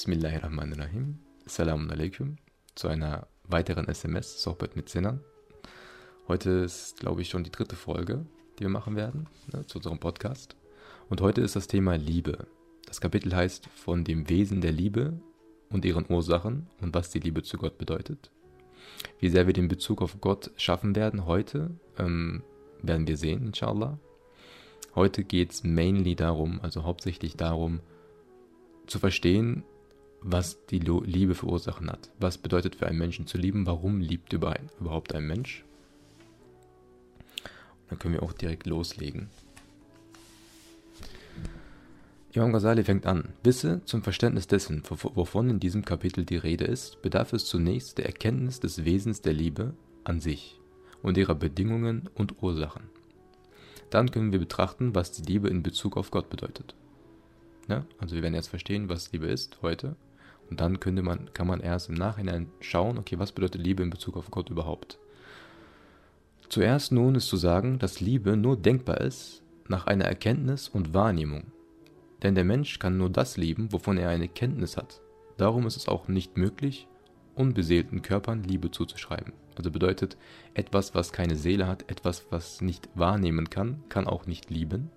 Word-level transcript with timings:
Bismillahirrahmanirrahim. 0.00 1.18
Assalamu 1.44 1.90
alaikum 1.90 2.38
zu 2.74 2.88
einer 2.88 3.26
weiteren 3.44 3.86
SMS, 3.86 4.42
Sohbet 4.42 4.74
mit 4.74 4.88
Sinnern. 4.88 5.20
Heute 6.26 6.48
ist, 6.48 7.00
glaube 7.00 7.20
ich, 7.20 7.28
schon 7.28 7.44
die 7.44 7.52
dritte 7.52 7.76
Folge, 7.76 8.24
die 8.58 8.62
wir 8.62 8.70
machen 8.70 8.96
werden 8.96 9.26
ne, 9.52 9.66
zu 9.66 9.76
unserem 9.76 9.98
Podcast. 9.98 10.56
Und 11.10 11.20
heute 11.20 11.42
ist 11.42 11.54
das 11.54 11.66
Thema 11.66 11.96
Liebe. 11.96 12.46
Das 12.86 13.02
Kapitel 13.02 13.36
heißt 13.36 13.66
von 13.66 14.02
dem 14.02 14.30
Wesen 14.30 14.62
der 14.62 14.72
Liebe 14.72 15.20
und 15.68 15.84
ihren 15.84 16.10
Ursachen 16.10 16.66
und 16.80 16.94
was 16.94 17.10
die 17.10 17.20
Liebe 17.20 17.42
zu 17.42 17.58
Gott 17.58 17.76
bedeutet. 17.76 18.30
Wie 19.18 19.28
sehr 19.28 19.46
wir 19.46 19.52
den 19.52 19.68
Bezug 19.68 20.00
auf 20.00 20.18
Gott 20.22 20.50
schaffen 20.56 20.96
werden 20.96 21.26
heute, 21.26 21.72
ähm, 21.98 22.42
werden 22.80 23.06
wir 23.06 23.18
sehen, 23.18 23.48
inshallah. 23.48 23.98
Heute 24.94 25.24
geht 25.24 25.52
es 25.52 25.62
mainly 25.62 26.16
darum, 26.16 26.58
also 26.62 26.84
hauptsächlich 26.84 27.36
darum, 27.36 27.80
zu 28.86 28.98
verstehen, 28.98 29.62
was 30.22 30.66
die 30.66 30.78
Liebe 30.78 31.34
für 31.34 31.46
Ursachen 31.46 31.90
hat. 31.90 32.10
Was 32.18 32.38
bedeutet 32.38 32.76
für 32.76 32.86
einen 32.86 32.98
Menschen 32.98 33.26
zu 33.26 33.38
lieben? 33.38 33.66
Warum 33.66 34.00
liebt 34.00 34.32
überhaupt 34.32 35.14
ein 35.14 35.26
Mensch? 35.26 35.64
dann 37.90 37.98
können 37.98 38.14
wir 38.14 38.22
auch 38.22 38.32
direkt 38.32 38.66
loslegen. 38.66 39.28
Imam 42.32 42.52
Ghazali 42.52 42.84
fängt 42.84 43.06
an. 43.06 43.30
Wisse 43.42 43.82
zum 43.84 44.02
Verständnis 44.02 44.46
dessen, 44.46 44.84
wovon 44.88 45.50
in 45.50 45.58
diesem 45.58 45.84
Kapitel 45.84 46.24
die 46.24 46.36
Rede 46.36 46.64
ist, 46.64 47.02
bedarf 47.02 47.32
es 47.32 47.44
zunächst 47.46 47.98
der 47.98 48.06
Erkenntnis 48.06 48.60
des 48.60 48.84
Wesens 48.84 49.20
der 49.20 49.32
Liebe 49.32 49.74
an 50.04 50.20
sich 50.20 50.60
und 51.02 51.18
ihrer 51.18 51.34
Bedingungen 51.34 52.08
und 52.14 52.40
Ursachen. 52.40 52.84
Dann 53.90 54.12
können 54.12 54.30
wir 54.30 54.38
betrachten, 54.38 54.94
was 54.94 55.10
die 55.10 55.22
Liebe 55.22 55.48
in 55.48 55.64
Bezug 55.64 55.96
auf 55.96 56.12
Gott 56.12 56.30
bedeutet. 56.30 56.76
Ja? 57.68 57.84
Also 57.98 58.14
wir 58.14 58.22
werden 58.22 58.34
jetzt 58.34 58.48
verstehen, 58.48 58.88
was 58.88 59.10
Liebe 59.10 59.26
ist 59.26 59.58
heute. 59.62 59.96
Und 60.50 60.60
dann 60.60 60.80
könnte 60.80 61.02
man, 61.02 61.32
kann 61.32 61.46
man 61.46 61.60
erst 61.60 61.88
im 61.88 61.94
Nachhinein 61.94 62.50
schauen, 62.60 62.98
okay, 62.98 63.18
was 63.18 63.32
bedeutet 63.32 63.62
Liebe 63.62 63.82
in 63.82 63.90
Bezug 63.90 64.16
auf 64.16 64.30
Gott 64.30 64.50
überhaupt. 64.50 64.98
Zuerst 66.48 66.90
nun 66.90 67.14
ist 67.14 67.28
zu 67.28 67.36
sagen, 67.36 67.78
dass 67.78 68.00
Liebe 68.00 68.36
nur 68.36 68.56
denkbar 68.56 69.00
ist 69.00 69.42
nach 69.68 69.86
einer 69.86 70.06
Erkenntnis 70.06 70.68
und 70.68 70.92
Wahrnehmung. 70.92 71.44
Denn 72.24 72.34
der 72.34 72.44
Mensch 72.44 72.80
kann 72.80 72.98
nur 72.98 73.08
das 73.08 73.36
lieben, 73.36 73.72
wovon 73.72 73.96
er 73.96 74.10
eine 74.10 74.28
Kenntnis 74.28 74.76
hat. 74.76 75.00
Darum 75.36 75.66
ist 75.66 75.76
es 75.76 75.88
auch 75.88 76.08
nicht 76.08 76.36
möglich, 76.36 76.88
unbeseelten 77.36 78.02
Körpern 78.02 78.42
Liebe 78.42 78.72
zuzuschreiben. 78.72 79.32
Also 79.56 79.70
bedeutet, 79.70 80.16
etwas, 80.54 80.94
was 80.94 81.12
keine 81.12 81.36
Seele 81.36 81.66
hat, 81.66 81.88
etwas, 81.88 82.26
was 82.30 82.60
nicht 82.60 82.88
wahrnehmen 82.94 83.48
kann, 83.48 83.82
kann 83.88 84.06
auch 84.06 84.26
nicht 84.26 84.50
lieben. 84.50 84.90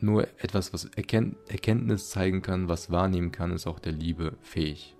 Nur 0.00 0.26
etwas, 0.38 0.72
was 0.72 0.86
Erkennt 0.86 1.36
Erkenntnis 1.48 2.08
zeigen 2.08 2.40
kann, 2.40 2.68
was 2.68 2.90
wahrnehmen 2.90 3.32
kann, 3.32 3.52
ist 3.52 3.66
auch 3.66 3.78
der 3.78 3.92
Liebe 3.92 4.36
fähig. 4.40 4.96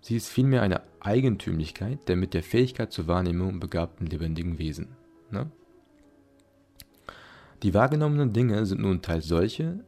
Sie 0.00 0.16
ist 0.16 0.28
vielmehr 0.28 0.62
eine 0.62 0.82
Eigentümlichkeit 0.98 2.08
der 2.08 2.16
mit 2.16 2.34
der 2.34 2.42
Fähigkeit 2.42 2.92
zur 2.92 3.06
Wahrnehmung 3.06 3.60
begabten 3.60 4.06
lebendigen 4.06 4.58
Wesen. 4.58 4.88
Ne? 5.30 5.50
Die 7.62 7.74
wahrgenommenen 7.74 8.32
Dinge 8.32 8.66
sind 8.66 8.80
nun 8.80 9.02
teils 9.02 9.26
solche, 9.26 9.84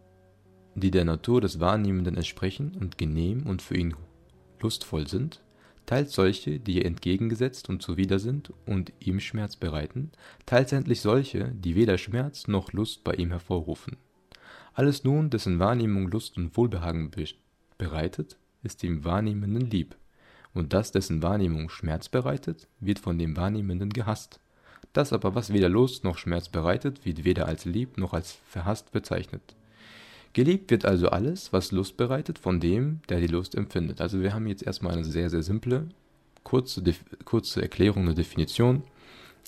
die 0.74 0.90
der 0.90 1.04
Natur 1.04 1.40
des 1.40 1.58
Wahrnehmenden 1.58 2.16
entsprechen 2.16 2.76
und 2.78 2.98
genehm 2.98 3.46
und 3.46 3.62
für 3.62 3.76
ihn 3.76 3.94
lustvoll 4.60 5.08
sind, 5.08 5.42
teils 5.86 6.12
solche, 6.12 6.58
die 6.58 6.76
ihr 6.76 6.86
entgegengesetzt 6.86 7.68
und 7.68 7.82
zuwider 7.82 8.18
sind 8.18 8.52
und 8.66 8.92
ihm 9.00 9.20
Schmerz 9.20 9.56
bereiten, 9.56 10.10
teils 10.46 10.72
endlich 10.72 11.00
solche, 11.00 11.48
die 11.48 11.74
weder 11.74 11.98
Schmerz 11.98 12.48
noch 12.48 12.72
Lust 12.72 13.04
bei 13.04 13.14
ihm 13.14 13.30
hervorrufen. 13.30 13.96
Alles 14.74 15.04
nun, 15.04 15.30
dessen 15.30 15.58
Wahrnehmung 15.58 16.08
Lust 16.08 16.36
und 16.36 16.56
Wohlbehagen 16.56 17.10
bereitet, 17.78 18.36
ist 18.62 18.82
dem 18.82 19.04
Wahrnehmenden 19.04 19.70
lieb, 19.70 19.96
und 20.54 20.72
das, 20.72 20.92
dessen 20.92 21.22
Wahrnehmung 21.22 21.68
Schmerz 21.68 22.08
bereitet, 22.08 22.68
wird 22.80 22.98
von 22.98 23.18
dem 23.18 23.36
Wahrnehmenden 23.36 23.90
gehasst. 23.90 24.40
Das 24.92 25.12
aber, 25.12 25.34
was 25.34 25.52
weder 25.52 25.68
Lust 25.68 26.04
noch 26.04 26.18
Schmerz 26.18 26.48
bereitet, 26.48 27.04
wird 27.04 27.24
weder 27.24 27.46
als 27.46 27.64
lieb 27.64 27.96
noch 27.96 28.12
als 28.12 28.38
verhasst 28.46 28.92
bezeichnet. 28.92 29.54
Geliebt 30.32 30.70
wird 30.70 30.86
also 30.86 31.08
alles, 31.08 31.52
was 31.52 31.72
Lust 31.72 31.96
bereitet, 31.96 32.38
von 32.38 32.58
dem, 32.58 33.00
der 33.08 33.20
die 33.20 33.26
Lust 33.26 33.54
empfindet. 33.54 34.00
Also 34.00 34.20
wir 34.20 34.32
haben 34.32 34.46
jetzt 34.46 34.62
erstmal 34.62 34.94
eine 34.94 35.04
sehr, 35.04 35.28
sehr 35.28 35.42
simple, 35.42 35.88
kurze, 36.42 36.82
kurze 37.24 37.60
Erklärung, 37.60 38.04
eine 38.04 38.14
Definition. 38.14 38.82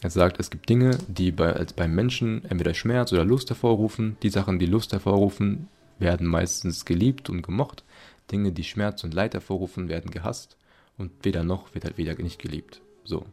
Er 0.02 0.10
sagt, 0.10 0.38
es 0.38 0.50
gibt 0.50 0.68
Dinge, 0.68 0.98
die 1.08 1.32
bei, 1.32 1.54
als 1.54 1.72
beim 1.72 1.94
Menschen 1.94 2.44
entweder 2.44 2.74
Schmerz 2.74 3.12
oder 3.12 3.24
Lust 3.24 3.48
hervorrufen. 3.48 4.18
Die 4.22 4.28
Sachen, 4.28 4.58
die 4.58 4.66
Lust 4.66 4.92
hervorrufen, 4.92 5.68
werden 5.98 6.26
meistens 6.26 6.84
geliebt 6.84 7.30
und 7.30 7.40
gemocht. 7.42 7.84
Dinge, 8.30 8.52
die 8.52 8.64
Schmerz 8.64 9.04
und 9.04 9.14
Leid 9.14 9.32
hervorrufen, 9.32 9.88
werden 9.88 10.10
gehasst. 10.10 10.58
Und 10.98 11.12
weder 11.22 11.44
noch 11.44 11.74
wird 11.74 11.84
halt 11.84 11.96
weder 11.96 12.14
nicht 12.16 12.38
geliebt. 12.38 12.82
So. 13.04 13.24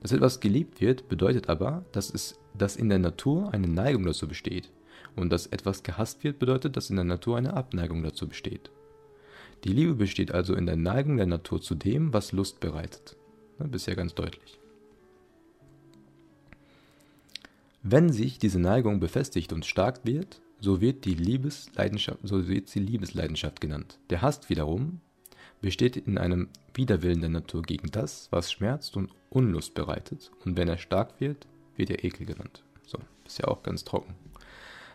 Dass 0.00 0.12
etwas 0.12 0.40
geliebt 0.40 0.80
wird, 0.80 1.08
bedeutet 1.08 1.50
aber, 1.50 1.84
dass, 1.92 2.12
es, 2.12 2.38
dass 2.56 2.76
in 2.76 2.88
der 2.88 2.98
Natur 2.98 3.52
eine 3.52 3.68
Neigung 3.68 4.04
dazu 4.04 4.26
besteht. 4.26 4.70
Und 5.18 5.30
dass 5.30 5.48
etwas 5.48 5.82
gehasst 5.82 6.22
wird, 6.22 6.38
bedeutet, 6.38 6.76
dass 6.76 6.90
in 6.90 6.96
der 6.96 7.04
Natur 7.04 7.36
eine 7.36 7.54
Abneigung 7.54 8.04
dazu 8.04 8.28
besteht. 8.28 8.70
Die 9.64 9.72
Liebe 9.72 9.94
besteht 9.94 10.30
also 10.30 10.54
in 10.54 10.64
der 10.64 10.76
Neigung 10.76 11.16
der 11.16 11.26
Natur 11.26 11.60
zu 11.60 11.74
dem, 11.74 12.12
was 12.12 12.30
Lust 12.30 12.60
bereitet. 12.60 13.16
Ne, 13.58 13.66
bisher 13.66 13.96
ganz 13.96 14.14
deutlich. 14.14 14.60
Wenn 17.82 18.12
sich 18.12 18.38
diese 18.38 18.60
Neigung 18.60 19.00
befestigt 19.00 19.52
und 19.52 19.66
stark 19.66 20.04
wird, 20.04 20.40
so 20.60 20.80
wird, 20.80 21.04
die 21.04 21.14
Liebesleidenschaft, 21.14 22.20
so 22.22 22.46
wird 22.46 22.68
sie 22.68 22.78
Liebesleidenschaft 22.78 23.60
genannt. 23.60 23.98
Der 24.10 24.22
Hass 24.22 24.48
wiederum 24.48 25.00
besteht 25.60 25.96
in 25.96 26.18
einem 26.18 26.48
Widerwillen 26.74 27.20
der 27.20 27.30
Natur 27.30 27.62
gegen 27.62 27.90
das, 27.90 28.28
was 28.30 28.52
schmerzt 28.52 28.96
und 28.96 29.10
Unlust 29.30 29.74
bereitet, 29.74 30.30
und 30.44 30.56
wenn 30.56 30.68
er 30.68 30.78
stark 30.78 31.20
wird, 31.20 31.48
wird 31.76 31.90
er 31.90 32.04
Ekel 32.04 32.24
genannt. 32.24 32.62
So, 32.86 32.98
ist 33.26 33.38
ja 33.38 33.48
auch 33.48 33.64
ganz 33.64 33.82
trocken. 33.82 34.14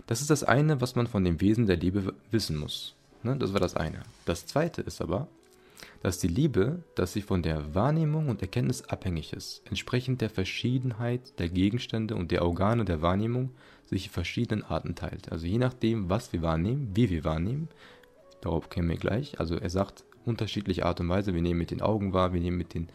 Das 0.07 0.21
ist 0.21 0.29
das 0.29 0.43
eine, 0.43 0.81
was 0.81 0.95
man 0.95 1.07
von 1.07 1.23
dem 1.23 1.41
Wesen 1.41 1.65
der 1.65 1.77
Liebe 1.77 2.13
wissen 2.31 2.57
muss. 2.57 2.95
Ne? 3.23 3.37
Das 3.37 3.53
war 3.53 3.59
das 3.59 3.75
eine. 3.75 4.03
Das 4.25 4.45
zweite 4.45 4.81
ist 4.81 5.01
aber, 5.01 5.27
dass 6.01 6.19
die 6.19 6.27
Liebe, 6.27 6.83
dass 6.95 7.13
sie 7.13 7.21
von 7.21 7.41
der 7.41 7.73
Wahrnehmung 7.73 8.29
und 8.29 8.41
Erkenntnis 8.41 8.83
abhängig 8.83 9.33
ist, 9.33 9.61
entsprechend 9.65 10.21
der 10.21 10.29
Verschiedenheit 10.29 11.39
der 11.39 11.49
Gegenstände 11.49 12.15
und 12.15 12.31
der 12.31 12.43
Organe 12.43 12.83
der 12.83 13.01
Wahrnehmung 13.01 13.51
sich 13.85 14.05
in 14.05 14.11
verschiedenen 14.11 14.63
Arten 14.63 14.95
teilt. 14.95 15.31
Also 15.31 15.45
je 15.45 15.57
nachdem, 15.57 16.09
was 16.09 16.33
wir 16.33 16.41
wahrnehmen, 16.41 16.91
wie 16.93 17.09
wir 17.09 17.23
wahrnehmen, 17.23 17.69
darauf 18.41 18.69
kommen 18.69 18.89
wir 18.89 18.97
gleich. 18.97 19.39
Also 19.39 19.55
er 19.55 19.69
sagt, 19.69 20.03
unterschiedliche 20.25 20.85
Art 20.85 20.99
und 20.99 21.09
Weise. 21.09 21.33
Wir 21.33 21.41
nehmen 21.41 21.59
mit 21.59 21.71
den 21.71 21.81
Augen 21.81 22.13
wahr, 22.13 22.33
wir 22.33 22.41
nehmen 22.41 22.57
mit, 22.57 22.73
den, 22.73 22.89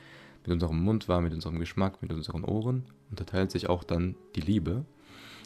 mit 0.45 0.53
unserem 0.53 0.83
Mund 0.83 1.09
wahr, 1.09 1.21
mit 1.21 1.33
unserem 1.33 1.59
Geschmack, 1.59 2.03
mit 2.03 2.13
unseren 2.13 2.45
Ohren. 2.45 2.85
Unterteilt 3.11 3.51
sich 3.51 3.69
auch 3.69 3.85
dann 3.85 4.15
die 4.35 4.41
Liebe. 4.41 4.85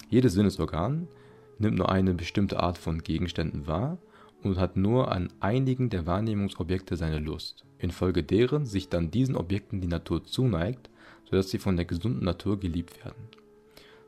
Jedes 0.09 0.34
Sinnesorgan 0.34 1.09
nimmt 1.58 1.76
nur 1.76 1.90
eine 1.90 2.14
bestimmte 2.14 2.60
Art 2.60 2.78
von 2.78 3.02
Gegenständen 3.02 3.66
wahr 3.66 3.98
und 4.42 4.58
hat 4.58 4.76
nur 4.76 5.12
an 5.12 5.28
einigen 5.40 5.90
der 5.90 6.06
Wahrnehmungsobjekte 6.06 6.96
seine 6.96 7.18
Lust, 7.18 7.64
infolge 7.78 8.22
deren 8.22 8.66
sich 8.66 8.88
dann 8.88 9.10
diesen 9.10 9.36
Objekten 9.36 9.80
die 9.80 9.88
Natur 9.88 10.24
zuneigt, 10.24 10.90
sodass 11.24 11.50
sie 11.50 11.58
von 11.58 11.76
der 11.76 11.84
gesunden 11.84 12.24
Natur 12.24 12.58
geliebt 12.58 13.04
werden. 13.04 13.28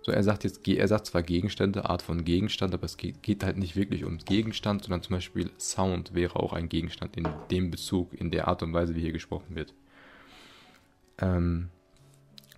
So, 0.03 0.13
er 0.13 0.23
sagt 0.23 0.45
jetzt, 0.45 0.69
er 0.69 0.87
sagt 0.87 1.07
zwar 1.07 1.23
Gegenstände, 1.23 1.89
Art 1.89 2.03
von 2.03 2.25
Gegenstand, 2.25 2.75
aber 2.75 2.85
es 2.85 2.99
geht, 2.99 3.43
halt 3.43 3.57
nicht 3.57 3.75
wirklich 3.75 4.05
um 4.05 4.19
Gegenstand, 4.19 4.85
sondern 4.85 5.01
zum 5.01 5.17
Beispiel 5.17 5.51
Sound 5.59 6.15
wäre 6.15 6.37
auch 6.37 6.53
ein 6.53 6.69
Gegenstand 6.69 7.17
in 7.17 7.27
dem 7.51 7.71
Bezug, 7.71 8.13
in 8.13 8.31
der 8.31 8.47
Art 8.47 8.63
und 8.63 8.75
Weise, 8.75 8.95
wie 8.95 9.01
hier 9.01 9.13
gesprochen 9.13 9.55
wird. 9.55 9.73
Ähm, 11.17 11.71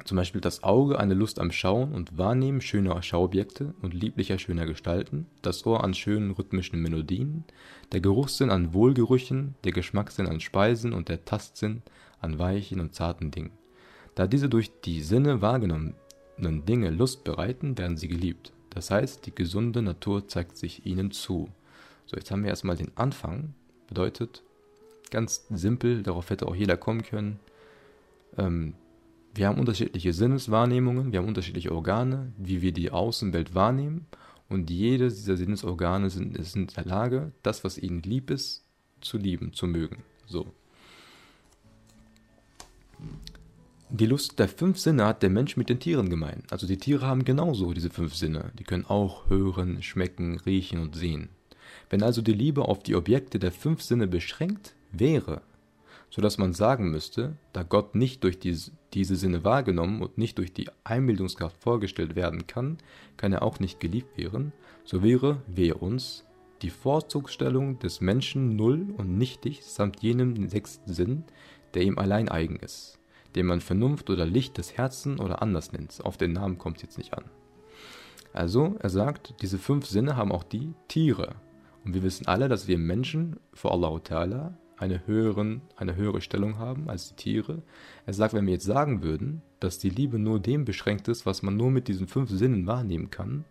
zum 0.06 0.16
Beispiel 0.16 0.40
das 0.40 0.62
Auge 0.62 0.98
eine 0.98 1.14
Lust 1.14 1.40
am 1.40 1.50
Schauen 1.50 1.92
und 1.92 2.16
Wahrnehmen 2.16 2.60
schöner 2.60 3.02
Schauobjekte 3.02 3.74
und 3.82 3.92
lieblicher 3.92 4.38
schöner 4.38 4.64
Gestalten, 4.64 5.26
das 5.42 5.66
Ohr 5.66 5.82
an 5.82 5.94
schönen 5.94 6.30
rhythmischen 6.30 6.80
Melodien, 6.80 7.44
der 7.92 8.00
Geruchssinn 8.00 8.50
an 8.50 8.72
Wohlgerüchen, 8.72 9.56
der 9.64 9.72
Geschmackssinn 9.72 10.28
an 10.28 10.40
Speisen 10.40 10.92
und 10.92 11.08
der 11.08 11.24
Tastsinn 11.24 11.82
an 12.20 12.38
weichen 12.38 12.80
und 12.80 12.94
zarten 12.94 13.30
Dingen. 13.30 13.50
Da 14.14 14.26
diese 14.26 14.48
durch 14.48 14.70
die 14.80 15.02
Sinne 15.02 15.42
wahrgenommen 15.42 15.94
Dinge 16.38 16.90
Lust 16.90 17.24
bereiten, 17.24 17.76
werden 17.78 17.96
sie 17.96 18.08
geliebt. 18.08 18.52
Das 18.70 18.90
heißt, 18.90 19.26
die 19.26 19.34
gesunde 19.34 19.82
Natur 19.82 20.28
zeigt 20.28 20.56
sich 20.56 20.86
ihnen 20.86 21.10
zu. 21.10 21.48
So, 22.04 22.16
jetzt 22.16 22.30
haben 22.30 22.42
wir 22.42 22.50
erstmal 22.50 22.76
den 22.76 22.92
Anfang. 22.94 23.54
Bedeutet, 23.88 24.42
ganz 25.10 25.46
simpel, 25.50 26.02
darauf 26.02 26.30
hätte 26.30 26.46
auch 26.46 26.54
jeder 26.54 26.76
kommen 26.76 27.02
können. 27.02 27.40
Ähm, 28.36 28.74
wir 29.36 29.48
haben 29.48 29.60
unterschiedliche 29.60 30.12
Sinneswahrnehmungen, 30.12 31.12
wir 31.12 31.20
haben 31.20 31.28
unterschiedliche 31.28 31.72
Organe, 31.72 32.32
wie 32.38 32.62
wir 32.62 32.72
die 32.72 32.90
Außenwelt 32.90 33.54
wahrnehmen. 33.54 34.06
Und 34.48 34.70
jedes 34.70 35.16
dieser 35.16 35.36
Sinnesorgane 35.36 36.08
sind, 36.08 36.36
ist 36.36 36.56
in 36.56 36.68
der 36.68 36.84
Lage, 36.84 37.32
das, 37.42 37.64
was 37.64 37.78
ihnen 37.78 38.02
lieb 38.02 38.30
ist, 38.30 38.64
zu 39.00 39.18
lieben, 39.18 39.52
zu 39.52 39.66
mögen. 39.66 40.04
So. 40.26 40.46
Die 43.90 44.06
Lust 44.06 44.38
der 44.38 44.48
fünf 44.48 44.78
Sinne 44.78 45.04
hat 45.04 45.22
der 45.22 45.30
Mensch 45.30 45.56
mit 45.56 45.68
den 45.68 45.80
Tieren 45.80 46.08
gemein. 46.08 46.42
Also 46.50 46.66
die 46.66 46.78
Tiere 46.78 47.06
haben 47.06 47.24
genauso 47.24 47.72
diese 47.72 47.90
fünf 47.90 48.14
Sinne. 48.14 48.52
Die 48.58 48.64
können 48.64 48.86
auch 48.86 49.28
hören, 49.28 49.82
schmecken, 49.82 50.38
riechen 50.46 50.80
und 50.80 50.96
sehen. 50.96 51.28
Wenn 51.90 52.02
also 52.02 52.22
die 52.22 52.32
Liebe 52.32 52.62
auf 52.62 52.82
die 52.82 52.94
Objekte 52.94 53.38
der 53.38 53.52
fünf 53.52 53.82
Sinne 53.82 54.06
beschränkt 54.06 54.74
wäre, 54.92 55.42
so 56.10 56.22
dass 56.22 56.38
man 56.38 56.52
sagen 56.52 56.90
müsste, 56.90 57.36
da 57.52 57.62
Gott 57.62 57.94
nicht 57.94 58.24
durch 58.24 58.38
diese, 58.38 58.70
diese 58.96 59.14
Sinne 59.14 59.44
wahrgenommen 59.44 60.00
und 60.00 60.16
nicht 60.16 60.38
durch 60.38 60.54
die 60.54 60.70
Einbildungskraft 60.82 61.62
vorgestellt 61.62 62.16
werden 62.16 62.46
kann, 62.46 62.78
kann 63.18 63.30
er 63.34 63.42
auch 63.42 63.60
nicht 63.60 63.78
geliebt 63.78 64.16
werden, 64.16 64.54
so 64.84 65.02
wäre, 65.02 65.42
wehe 65.46 65.74
uns, 65.74 66.24
die 66.62 66.70
Vorzugsstellung 66.70 67.78
des 67.78 68.00
Menschen 68.00 68.56
null 68.56 68.86
und 68.96 69.18
nichtig 69.18 69.62
samt 69.66 70.02
jenem 70.02 70.48
sechsten 70.48 70.94
Sinn, 70.94 71.24
der 71.74 71.82
ihm 71.82 71.98
allein 71.98 72.30
eigen 72.30 72.56
ist, 72.56 72.98
den 73.34 73.44
man 73.44 73.60
Vernunft 73.60 74.08
oder 74.08 74.24
Licht 74.24 74.56
des 74.56 74.78
Herzens 74.78 75.20
oder 75.20 75.42
anders 75.42 75.72
nennt. 75.72 76.02
Auf 76.02 76.16
den 76.16 76.32
Namen 76.32 76.56
kommt 76.56 76.78
es 76.78 76.84
jetzt 76.84 76.98
nicht 76.98 77.12
an. 77.12 77.24
Also, 78.32 78.76
er 78.78 78.88
sagt, 78.88 79.34
diese 79.42 79.58
fünf 79.58 79.84
Sinne 79.84 80.16
haben 80.16 80.32
auch 80.32 80.44
die 80.44 80.72
Tiere. 80.88 81.34
Und 81.84 81.92
wir 81.92 82.02
wissen 82.02 82.26
alle, 82.26 82.48
dass 82.48 82.66
wir 82.66 82.78
Menschen 82.78 83.36
vor 83.52 83.72
Allah 83.72 83.90
Ta'ala 83.96 84.54
eine, 84.76 85.06
höheren, 85.06 85.62
eine 85.76 85.96
höhere 85.96 86.20
Stellung 86.20 86.58
haben 86.58 86.88
als 86.88 87.08
die 87.08 87.14
Tiere. 87.16 87.62
Er 88.04 88.12
sagt, 88.12 88.34
wenn 88.34 88.46
wir 88.46 88.54
jetzt 88.54 88.64
sagen 88.64 89.02
würden, 89.02 89.42
dass 89.60 89.78
die 89.78 89.90
Liebe 89.90 90.18
nur 90.18 90.38
dem 90.40 90.64
beschränkt 90.64 91.08
ist, 91.08 91.26
was 91.26 91.42
man 91.42 91.56
nur 91.56 91.70
mit 91.70 91.88
diesen 91.88 92.08
fünf 92.08 92.30
Sinnen 92.30 92.66
wahrnehmen 92.66 93.10
kann, 93.10 93.44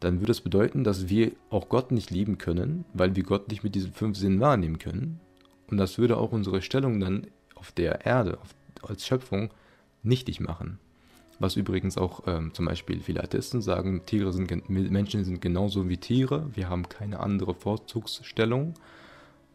dann 0.00 0.20
würde 0.20 0.32
es 0.32 0.40
bedeuten, 0.40 0.84
dass 0.84 1.08
wir 1.08 1.32
auch 1.50 1.68
Gott 1.68 1.90
nicht 1.90 2.10
lieben 2.10 2.38
können, 2.38 2.84
weil 2.92 3.16
wir 3.16 3.22
Gott 3.22 3.48
nicht 3.48 3.64
mit 3.64 3.74
diesen 3.74 3.92
fünf 3.92 4.16
Sinnen 4.16 4.40
wahrnehmen 4.40 4.78
können. 4.78 5.20
Und 5.70 5.78
das 5.78 5.98
würde 5.98 6.16
auch 6.16 6.32
unsere 6.32 6.62
Stellung 6.62 7.00
dann 7.00 7.26
auf 7.54 7.72
der 7.72 8.04
Erde, 8.04 8.38
auf, 8.40 8.54
als 8.82 9.06
Schöpfung, 9.06 9.50
nichtig 10.02 10.40
machen. 10.40 10.78
Was 11.38 11.56
übrigens 11.56 11.98
auch 11.98 12.22
ähm, 12.26 12.54
zum 12.54 12.64
Beispiel 12.64 13.00
viele 13.00 13.22
Atheisten 13.22 13.60
sagen, 13.60 14.06
Tiere 14.06 14.32
sind, 14.32 14.70
Menschen 14.70 15.24
sind 15.24 15.40
genauso 15.40 15.88
wie 15.88 15.98
Tiere, 15.98 16.48
wir 16.54 16.68
haben 16.68 16.88
keine 16.88 17.20
andere 17.20 17.54
Vorzugsstellung. 17.54 18.74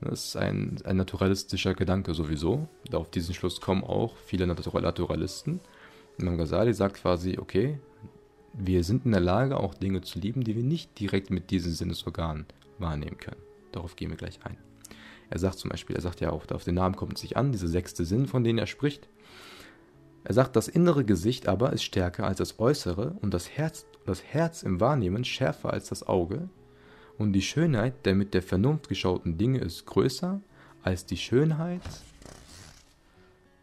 Das 0.01 0.25
ist 0.25 0.35
ein, 0.35 0.79
ein 0.83 0.97
naturalistischer 0.97 1.75
Gedanke 1.75 2.13
sowieso. 2.13 2.67
Auf 2.91 3.11
diesen 3.11 3.35
Schluss 3.35 3.61
kommen 3.61 3.83
auch 3.83 4.15
viele 4.17 4.47
Naturalisten. 4.47 5.59
Imam 6.17 6.37
Ghazali 6.37 6.73
sagt 6.73 6.95
quasi, 6.95 7.37
okay, 7.39 7.79
wir 8.53 8.83
sind 8.83 9.05
in 9.05 9.11
der 9.11 9.21
Lage, 9.21 9.57
auch 9.57 9.75
Dinge 9.75 10.01
zu 10.01 10.19
lieben, 10.19 10.43
die 10.43 10.55
wir 10.55 10.63
nicht 10.63 10.99
direkt 10.99 11.29
mit 11.29 11.51
diesen 11.51 11.71
Sinnesorganen 11.71 12.45
wahrnehmen 12.79 13.17
können. 13.17 13.41
Darauf 13.71 13.95
gehen 13.95 14.09
wir 14.09 14.17
gleich 14.17 14.39
ein. 14.43 14.57
Er 15.29 15.39
sagt 15.39 15.59
zum 15.59 15.69
Beispiel, 15.69 15.95
er 15.95 16.01
sagt 16.01 16.19
ja 16.19 16.31
auch, 16.31 16.49
auf 16.51 16.63
den 16.63 16.75
Namen 16.75 16.95
kommt 16.95 17.13
es 17.13 17.21
sich 17.21 17.37
an, 17.37 17.51
diese 17.51 17.67
sechste 17.67 18.03
Sinn, 18.03 18.27
von 18.27 18.43
denen 18.43 18.59
er 18.59 18.67
spricht. 18.67 19.07
Er 20.23 20.33
sagt, 20.33 20.55
das 20.55 20.67
innere 20.67 21.05
Gesicht 21.05 21.47
aber 21.47 21.71
ist 21.73 21.83
stärker 21.83 22.25
als 22.25 22.39
das 22.39 22.59
äußere 22.59 23.15
und 23.21 23.33
das 23.33 23.49
Herz, 23.49 23.85
das 24.05 24.23
Herz 24.23 24.63
im 24.63 24.79
Wahrnehmen 24.79 25.23
schärfer 25.23 25.71
als 25.71 25.89
das 25.89 26.05
Auge 26.05 26.49
und 27.17 27.33
die 27.33 27.41
Schönheit 27.41 28.05
der 28.05 28.15
mit 28.15 28.33
der 28.33 28.41
Vernunft 28.41 28.89
geschauten 28.89 29.37
Dinge 29.37 29.59
ist 29.59 29.85
größer 29.85 30.41
als 30.83 31.05
die 31.05 31.17
Schönheit 31.17 31.81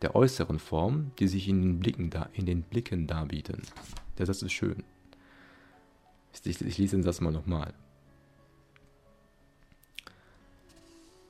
der 0.03 0.15
äußeren 0.15 0.59
Form, 0.59 1.11
die 1.19 1.29
sich 1.29 1.49
in 1.49 1.63
den 1.63 1.81
Blicken, 1.81 2.11
da, 2.11 2.29
in 2.33 2.47
den 2.47 2.63
Blicken 2.63 3.07
darbieten. 3.07 3.63
Der 4.19 4.27
Satz 4.27 4.43
ist 4.43 4.53
schön. 4.53 4.85
Ich, 6.45 6.61
ich 6.61 6.79
lese 6.79 6.97
den 6.97 7.03
Satz 7.03 7.21
mal 7.21 7.33
nochmal. 7.33 7.75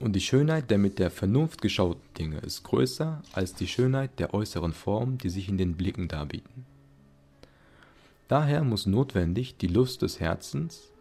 Und 0.00 0.12
die 0.12 0.20
Schönheit 0.20 0.70
der 0.70 0.78
mit 0.78 0.98
der 0.98 1.10
Vernunft 1.10 1.60
geschauten 1.60 2.02
Dinge 2.16 2.38
ist 2.38 2.62
größer 2.62 3.22
als 3.32 3.54
die 3.54 3.66
Schönheit 3.66 4.18
der 4.18 4.32
äußeren 4.32 4.72
Form, 4.72 5.18
die 5.18 5.28
sich 5.28 5.48
in 5.48 5.58
den 5.58 5.74
Blicken 5.76 6.06
darbieten. 6.06 6.66
Daher 8.28 8.62
muss 8.62 8.86
notwendig 8.86 9.56
die 9.56 9.66
Lust 9.66 10.02
des 10.02 10.20
Herzens 10.20 10.92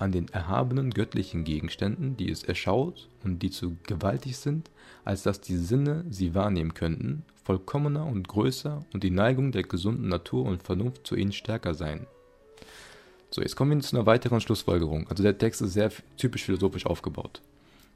an 0.00 0.12
den 0.12 0.28
erhabenen 0.28 0.90
göttlichen 0.90 1.44
Gegenständen, 1.44 2.16
die 2.16 2.30
es 2.30 2.42
erschaut 2.42 3.08
und 3.22 3.42
die 3.42 3.50
zu 3.50 3.76
gewaltig 3.86 4.38
sind, 4.38 4.70
als 5.04 5.22
dass 5.22 5.40
die 5.40 5.56
Sinne 5.56 6.04
sie 6.08 6.34
wahrnehmen 6.34 6.74
könnten, 6.74 7.24
vollkommener 7.44 8.06
und 8.06 8.26
größer 8.26 8.84
und 8.92 9.04
die 9.04 9.10
Neigung 9.10 9.52
der 9.52 9.62
gesunden 9.62 10.08
Natur 10.08 10.46
und 10.46 10.62
Vernunft 10.62 11.06
zu 11.06 11.16
ihnen 11.16 11.32
stärker 11.32 11.74
sein. 11.74 12.06
So, 13.30 13.42
jetzt 13.42 13.56
kommen 13.56 13.72
wir 13.72 13.80
zu 13.80 13.96
einer 13.96 14.06
weiteren 14.06 14.40
Schlussfolgerung. 14.40 15.06
Also 15.08 15.22
der 15.22 15.38
Text 15.38 15.60
ist 15.60 15.74
sehr 15.74 15.92
typisch 16.16 16.44
philosophisch 16.44 16.86
aufgebaut. 16.86 17.42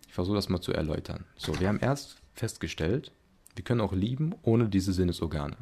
Ich 0.07 0.15
versuche 0.15 0.37
das 0.37 0.49
mal 0.49 0.61
zu 0.61 0.73
erläutern. 0.73 1.25
So, 1.37 1.59
wir 1.59 1.69
haben 1.69 1.81
erst 1.81 2.19
festgestellt, 2.35 3.13
wir 3.55 3.65
können 3.65 3.81
auch 3.81 3.93
lieben 3.93 4.35
ohne 4.43 4.69
diese 4.69 4.93
Sinnesorgane. 4.93 5.57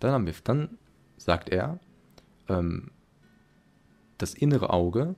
Dann, 0.00 0.10
haben 0.10 0.26
wir, 0.26 0.34
dann 0.44 0.78
sagt 1.16 1.48
er, 1.48 1.78
ähm, 2.48 2.90
das 4.18 4.34
innere 4.34 4.70
Auge 4.70 5.14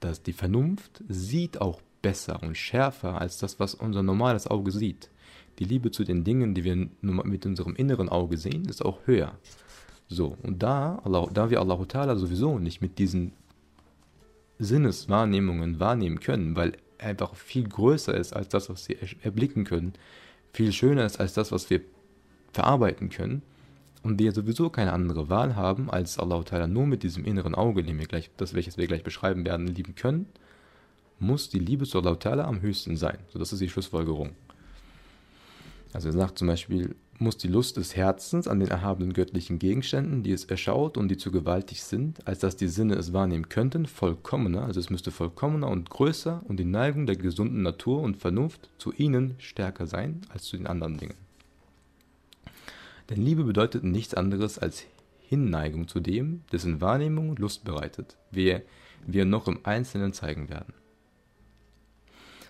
dass 0.00 0.22
die 0.22 0.32
Vernunft 0.32 1.02
sieht 1.08 1.60
auch 1.60 1.80
besser 2.02 2.42
und 2.42 2.56
schärfer 2.56 3.20
als 3.20 3.38
das, 3.38 3.60
was 3.60 3.74
unser 3.74 4.02
normales 4.02 4.46
Auge 4.46 4.70
sieht. 4.70 5.10
Die 5.58 5.64
Liebe 5.64 5.90
zu 5.90 6.04
den 6.04 6.24
Dingen, 6.24 6.54
die 6.54 6.64
wir 6.64 6.88
mit 7.02 7.44
unserem 7.44 7.76
inneren 7.76 8.08
Auge 8.08 8.38
sehen, 8.38 8.64
ist 8.64 8.84
auch 8.84 8.98
höher. 9.06 9.38
So, 10.08 10.36
und 10.42 10.62
da, 10.62 11.02
da 11.32 11.50
wir 11.50 11.60
Allah 11.60 11.74
Ta'ala 11.76 12.16
sowieso 12.16 12.58
nicht 12.58 12.80
mit 12.80 12.98
diesen 12.98 13.32
Sinneswahrnehmungen 14.58 15.78
wahrnehmen 15.78 16.20
können, 16.20 16.56
weil 16.56 16.72
er 16.98 17.08
einfach 17.08 17.34
viel 17.34 17.68
größer 17.68 18.14
ist 18.14 18.34
als 18.34 18.48
das, 18.48 18.68
was 18.68 18.88
wir 18.88 18.96
erblicken 19.22 19.64
können, 19.64 19.92
viel 20.52 20.72
schöner 20.72 21.04
ist 21.06 21.20
als 21.20 21.34
das, 21.34 21.52
was 21.52 21.70
wir 21.70 21.82
verarbeiten 22.52 23.08
können, 23.10 23.42
und 24.02 24.18
wir 24.18 24.32
sowieso 24.32 24.70
keine 24.70 24.92
andere 24.92 25.28
Wahl 25.28 25.56
haben, 25.56 25.90
als 25.90 26.18
Allah 26.18 26.38
Ta'ala 26.38 26.66
nur 26.66 26.86
mit 26.86 27.02
diesem 27.02 27.24
inneren 27.24 27.54
Auge, 27.54 27.82
den 27.82 27.98
wir 27.98 28.06
gleich, 28.06 28.30
das 28.36 28.54
welches 28.54 28.78
wir 28.78 28.86
gleich 28.86 29.02
beschreiben 29.02 29.44
werden, 29.44 29.66
lieben 29.66 29.94
können, 29.94 30.26
muss 31.18 31.50
die 31.50 31.58
Liebe 31.58 31.84
zu 31.84 31.98
Allah 31.98 32.12
Ta'ala 32.12 32.42
am 32.42 32.62
höchsten 32.62 32.96
sein. 32.96 33.18
So, 33.28 33.38
das 33.38 33.52
ist 33.52 33.60
die 33.60 33.68
Schlussfolgerung. 33.68 34.30
Also 35.92 36.08
er 36.08 36.12
sagt 36.12 36.38
zum 36.38 36.48
Beispiel, 36.48 36.94
muss 37.18 37.36
die 37.36 37.48
Lust 37.48 37.76
des 37.76 37.96
Herzens 37.96 38.48
an 38.48 38.60
den 38.60 38.68
erhabenen 38.68 39.12
göttlichen 39.12 39.58
Gegenständen, 39.58 40.22
die 40.22 40.32
es 40.32 40.44
erschaut 40.46 40.96
und 40.96 41.08
die 41.08 41.18
zu 41.18 41.30
gewaltig 41.30 41.82
sind, 41.82 42.26
als 42.26 42.38
dass 42.38 42.56
die 42.56 42.68
Sinne 42.68 42.94
es 42.94 43.12
wahrnehmen 43.12 43.50
könnten, 43.50 43.84
vollkommener, 43.84 44.62
also 44.62 44.80
es 44.80 44.88
müsste 44.88 45.10
vollkommener 45.10 45.68
und 45.68 45.90
größer 45.90 46.42
und 46.48 46.58
die 46.58 46.64
Neigung 46.64 47.06
der 47.06 47.16
gesunden 47.16 47.62
Natur 47.62 48.00
und 48.00 48.16
Vernunft 48.16 48.70
zu 48.78 48.92
ihnen 48.92 49.34
stärker 49.38 49.86
sein 49.86 50.22
als 50.30 50.44
zu 50.44 50.56
den 50.56 50.66
anderen 50.66 50.96
Dingen. 50.96 51.14
Denn 53.10 53.22
Liebe 53.22 53.42
bedeutet 53.42 53.82
nichts 53.82 54.14
anderes 54.14 54.58
als 54.58 54.86
Hinneigung 55.18 55.88
zu 55.88 55.98
dem, 55.98 56.42
dessen 56.52 56.80
Wahrnehmung 56.80 57.36
Lust 57.36 57.64
bereitet, 57.64 58.16
wie 58.30 58.60
wir 59.04 59.24
noch 59.24 59.48
im 59.48 59.60
Einzelnen 59.64 60.12
zeigen 60.12 60.48
werden. 60.48 60.74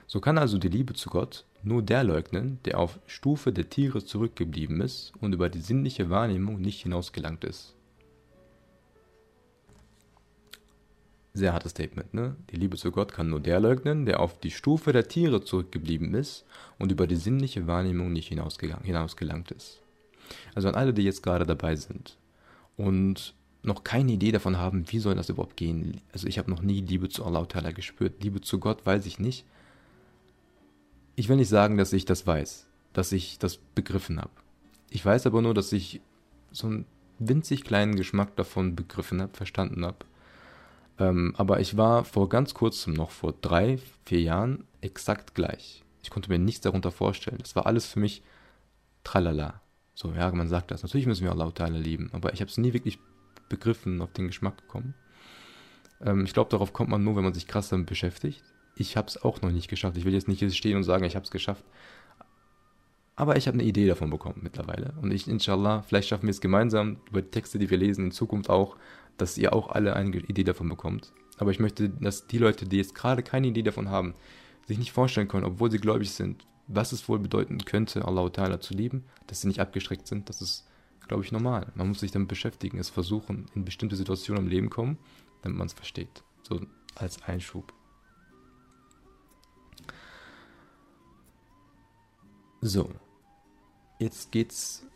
So 0.06 0.20
kann 0.20 0.38
also 0.38 0.58
die 0.58 0.68
Liebe 0.68 0.92
zu 0.94 1.08
Gott 1.08 1.46
nur 1.62 1.82
der 1.82 2.04
leugnen, 2.04 2.58
der 2.64 2.78
auf 2.78 2.98
Stufe 3.06 3.52
der 3.52 3.70
Tiere 3.70 4.04
zurückgeblieben 4.04 4.80
ist 4.80 5.12
und 5.20 5.32
über 5.32 5.48
die 5.48 5.60
sinnliche 5.60 6.10
Wahrnehmung 6.10 6.60
nicht 6.60 6.82
hinausgelangt 6.82 7.44
ist. 7.44 7.74
Sehr 11.32 11.52
hartes 11.52 11.70
Statement, 11.70 12.12
ne? 12.12 12.34
Die 12.50 12.56
Liebe 12.56 12.76
zu 12.76 12.90
Gott 12.90 13.12
kann 13.12 13.30
nur 13.30 13.40
der 13.40 13.60
leugnen, 13.60 14.04
der 14.04 14.20
auf 14.20 14.40
die 14.40 14.50
Stufe 14.50 14.92
der 14.92 15.06
Tiere 15.06 15.44
zurückgeblieben 15.44 16.12
ist 16.14 16.44
und 16.78 16.90
über 16.90 17.06
die 17.06 17.16
sinnliche 17.16 17.66
Wahrnehmung 17.66 18.12
nicht 18.12 18.28
hinausgelangt 18.28 19.52
ist. 19.52 19.80
Also 20.54 20.68
an 20.68 20.74
alle, 20.74 20.92
die 20.94 21.02
jetzt 21.02 21.22
gerade 21.22 21.46
dabei 21.46 21.76
sind 21.76 22.16
und 22.76 23.34
noch 23.62 23.84
keine 23.84 24.12
Idee 24.12 24.32
davon 24.32 24.56
haben, 24.56 24.90
wie 24.90 24.98
soll 24.98 25.14
das 25.14 25.28
überhaupt 25.28 25.56
gehen. 25.56 26.00
Also 26.12 26.26
ich 26.26 26.38
habe 26.38 26.50
noch 26.50 26.62
nie 26.62 26.80
Liebe 26.80 27.08
zu 27.08 27.24
Allah 27.24 27.42
Ta'ala 27.42 27.72
gespürt. 27.72 28.22
Liebe 28.22 28.40
zu 28.40 28.58
Gott 28.58 28.86
weiß 28.86 29.06
ich 29.06 29.18
nicht. 29.18 29.44
Ich 31.16 31.28
will 31.28 31.36
nicht 31.36 31.48
sagen, 31.48 31.76
dass 31.76 31.92
ich 31.92 32.06
das 32.06 32.26
weiß, 32.26 32.66
dass 32.94 33.12
ich 33.12 33.38
das 33.38 33.58
begriffen 33.58 34.18
habe. 34.18 34.30
Ich 34.88 35.04
weiß 35.04 35.26
aber 35.26 35.42
nur, 35.42 35.52
dass 35.52 35.72
ich 35.72 36.00
so 36.52 36.66
einen 36.66 36.86
winzig 37.18 37.64
kleinen 37.64 37.96
Geschmack 37.96 38.34
davon 38.36 38.74
begriffen 38.74 39.20
habe, 39.20 39.36
verstanden 39.36 39.84
habe. 39.84 39.98
Ähm, 40.98 41.34
aber 41.36 41.60
ich 41.60 41.76
war 41.76 42.04
vor 42.04 42.28
ganz 42.28 42.54
kurzem, 42.54 42.94
noch 42.94 43.10
vor 43.10 43.34
drei, 43.40 43.78
vier 44.04 44.22
Jahren, 44.22 44.64
exakt 44.80 45.34
gleich. 45.34 45.84
Ich 46.02 46.10
konnte 46.10 46.30
mir 46.30 46.38
nichts 46.38 46.62
darunter 46.62 46.90
vorstellen. 46.90 47.38
Das 47.38 47.54
war 47.54 47.66
alles 47.66 47.86
für 47.86 48.00
mich 48.00 48.22
tralala. 49.04 49.60
So, 50.00 50.12
ja, 50.12 50.32
man 50.32 50.48
sagt 50.48 50.70
das. 50.70 50.82
Natürlich 50.82 51.06
müssen 51.06 51.24
wir 51.24 51.30
Allah 51.30 51.48
Ta'ala 51.48 51.76
lieben, 51.76 52.08
aber 52.14 52.32
ich 52.32 52.40
habe 52.40 52.50
es 52.50 52.56
nie 52.56 52.72
wirklich 52.72 52.98
begriffen, 53.50 54.00
auf 54.00 54.14
den 54.14 54.28
Geschmack 54.28 54.56
gekommen. 54.56 54.94
Ähm, 56.00 56.24
ich 56.24 56.32
glaube, 56.32 56.48
darauf 56.48 56.72
kommt 56.72 56.88
man 56.88 57.04
nur, 57.04 57.16
wenn 57.16 57.24
man 57.24 57.34
sich 57.34 57.46
krass 57.46 57.68
damit 57.68 57.86
beschäftigt. 57.86 58.42
Ich 58.76 58.96
habe 58.96 59.08
es 59.08 59.22
auch 59.22 59.42
noch 59.42 59.50
nicht 59.50 59.68
geschafft. 59.68 59.98
Ich 59.98 60.06
will 60.06 60.14
jetzt 60.14 60.26
nicht 60.26 60.56
stehen 60.56 60.78
und 60.78 60.84
sagen, 60.84 61.04
ich 61.04 61.16
habe 61.16 61.24
es 61.26 61.30
geschafft. 61.30 61.66
Aber 63.14 63.36
ich 63.36 63.46
habe 63.46 63.58
eine 63.58 63.64
Idee 63.64 63.86
davon 63.86 64.08
bekommen 64.08 64.40
mittlerweile. 64.40 64.94
Und 65.02 65.12
ich, 65.12 65.28
inshallah, 65.28 65.82
vielleicht 65.82 66.08
schaffen 66.08 66.28
wir 66.28 66.30
es 66.30 66.40
gemeinsam 66.40 66.96
über 67.10 67.20
die 67.20 67.30
Texte, 67.30 67.58
die 67.58 67.68
wir 67.68 67.76
lesen, 67.76 68.06
in 68.06 68.10
Zukunft 68.10 68.48
auch, 68.48 68.78
dass 69.18 69.36
ihr 69.36 69.52
auch 69.52 69.68
alle 69.68 69.96
eine 69.96 70.16
Idee 70.16 70.44
davon 70.44 70.70
bekommt. 70.70 71.12
Aber 71.36 71.50
ich 71.50 71.58
möchte, 71.58 71.90
dass 71.90 72.26
die 72.26 72.38
Leute, 72.38 72.64
die 72.64 72.78
jetzt 72.78 72.94
gerade 72.94 73.22
keine 73.22 73.48
Idee 73.48 73.64
davon 73.64 73.90
haben, 73.90 74.14
sich 74.66 74.78
nicht 74.78 74.92
vorstellen 74.92 75.28
können, 75.28 75.44
obwohl 75.44 75.70
sie 75.70 75.78
gläubig 75.78 76.10
sind, 76.10 76.46
was 76.72 76.92
es 76.92 77.08
wohl 77.08 77.18
bedeuten 77.18 77.64
könnte, 77.64 78.04
Allah 78.04 78.26
Ta'ala 78.26 78.60
zu 78.60 78.74
lieben, 78.74 79.04
dass 79.26 79.40
sie 79.40 79.48
nicht 79.48 79.60
abgestreckt 79.60 80.06
sind, 80.06 80.28
das 80.28 80.40
ist, 80.40 80.66
glaube 81.08 81.24
ich, 81.24 81.32
normal. 81.32 81.72
Man 81.74 81.88
muss 81.88 82.00
sich 82.00 82.12
damit 82.12 82.28
beschäftigen, 82.28 82.78
es 82.78 82.90
versuchen, 82.90 83.46
in 83.54 83.64
bestimmte 83.64 83.96
Situationen 83.96 84.44
im 84.44 84.48
Leben 84.48 84.70
kommen, 84.70 84.98
damit 85.42 85.58
man 85.58 85.66
es 85.66 85.72
versteht. 85.72 86.22
So 86.42 86.60
als 86.94 87.22
Einschub. 87.22 87.72
So, 92.60 92.90
jetzt 93.98 94.30
geht's 94.30 94.86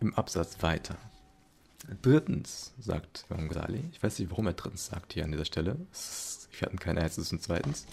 im 0.00 0.14
Absatz 0.14 0.62
weiter. 0.62 0.96
Drittens, 2.00 2.72
sagt 2.78 3.26
Imam 3.28 3.48
Ghazali, 3.48 3.84
ich 3.90 4.02
weiß 4.02 4.18
nicht, 4.18 4.30
warum 4.30 4.46
er 4.46 4.52
drittens 4.52 4.86
sagt 4.86 5.12
hier 5.12 5.24
an 5.24 5.32
dieser 5.32 5.44
Stelle. 5.44 5.76
Wir 6.52 6.66
hatten 6.66 6.78
keine 6.78 7.00
erstes 7.00 7.32
und 7.32 7.42
zweitens. 7.42 7.86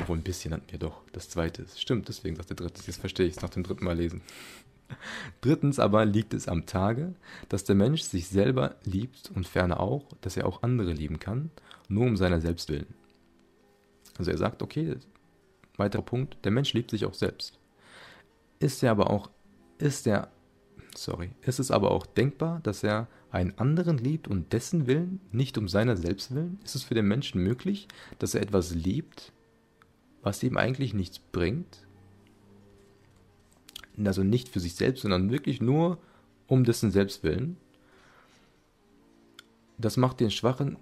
Obwohl 0.00 0.16
ein 0.16 0.22
bisschen 0.22 0.54
hatten 0.54 0.70
wir 0.70 0.78
doch. 0.78 1.02
Das 1.12 1.28
zweite 1.28 1.66
Stimmt, 1.76 2.08
deswegen 2.08 2.36
sagt 2.36 2.50
er 2.50 2.56
drittens. 2.56 2.86
Jetzt 2.86 3.00
verstehe 3.00 3.26
ich 3.26 3.36
es 3.36 3.42
nach 3.42 3.50
dem 3.50 3.62
dritten 3.62 3.84
Mal 3.84 3.96
lesen. 3.96 4.22
Drittens 5.40 5.78
aber 5.78 6.04
liegt 6.04 6.34
es 6.34 6.48
am 6.48 6.66
Tage, 6.66 7.14
dass 7.48 7.64
der 7.64 7.74
Mensch 7.74 8.02
sich 8.02 8.28
selber 8.28 8.76
liebt 8.84 9.30
und 9.34 9.46
ferner 9.46 9.80
auch, 9.80 10.04
dass 10.20 10.36
er 10.36 10.46
auch 10.46 10.62
andere 10.62 10.92
lieben 10.92 11.18
kann, 11.18 11.50
nur 11.88 12.06
um 12.06 12.16
seiner 12.16 12.40
selbst 12.40 12.68
willen. 12.68 12.94
Also 14.18 14.30
er 14.30 14.38
sagt, 14.38 14.62
okay, 14.62 14.96
weiterer 15.76 16.02
Punkt, 16.02 16.36
der 16.44 16.52
Mensch 16.52 16.72
liebt 16.74 16.90
sich 16.90 17.04
auch 17.04 17.14
selbst. 17.14 17.58
Ist 18.58 18.82
er 18.82 18.90
aber 18.90 19.10
auch, 19.10 19.30
ist 19.78 20.06
er, 20.06 20.30
sorry, 20.94 21.30
ist 21.42 21.58
es 21.58 21.70
aber 21.70 21.90
auch 21.90 22.06
denkbar, 22.06 22.60
dass 22.62 22.82
er 22.84 23.08
einen 23.30 23.56
anderen 23.58 23.98
liebt 23.98 24.28
und 24.28 24.52
dessen 24.52 24.86
Willen, 24.86 25.20
nicht 25.32 25.56
um 25.56 25.68
seiner 25.68 25.96
selbst 25.96 26.34
willen? 26.34 26.60
Ist 26.64 26.74
es 26.74 26.82
für 26.82 26.94
den 26.94 27.06
Menschen 27.06 27.42
möglich, 27.42 27.88
dass 28.18 28.34
er 28.34 28.42
etwas 28.42 28.74
liebt, 28.74 29.32
was 30.22 30.42
ihm 30.42 30.56
eigentlich 30.56 30.94
nichts 30.94 31.18
bringt? 31.18 31.86
Also 34.02 34.22
nicht 34.22 34.48
für 34.48 34.60
sich 34.60 34.74
selbst, 34.74 35.02
sondern 35.02 35.30
wirklich 35.30 35.60
nur 35.60 35.98
um 36.46 36.64
dessen 36.64 36.90
Selbstwillen. 36.90 37.56
Das 39.78 39.96
macht 39.96 40.20
den 40.20 40.30
Schwachen 40.30 40.76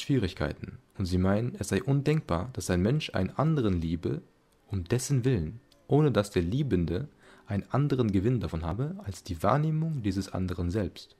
Schwierigkeiten. 0.00 0.78
Und 0.98 1.06
sie 1.06 1.18
meinen, 1.18 1.54
es 1.58 1.68
sei 1.68 1.82
undenkbar, 1.82 2.50
dass 2.52 2.70
ein 2.70 2.82
Mensch 2.82 3.10
einen 3.14 3.30
anderen 3.30 3.80
liebe, 3.80 4.22
um 4.68 4.84
dessen 4.84 5.24
Willen, 5.24 5.60
ohne 5.88 6.10
dass 6.10 6.30
der 6.30 6.42
Liebende 6.42 7.08
einen 7.46 7.64
anderen 7.70 8.10
Gewinn 8.10 8.40
davon 8.40 8.64
habe, 8.64 8.96
als 9.04 9.22
die 9.22 9.42
Wahrnehmung 9.42 10.02
dieses 10.02 10.32
anderen 10.32 10.70
selbst. 10.70 11.16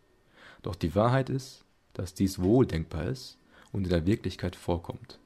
Doch 0.62 0.74
die 0.74 0.94
Wahrheit 0.94 1.30
ist, 1.30 1.64
dass 1.92 2.14
dies 2.14 2.40
wohl 2.40 2.66
denkbar 2.66 3.06
ist 3.06 3.38
und 3.72 3.84
in 3.84 3.90
der 3.90 4.06
Wirklichkeit 4.06 4.56
vorkommt. 4.56 5.18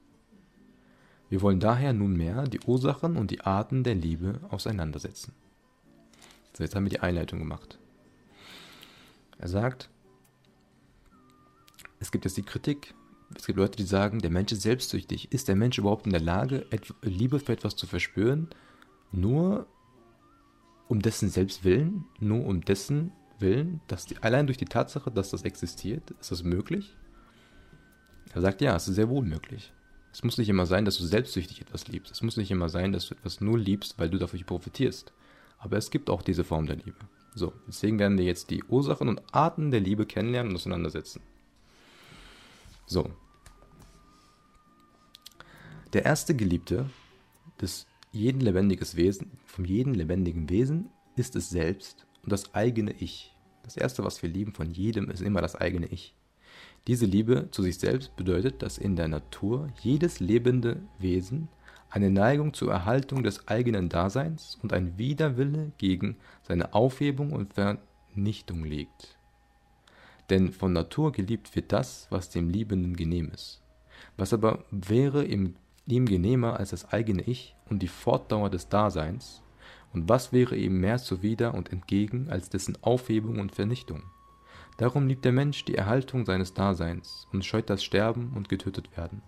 Wir 1.31 1.41
wollen 1.41 1.61
daher 1.61 1.93
nunmehr 1.93 2.43
die 2.43 2.59
Ursachen 2.59 3.15
und 3.15 3.31
die 3.31 3.39
Arten 3.39 3.85
der 3.85 3.95
Liebe 3.95 4.41
auseinandersetzen. 4.49 5.31
So, 6.51 6.61
jetzt 6.61 6.75
haben 6.75 6.83
wir 6.83 6.89
die 6.89 6.99
Einleitung 6.99 7.39
gemacht. 7.39 7.79
Er 9.37 9.47
sagt, 9.47 9.89
es 12.01 12.11
gibt 12.11 12.25
jetzt 12.25 12.35
die 12.35 12.43
Kritik, 12.43 12.93
es 13.33 13.45
gibt 13.45 13.57
Leute, 13.57 13.77
die 13.77 13.85
sagen, 13.85 14.19
der 14.19 14.29
Mensch 14.29 14.51
ist 14.51 14.63
selbstsüchtig. 14.63 15.31
Ist 15.31 15.47
der 15.47 15.55
Mensch 15.55 15.77
überhaupt 15.77 16.05
in 16.05 16.11
der 16.11 16.19
Lage, 16.19 16.65
Liebe 17.01 17.39
für 17.39 17.53
etwas 17.53 17.77
zu 17.77 17.87
verspüren, 17.87 18.49
nur 19.13 19.67
um 20.89 21.01
dessen 21.01 21.29
Selbstwillen, 21.29 22.03
nur 22.19 22.45
um 22.45 22.59
dessen 22.59 23.13
Willen, 23.39 23.79
dass 23.87 24.05
die, 24.05 24.17
allein 24.17 24.47
durch 24.47 24.57
die 24.57 24.65
Tatsache, 24.65 25.09
dass 25.09 25.29
das 25.29 25.43
existiert, 25.43 26.11
ist 26.19 26.29
das 26.31 26.43
möglich? 26.43 26.97
Er 28.33 28.41
sagt, 28.41 28.59
ja, 28.59 28.75
es 28.75 28.89
ist 28.89 28.95
sehr 28.95 29.07
wohl 29.07 29.23
möglich. 29.23 29.71
Es 30.13 30.23
muss 30.23 30.37
nicht 30.37 30.49
immer 30.49 30.65
sein, 30.65 30.85
dass 30.85 30.97
du 30.97 31.05
selbstsüchtig 31.05 31.61
etwas 31.61 31.87
liebst. 31.87 32.11
Es 32.11 32.21
muss 32.21 32.37
nicht 32.37 32.51
immer 32.51 32.69
sein, 32.69 32.91
dass 32.91 33.07
du 33.07 33.15
etwas 33.15 33.41
nur 33.41 33.57
liebst, 33.57 33.97
weil 33.97 34.09
du 34.09 34.17
dafür 34.17 34.43
profitierst. 34.43 35.13
Aber 35.57 35.77
es 35.77 35.91
gibt 35.91 36.09
auch 36.09 36.21
diese 36.21 36.43
Form 36.43 36.65
der 36.65 36.77
Liebe. 36.77 36.97
So, 37.33 37.53
deswegen 37.67 37.97
werden 37.97 38.17
wir 38.17 38.25
jetzt 38.25 38.49
die 38.49 38.63
Ursachen 38.63 39.07
und 39.07 39.21
Arten 39.33 39.71
der 39.71 39.79
Liebe 39.79 40.05
kennenlernen 40.05 40.51
und 40.51 40.57
auseinandersetzen. 40.57 41.21
So. 42.85 43.09
Der 45.93 46.03
erste 46.03 46.35
Geliebte 46.35 46.89
des 47.61 47.87
jeden 48.11 48.41
lebendiges 48.41 48.97
Wesen, 48.97 49.39
von 49.45 49.63
jedem 49.63 49.93
lebendigen 49.93 50.49
Wesen 50.49 50.89
ist 51.15 51.35
es 51.35 51.49
selbst 51.49 52.05
und 52.23 52.31
das 52.31 52.53
eigene 52.53 52.91
Ich. 52.93 53.33
Das 53.63 53.77
erste, 53.77 54.03
was 54.03 54.21
wir 54.21 54.29
lieben 54.29 54.53
von 54.53 54.71
jedem, 54.71 55.09
ist 55.09 55.21
immer 55.21 55.41
das 55.41 55.55
eigene 55.55 55.87
Ich. 55.87 56.13
Diese 56.87 57.05
Liebe 57.05 57.49
zu 57.51 57.61
sich 57.61 57.77
selbst 57.77 58.15
bedeutet, 58.15 58.63
dass 58.63 58.77
in 58.77 58.95
der 58.95 59.07
Natur 59.07 59.67
jedes 59.81 60.19
lebende 60.19 60.81
Wesen 60.97 61.47
eine 61.91 62.09
Neigung 62.09 62.53
zur 62.53 62.71
Erhaltung 62.71 63.21
des 63.21 63.47
eigenen 63.47 63.89
Daseins 63.89 64.57
und 64.63 64.73
ein 64.73 64.97
Widerwille 64.97 65.73
gegen 65.77 66.17
seine 66.41 66.73
Aufhebung 66.73 67.33
und 67.33 67.53
Vernichtung 67.53 68.63
liegt. 68.63 69.17
Denn 70.29 70.53
von 70.53 70.73
Natur 70.73 71.11
geliebt 71.11 71.55
wird 71.55 71.71
das, 71.71 72.07
was 72.09 72.29
dem 72.29 72.49
Liebenden 72.49 72.95
genehm 72.95 73.29
ist. 73.31 73.61
Was 74.17 74.33
aber 74.33 74.63
wäre 74.71 75.25
ihm, 75.25 75.55
ihm 75.85 76.05
genehmer 76.05 76.57
als 76.57 76.69
das 76.69 76.91
eigene 76.91 77.21
Ich 77.23 77.55
und 77.69 77.83
die 77.83 77.89
Fortdauer 77.89 78.49
des 78.49 78.69
Daseins? 78.69 79.43
Und 79.93 80.07
was 80.07 80.31
wäre 80.31 80.55
ihm 80.55 80.79
mehr 80.79 80.97
zuwider 80.97 81.53
und 81.53 81.71
entgegen 81.71 82.29
als 82.29 82.49
dessen 82.49 82.77
Aufhebung 82.81 83.39
und 83.39 83.53
Vernichtung? 83.53 84.03
Darum 84.77 85.07
liebt 85.07 85.25
der 85.25 85.31
Mensch 85.31 85.65
die 85.65 85.75
Erhaltung 85.75 86.25
seines 86.25 86.53
Daseins 86.53 87.27
und 87.31 87.45
scheut 87.45 87.69
das 87.69 87.83
Sterben 87.83 88.33
und 88.35 88.49
getötet 88.49 88.95
werden. 88.97 89.21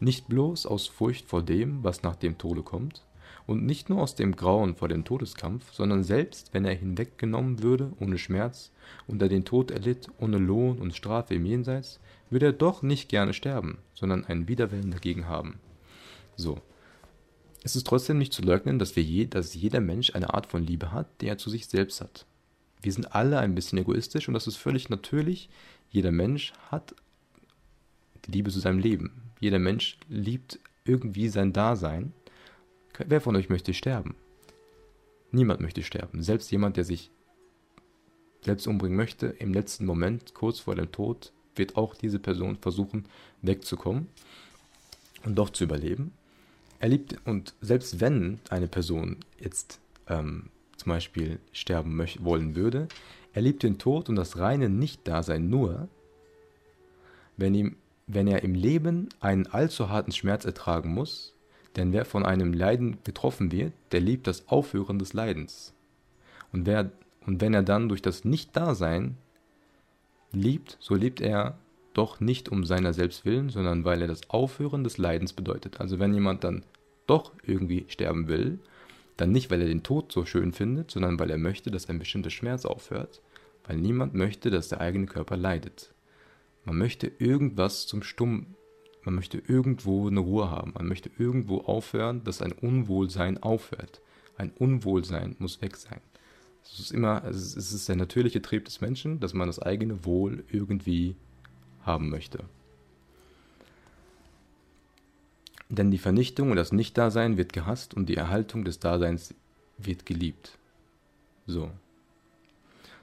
Nicht 0.00 0.28
bloß 0.28 0.66
aus 0.66 0.86
Furcht 0.86 1.26
vor 1.26 1.42
dem, 1.42 1.82
was 1.84 2.02
nach 2.02 2.16
dem 2.16 2.38
Tode 2.38 2.62
kommt, 2.62 3.06
und 3.46 3.64
nicht 3.64 3.88
nur 3.88 4.02
aus 4.02 4.14
dem 4.14 4.34
Grauen 4.34 4.74
vor 4.74 4.88
dem 4.88 5.04
Todeskampf, 5.04 5.72
sondern 5.72 6.02
selbst 6.02 6.52
wenn 6.52 6.64
er 6.64 6.74
hinweggenommen 6.74 7.62
würde 7.62 7.92
ohne 8.00 8.18
Schmerz 8.18 8.72
und 9.06 9.22
er 9.22 9.28
den 9.28 9.44
Tod 9.44 9.70
erlitt 9.70 10.08
ohne 10.18 10.38
Lohn 10.38 10.78
und 10.78 10.96
Strafe 10.96 11.34
im 11.34 11.46
Jenseits, 11.46 12.00
würde 12.28 12.46
er 12.46 12.52
doch 12.52 12.82
nicht 12.82 13.08
gerne 13.08 13.34
sterben, 13.34 13.78
sondern 13.94 14.24
einen 14.24 14.48
Widerwillen 14.48 14.90
dagegen 14.90 15.28
haben. 15.28 15.60
So. 16.36 16.60
Es 17.62 17.74
ist 17.74 17.86
trotzdem 17.86 18.18
nicht 18.18 18.32
zu 18.32 18.42
leugnen, 18.42 18.78
dass, 18.78 18.94
wir 18.94 19.02
je, 19.02 19.26
dass 19.26 19.54
jeder 19.54 19.80
Mensch 19.80 20.14
eine 20.14 20.34
Art 20.34 20.46
von 20.46 20.62
Liebe 20.62 20.92
hat, 20.92 21.08
die 21.20 21.26
er 21.26 21.38
zu 21.38 21.50
sich 21.50 21.66
selbst 21.66 22.00
hat. 22.00 22.26
Wir 22.86 22.92
sind 22.92 23.16
alle 23.16 23.40
ein 23.40 23.56
bisschen 23.56 23.78
egoistisch 23.78 24.28
und 24.28 24.34
das 24.34 24.46
ist 24.46 24.54
völlig 24.54 24.90
natürlich. 24.90 25.48
Jeder 25.90 26.12
Mensch 26.12 26.52
hat 26.70 26.94
die 28.24 28.30
Liebe 28.30 28.52
zu 28.52 28.60
seinem 28.60 28.78
Leben. 28.78 29.32
Jeder 29.40 29.58
Mensch 29.58 29.98
liebt 30.08 30.60
irgendwie 30.84 31.28
sein 31.28 31.52
Dasein. 31.52 32.12
Wer 33.04 33.20
von 33.20 33.34
euch 33.34 33.48
möchte 33.48 33.74
sterben? 33.74 34.14
Niemand 35.32 35.60
möchte 35.60 35.82
sterben. 35.82 36.22
Selbst 36.22 36.52
jemand, 36.52 36.76
der 36.76 36.84
sich 36.84 37.10
selbst 38.42 38.68
umbringen 38.68 38.96
möchte, 38.96 39.26
im 39.26 39.52
letzten 39.52 39.84
Moment, 39.84 40.34
kurz 40.34 40.60
vor 40.60 40.76
dem 40.76 40.92
Tod, 40.92 41.32
wird 41.56 41.76
auch 41.76 41.92
diese 41.96 42.20
Person 42.20 42.54
versuchen, 42.54 43.06
wegzukommen 43.42 44.06
und 45.24 45.34
doch 45.34 45.50
zu 45.50 45.64
überleben. 45.64 46.12
Er 46.78 46.90
liebt, 46.90 47.16
und 47.24 47.52
selbst 47.60 47.98
wenn 47.98 48.38
eine 48.48 48.68
Person 48.68 49.16
jetzt 49.40 49.80
ähm, 50.06 50.50
zum 50.76 50.90
Beispiel 50.90 51.38
sterben 51.52 51.98
wollen 52.20 52.54
würde, 52.54 52.88
er 53.32 53.42
liebt 53.42 53.62
den 53.62 53.78
Tod 53.78 54.08
und 54.08 54.16
das 54.16 54.38
reine 54.38 54.68
Nicht-Dasein 54.68 55.48
nur, 55.48 55.88
wenn 57.36 57.54
ihm 57.54 57.76
wenn 58.06 58.28
er 58.28 58.44
im 58.44 58.54
Leben 58.54 59.08
einen 59.20 59.46
allzu 59.46 59.90
harten 59.90 60.12
Schmerz 60.12 60.44
ertragen 60.44 60.94
muss, 60.94 61.34
denn 61.74 61.92
wer 61.92 62.04
von 62.04 62.24
einem 62.24 62.52
Leiden 62.52 62.98
getroffen 63.04 63.52
wird, 63.52 63.72
der 63.92 64.00
liebt 64.00 64.26
das 64.26 64.48
Aufhören 64.48 64.98
des 64.98 65.12
Leidens. 65.12 65.74
Und, 66.52 66.66
wer, 66.66 66.90
und 67.26 67.40
wenn 67.40 67.52
er 67.52 67.62
dann 67.62 67.88
durch 67.88 68.02
das 68.02 68.24
Nicht-Dasein 68.24 69.16
liebt, 70.32 70.76
so 70.80 70.94
liebt 70.94 71.20
er 71.20 71.58
doch 71.92 72.20
nicht 72.20 72.48
um 72.48 72.64
seiner 72.64 72.92
selbst 72.92 73.24
willen, 73.24 73.50
sondern 73.50 73.84
weil 73.84 74.02
er 74.02 74.08
das 74.08 74.30
Aufhören 74.30 74.84
des 74.84 74.98
Leidens 74.98 75.32
bedeutet. 75.32 75.80
Also 75.80 75.98
wenn 75.98 76.14
jemand 76.14 76.44
dann 76.44 76.62
doch 77.06 77.32
irgendwie 77.42 77.86
sterben 77.88 78.28
will, 78.28 78.58
dann 79.16 79.32
nicht, 79.32 79.50
weil 79.50 79.62
er 79.62 79.68
den 79.68 79.82
Tod 79.82 80.12
so 80.12 80.24
schön 80.24 80.52
findet, 80.52 80.90
sondern 80.90 81.18
weil 81.18 81.30
er 81.30 81.38
möchte, 81.38 81.70
dass 81.70 81.88
ein 81.88 81.98
bestimmter 81.98 82.30
Schmerz 82.30 82.64
aufhört, 82.64 83.22
weil 83.64 83.76
niemand 83.76 84.14
möchte, 84.14 84.50
dass 84.50 84.68
der 84.68 84.80
eigene 84.80 85.06
Körper 85.06 85.36
leidet. 85.36 85.94
Man 86.64 86.78
möchte 86.78 87.06
irgendwas 87.18 87.86
zum 87.86 88.02
Stumm, 88.02 88.56
man 89.04 89.14
möchte 89.14 89.38
irgendwo 89.38 90.08
eine 90.08 90.20
Ruhe 90.20 90.50
haben, 90.50 90.72
man 90.74 90.88
möchte 90.88 91.10
irgendwo 91.16 91.58
aufhören, 91.58 92.24
dass 92.24 92.42
ein 92.42 92.52
Unwohlsein 92.52 93.42
aufhört. 93.42 94.02
Ein 94.36 94.50
Unwohlsein 94.50 95.36
muss 95.38 95.62
weg 95.62 95.76
sein. 95.76 96.00
Es 96.62 96.80
ist 96.80 96.92
immer, 96.92 97.24
es 97.24 97.54
ist 97.56 97.88
der 97.88 97.96
natürliche 97.96 98.42
Trieb 98.42 98.64
des 98.64 98.80
Menschen, 98.80 99.20
dass 99.20 99.32
man 99.32 99.46
das 99.46 99.60
eigene 99.60 100.04
Wohl 100.04 100.44
irgendwie 100.50 101.14
haben 101.82 102.10
möchte. 102.10 102.40
Denn 105.68 105.90
die 105.90 105.98
Vernichtung 105.98 106.50
und 106.50 106.56
das 106.56 106.72
Nichtdasein 106.72 107.36
wird 107.36 107.52
gehasst 107.52 107.94
und 107.94 108.08
die 108.08 108.16
Erhaltung 108.16 108.64
des 108.64 108.78
Daseins 108.78 109.34
wird 109.78 110.06
geliebt. 110.06 110.58
So, 111.46 111.70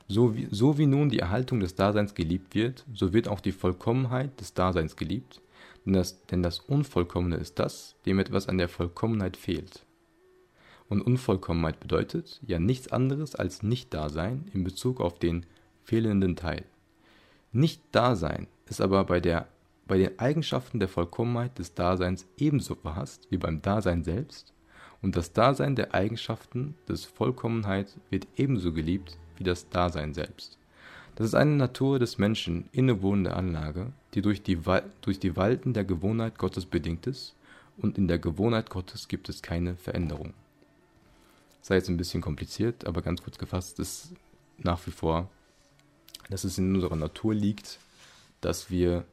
so 0.07 0.35
wie, 0.35 0.47
so 0.51 0.77
wie 0.77 0.85
nun 0.85 1.09
die 1.09 1.19
Erhaltung 1.19 1.59
des 1.59 1.75
Daseins 1.75 2.13
geliebt 2.13 2.55
wird, 2.55 2.85
so 2.93 3.13
wird 3.13 3.27
auch 3.27 3.39
die 3.39 3.51
Vollkommenheit 3.51 4.39
des 4.39 4.53
Daseins 4.53 4.95
geliebt, 4.95 5.41
denn 5.85 5.93
das, 5.93 6.25
denn 6.27 6.43
das 6.43 6.59
Unvollkommene 6.59 7.37
ist 7.37 7.59
das, 7.59 7.95
dem 8.05 8.19
etwas 8.19 8.47
an 8.47 8.57
der 8.57 8.69
Vollkommenheit 8.69 9.37
fehlt. 9.37 9.85
Und 10.89 11.01
Unvollkommenheit 11.01 11.79
bedeutet 11.79 12.39
ja 12.45 12.59
nichts 12.59 12.91
anderes 12.91 13.35
als 13.35 13.63
Nicht-Dasein 13.63 14.49
in 14.53 14.63
Bezug 14.63 15.01
auf 15.01 15.17
den 15.17 15.45
fehlenden 15.83 16.35
Teil. 16.35 16.65
Nicht-Dasein 17.51 18.47
ist 18.69 18.81
aber 18.81 19.03
bei, 19.05 19.19
der, 19.19 19.47
bei 19.87 19.97
den 19.97 20.17
Eigenschaften 20.19 20.79
der 20.79 20.87
Vollkommenheit 20.87 21.59
des 21.59 21.73
Daseins 21.73 22.25
ebenso 22.37 22.75
verhasst 22.75 23.27
wie 23.29 23.37
beim 23.37 23.61
Dasein 23.61 24.03
selbst 24.03 24.53
Und 25.01 25.17
das 25.17 25.33
Dasein 25.33 25.75
der 25.75 25.93
Eigenschaften 25.93 26.75
des 26.87 27.03
Vollkommenheit 27.03 27.93
wird 28.09 28.27
ebenso 28.37 28.71
geliebt 28.71 29.17
wie 29.37 29.43
das 29.43 29.69
Dasein 29.69 30.13
selbst. 30.13 30.57
Das 31.15 31.27
ist 31.27 31.35
eine 31.35 31.51
Natur 31.51 31.99
des 31.99 32.17
Menschen 32.17 32.69
innewohnende 32.71 33.35
Anlage, 33.35 33.91
die 34.13 34.21
durch 34.21 34.41
die, 34.41 34.57
durch 35.01 35.19
die 35.19 35.35
Walten 35.35 35.73
der 35.73 35.83
Gewohnheit 35.83 36.37
Gottes 36.37 36.65
bedingt 36.65 37.05
ist, 37.05 37.35
und 37.77 37.97
in 37.97 38.07
der 38.07 38.19
Gewohnheit 38.19 38.69
Gottes 38.69 39.07
gibt 39.07 39.29
es 39.29 39.41
keine 39.41 39.75
Veränderung. 39.75 40.33
Sei 41.61 41.75
jetzt 41.75 41.89
ein 41.89 41.97
bisschen 41.97 42.21
kompliziert, 42.21 42.85
aber 42.85 43.01
ganz 43.01 43.23
kurz 43.23 43.37
gefasst 43.37 43.79
ist 43.79 44.13
nach 44.57 44.85
wie 44.85 44.91
vor, 44.91 45.29
dass 46.29 46.43
es 46.43 46.57
in 46.57 46.73
unserer 46.75 46.95
Natur 46.95 47.33
liegt, 47.33 47.79
dass 48.41 48.69
wir 48.69 49.05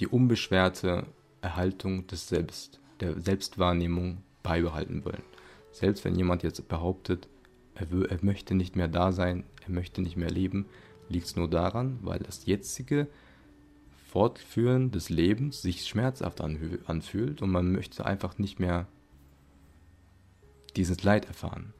die 0.00 0.06
unbeschwerte 0.06 1.06
Erhaltung 1.40 2.06
des 2.06 2.28
Selbst, 2.28 2.80
der 3.00 3.20
Selbstwahrnehmung 3.20 4.18
beibehalten 4.42 5.04
wollen. 5.04 5.22
Selbst 5.72 6.04
wenn 6.04 6.16
jemand 6.16 6.42
jetzt 6.42 6.66
behauptet, 6.68 7.28
er, 7.74 7.90
will, 7.90 8.06
er 8.06 8.18
möchte 8.22 8.54
nicht 8.54 8.76
mehr 8.76 8.88
da 8.88 9.12
sein, 9.12 9.44
er 9.64 9.70
möchte 9.70 10.02
nicht 10.02 10.16
mehr 10.16 10.30
leben, 10.30 10.66
liegt 11.08 11.26
es 11.26 11.36
nur 11.36 11.48
daran, 11.48 11.98
weil 12.02 12.18
das 12.18 12.46
jetzige 12.46 13.06
Fortführen 14.08 14.90
des 14.90 15.10
Lebens 15.10 15.62
sich 15.62 15.86
schmerzhaft 15.86 16.40
anfühlt 16.40 17.42
und 17.42 17.50
man 17.50 17.72
möchte 17.72 18.04
einfach 18.06 18.38
nicht 18.38 18.58
mehr 18.58 18.86
dieses 20.76 21.02
Leid 21.02 21.26
erfahren. 21.26 21.72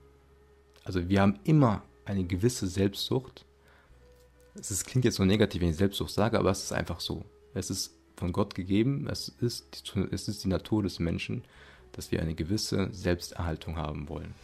Also 0.85 1.09
wir 1.09 1.21
haben 1.21 1.39
immer 1.45 1.83
eine 2.05 2.25
gewisse 2.25 2.67
Selbstsucht. 2.67 3.45
Es 4.55 4.85
klingt 4.85 5.05
jetzt 5.05 5.17
so 5.17 5.25
negativ, 5.25 5.63
wenn 5.63 5.71
ich 5.71 5.77
Selbstsucht 5.77 6.11
sage, 6.11 6.39
aber 6.39 6.51
es 6.51 6.65
ist 6.65 6.73
einfach 6.73 7.01
so. 7.01 7.25
Es 7.55 7.71
ist 7.71 7.98
von 8.19 8.33
Gott 8.33 8.55
gegeben, 8.55 9.07
es 9.09 9.29
ist, 9.29 9.95
es 10.11 10.29
ist 10.29 10.45
die 10.45 10.49
Natur 10.49 10.83
des 10.83 10.99
Menschen, 10.99 11.45
dass 11.93 12.11
wir 12.11 12.21
eine 12.21 12.35
gewisse 12.35 12.89
Selbsterhaltung 12.93 13.77
haben 13.77 14.09
wollen. 14.09 14.35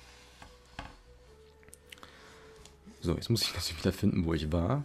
So, 3.00 3.14
jetzt 3.14 3.28
muss 3.28 3.42
ich 3.42 3.54
natürlich 3.54 3.78
wieder 3.80 3.92
finden, 3.92 4.24
wo 4.24 4.32
ich 4.32 4.50
war. 4.52 4.84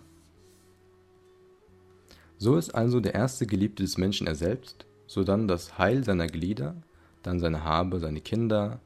So 2.37 2.57
ist 2.57 2.71
also 2.71 2.99
der 2.99 3.13
erste 3.13 3.45
Geliebte 3.45 3.83
des 3.83 3.97
Menschen 3.97 4.27
er 4.27 4.35
selbst, 4.35 4.85
sodann 5.07 5.47
das 5.47 5.77
Heil 5.77 6.03
seiner 6.03 6.27
Glieder, 6.27 6.75
dann 7.21 7.39
seine 7.39 7.63
Habe, 7.63 7.99
seine 7.99 8.21
Kinder, 8.21 8.79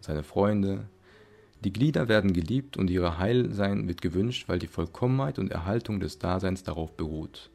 seine 0.00 0.22
Freunde. 0.22 0.86
Die 1.64 1.72
Glieder 1.72 2.08
werden 2.08 2.32
geliebt 2.32 2.76
und 2.76 2.90
ihre 2.90 3.18
Heilsein 3.18 3.88
wird 3.88 4.02
gewünscht, 4.02 4.48
weil 4.48 4.58
die 4.58 4.66
Vollkommenheit 4.66 5.38
und 5.38 5.50
Erhaltung 5.50 5.98
des 5.98 6.18
Daseins 6.18 6.62
darauf 6.62 6.96
beruht. 6.96 7.50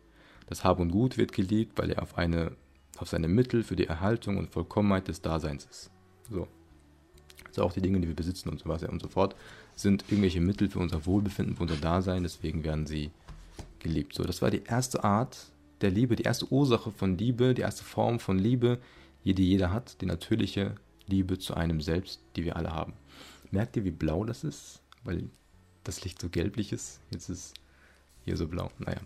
Das 0.51 0.65
Hab 0.65 0.79
und 0.79 0.89
Gut 0.89 1.17
wird 1.17 1.31
geliebt, 1.31 1.79
weil 1.79 1.91
er 1.91 2.01
auf, 2.01 2.17
eine, 2.17 2.51
auf 2.98 3.08
seine 3.08 3.29
Mittel 3.29 3.63
für 3.63 3.77
die 3.77 3.88
Erhaltung 3.88 4.36
und 4.36 4.50
Vollkommenheit 4.50 5.08
des 5.08 5.22
Daseins 5.22 5.63
ist. 5.63 5.91
So. 6.29 6.46
Also 7.48 7.63
auch 7.63 7.72
die 7.72 7.81
Dinge, 7.81 8.01
die 8.01 8.10
wir 8.10 8.17
besitzen 8.17 8.50
und 8.50 8.60
so 8.60 8.67
weiter 8.67 8.89
und 8.89 9.01
so 9.01 9.08
fort, 9.08 9.34
sind 9.77 10.03
irgendwelche 10.10 10.41
Mittel 10.41 10.70
für 10.70 10.79
unser 10.79 11.05
Wohlbefinden, 11.05 11.55
für 11.55 11.63
unser 11.63 11.77
Dasein, 11.77 12.24
deswegen 12.24 12.65
werden 12.65 12.86
sie 12.86 13.12
geliebt. 13.79 14.13
So, 14.13 14.25
das 14.25 14.41
war 14.41 14.51
die 14.51 14.63
erste 14.65 15.05
Art 15.05 15.53
der 15.79 15.89
Liebe, 15.89 16.17
die 16.17 16.24
erste 16.24 16.51
Ursache 16.51 16.91
von 16.91 17.17
Liebe, 17.17 17.53
die 17.53 17.62
erste 17.62 17.86
Form 17.86 18.20
von 18.20 18.38
Liebe, 18.38 18.79
die 19.24 19.31
jeder 19.31 19.72
hat, 19.72 20.01
die 20.01 20.05
natürliche 20.05 20.75
Liebe 21.08 21.39
zu 21.39 21.53
einem 21.53 21.79
selbst, 21.79 22.20
die 22.36 22.43
wir 22.43 22.58
alle 22.58 22.74
haben. 22.74 22.91
Merkt 23.51 23.77
ihr, 23.77 23.86
wie 23.86 23.91
blau 23.91 24.25
das 24.25 24.43
ist? 24.43 24.81
Weil 25.05 25.29
das 25.86 26.03
Licht 26.03 26.20
so 26.20 26.27
gelblich 26.27 26.74
ist. 26.74 27.00
Jetzt 27.10 27.29
ist 27.29 27.53
hier 28.25 28.36
so 28.36 28.50
blau. 28.50 28.70
Naja. 28.79 29.00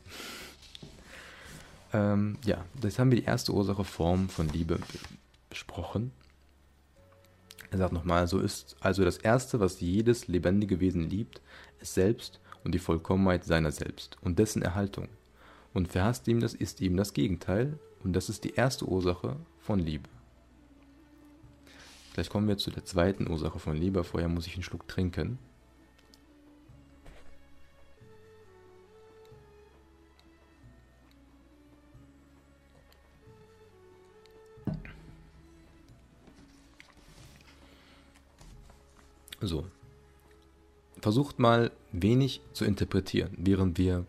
Ähm, 1.95 2.37
ja, 2.43 2.65
das 2.81 2.99
haben 2.99 3.09
wir 3.09 3.21
die 3.21 3.25
erste 3.25 3.53
Ursache 3.53 3.85
Form 3.85 4.27
von 4.27 4.49
Liebe 4.49 4.79
besprochen. 5.49 6.11
Er 7.71 7.77
sagt 7.77 7.93
nochmal, 7.93 8.27
so 8.27 8.39
ist 8.39 8.75
also 8.81 9.05
das 9.05 9.17
Erste, 9.17 9.61
was 9.61 9.79
jedes 9.79 10.27
lebendige 10.27 10.81
Wesen 10.81 11.09
liebt, 11.09 11.41
es 11.79 11.93
selbst 11.93 12.41
und 12.65 12.75
die 12.75 12.79
Vollkommenheit 12.79 13.45
seiner 13.45 13.71
selbst 13.71 14.17
und 14.21 14.39
dessen 14.39 14.61
Erhaltung. 14.61 15.07
Und 15.73 15.87
verhasst 15.87 16.27
ihm 16.27 16.41
das 16.41 16.53
ist 16.53 16.81
ihm 16.81 16.97
das 16.97 17.13
Gegenteil, 17.13 17.79
und 18.03 18.13
das 18.13 18.27
ist 18.29 18.43
die 18.43 18.55
erste 18.55 18.85
Ursache 18.85 19.37
von 19.59 19.79
Liebe. 19.79 20.09
Gleich 22.13 22.29
kommen 22.29 22.47
wir 22.47 22.57
zu 22.57 22.71
der 22.71 22.85
zweiten 22.85 23.29
Ursache 23.29 23.57
von 23.57 23.75
Liebe. 23.75 24.03
Vorher 24.03 24.29
muss 24.29 24.47
ich 24.47 24.53
einen 24.53 24.63
Schluck 24.63 24.87
trinken. 24.87 25.39
Versucht 41.05 41.37
mal 41.37 41.71
wenig 41.91 42.41
zu 42.53 42.65
interpretieren, 42.65 43.29
während 43.37 43.77
wir 43.77 44.07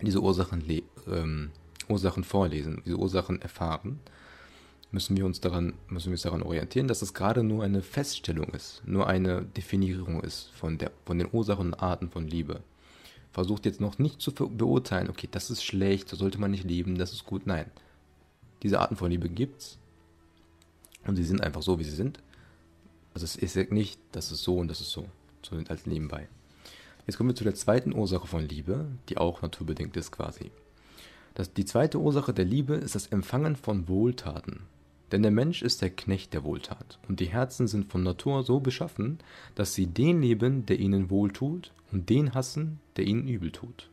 diese 0.00 0.22
Ursachen, 0.22 0.64
ähm, 1.06 1.50
Ursachen 1.90 2.24
vorlesen, 2.24 2.80
diese 2.86 2.96
Ursachen 2.96 3.42
erfahren, 3.42 4.00
müssen 4.92 5.14
wir 5.18 5.26
uns 5.26 5.42
daran, 5.42 5.74
müssen 5.88 6.06
wir 6.06 6.12
uns 6.12 6.22
daran 6.22 6.42
orientieren, 6.42 6.88
dass 6.88 7.02
es 7.02 7.12
gerade 7.12 7.42
nur 7.44 7.64
eine 7.64 7.82
Feststellung 7.82 8.46
ist, 8.54 8.80
nur 8.86 9.08
eine 9.08 9.42
Definierung 9.42 10.22
ist 10.22 10.48
von, 10.54 10.78
der, 10.78 10.90
von 11.04 11.18
den 11.18 11.28
Ursachen 11.30 11.66
und 11.66 11.74
Arten 11.74 12.08
von 12.08 12.26
Liebe. 12.26 12.62
Versucht 13.30 13.66
jetzt 13.66 13.82
noch 13.82 13.98
nicht 13.98 14.22
zu 14.22 14.32
beurteilen, 14.32 15.10
okay, 15.10 15.28
das 15.30 15.50
ist 15.50 15.62
schlecht, 15.62 16.08
so 16.08 16.16
sollte 16.16 16.40
man 16.40 16.50
nicht 16.50 16.64
lieben, 16.64 16.96
das 16.96 17.12
ist 17.12 17.26
gut. 17.26 17.46
Nein. 17.46 17.66
Diese 18.62 18.80
Arten 18.80 18.96
von 18.96 19.10
Liebe 19.10 19.28
gibt's 19.28 19.76
und 21.06 21.16
sie 21.16 21.24
sind 21.24 21.42
einfach 21.42 21.60
so, 21.60 21.78
wie 21.78 21.84
sie 21.84 21.90
sind. 21.90 22.22
Also 23.12 23.24
es 23.24 23.36
ist 23.36 23.70
nicht, 23.70 24.00
das 24.12 24.32
ist 24.32 24.42
so 24.42 24.56
und 24.56 24.68
das 24.68 24.80
ist 24.80 24.92
so. 24.92 25.06
So 25.42 25.56
als 25.68 25.86
nebenbei. 25.86 26.28
Jetzt 27.06 27.16
kommen 27.16 27.30
wir 27.30 27.34
zu 27.34 27.44
der 27.44 27.54
zweiten 27.54 27.94
Ursache 27.94 28.26
von 28.26 28.46
Liebe, 28.46 28.86
die 29.08 29.16
auch 29.16 29.42
naturbedingt 29.42 29.96
ist 29.96 30.12
quasi. 30.12 30.50
Das, 31.34 31.52
die 31.52 31.64
zweite 31.64 31.98
Ursache 31.98 32.34
der 32.34 32.44
Liebe 32.44 32.74
ist 32.74 32.94
das 32.94 33.06
Empfangen 33.06 33.56
von 33.56 33.88
Wohltaten. 33.88 34.60
Denn 35.12 35.22
der 35.22 35.32
Mensch 35.32 35.62
ist 35.62 35.82
der 35.82 35.90
Knecht 35.90 36.34
der 36.34 36.44
Wohltat, 36.44 36.98
und 37.08 37.18
die 37.18 37.26
Herzen 37.26 37.66
sind 37.66 37.90
von 37.90 38.02
Natur 38.02 38.44
so 38.44 38.60
beschaffen, 38.60 39.18
dass 39.56 39.74
sie 39.74 39.86
den 39.86 40.22
lieben, 40.22 40.66
der 40.66 40.78
ihnen 40.78 41.10
wohltut, 41.10 41.72
und 41.90 42.08
den 42.10 42.34
hassen, 42.34 42.78
der 42.96 43.06
ihnen 43.06 43.26
übel 43.26 43.50
tut. 43.50 43.90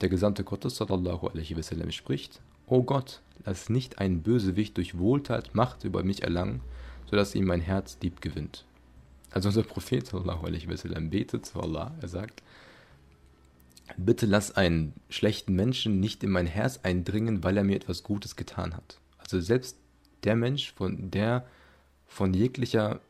Der 0.00 0.08
Gesandte 0.08 0.44
Gottes 0.44 0.76
sallallahu 0.76 1.28
alaihi 1.28 1.56
wasallam 1.56 1.90
spricht, 1.90 2.40
O 2.66 2.82
Gott, 2.82 3.20
lass 3.44 3.68
nicht 3.68 3.98
ein 3.98 4.22
Bösewicht 4.22 4.76
durch 4.76 4.98
Wohltat 4.98 5.54
Macht 5.54 5.84
über 5.84 6.02
mich 6.02 6.22
erlangen, 6.22 6.60
so 7.10 7.16
dass 7.16 7.34
ihm 7.34 7.44
mein 7.44 7.60
Herz 7.60 7.98
lieb 8.02 8.20
gewinnt. 8.20 8.64
Also 9.30 9.48
unser 9.48 9.62
Prophet 9.62 10.06
sallallahu 10.06 10.46
alaihi 10.46 10.68
wasallam 10.68 11.10
betet 11.10 11.46
zu 11.46 11.60
Allah, 11.60 11.94
er 12.00 12.08
sagt, 12.08 12.42
bitte 13.96 14.26
lass 14.26 14.56
einen 14.56 14.94
schlechten 15.08 15.54
Menschen 15.54 16.00
nicht 16.00 16.24
in 16.24 16.30
mein 16.30 16.46
Herz 16.46 16.80
eindringen, 16.82 17.44
weil 17.44 17.56
er 17.56 17.64
mir 17.64 17.76
etwas 17.76 18.02
Gutes 18.02 18.36
getan 18.36 18.74
hat. 18.74 18.98
Also 19.18 19.40
selbst 19.40 19.78
der 20.24 20.36
Mensch, 20.36 20.72
von 20.72 21.10
der 21.10 21.46
von 22.06 22.32
jeglicher, 22.34 23.00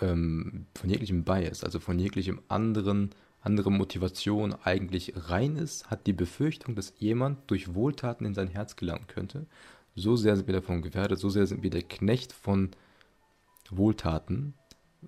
ähm, 0.00 0.66
von 0.74 0.90
jeglichem 0.90 1.24
Bias, 1.24 1.64
also 1.64 1.80
von 1.80 1.98
jeglichem 1.98 2.40
anderen, 2.48 3.10
andere 3.40 3.72
Motivation 3.72 4.54
eigentlich 4.64 5.14
rein 5.16 5.56
ist, 5.56 5.90
hat 5.90 6.06
die 6.06 6.12
Befürchtung, 6.12 6.74
dass 6.74 6.92
jemand 6.98 7.50
durch 7.50 7.74
Wohltaten 7.74 8.26
in 8.26 8.34
sein 8.34 8.48
Herz 8.48 8.76
gelangen 8.76 9.06
könnte. 9.06 9.46
So 9.94 10.16
sehr 10.16 10.36
sind 10.36 10.46
wir 10.46 10.54
davon 10.54 10.82
gefährdet, 10.82 11.18
so 11.18 11.30
sehr 11.30 11.46
sind 11.46 11.62
wir 11.62 11.70
der 11.70 11.82
Knecht 11.82 12.32
von 12.32 12.70
Wohltaten, 13.70 14.54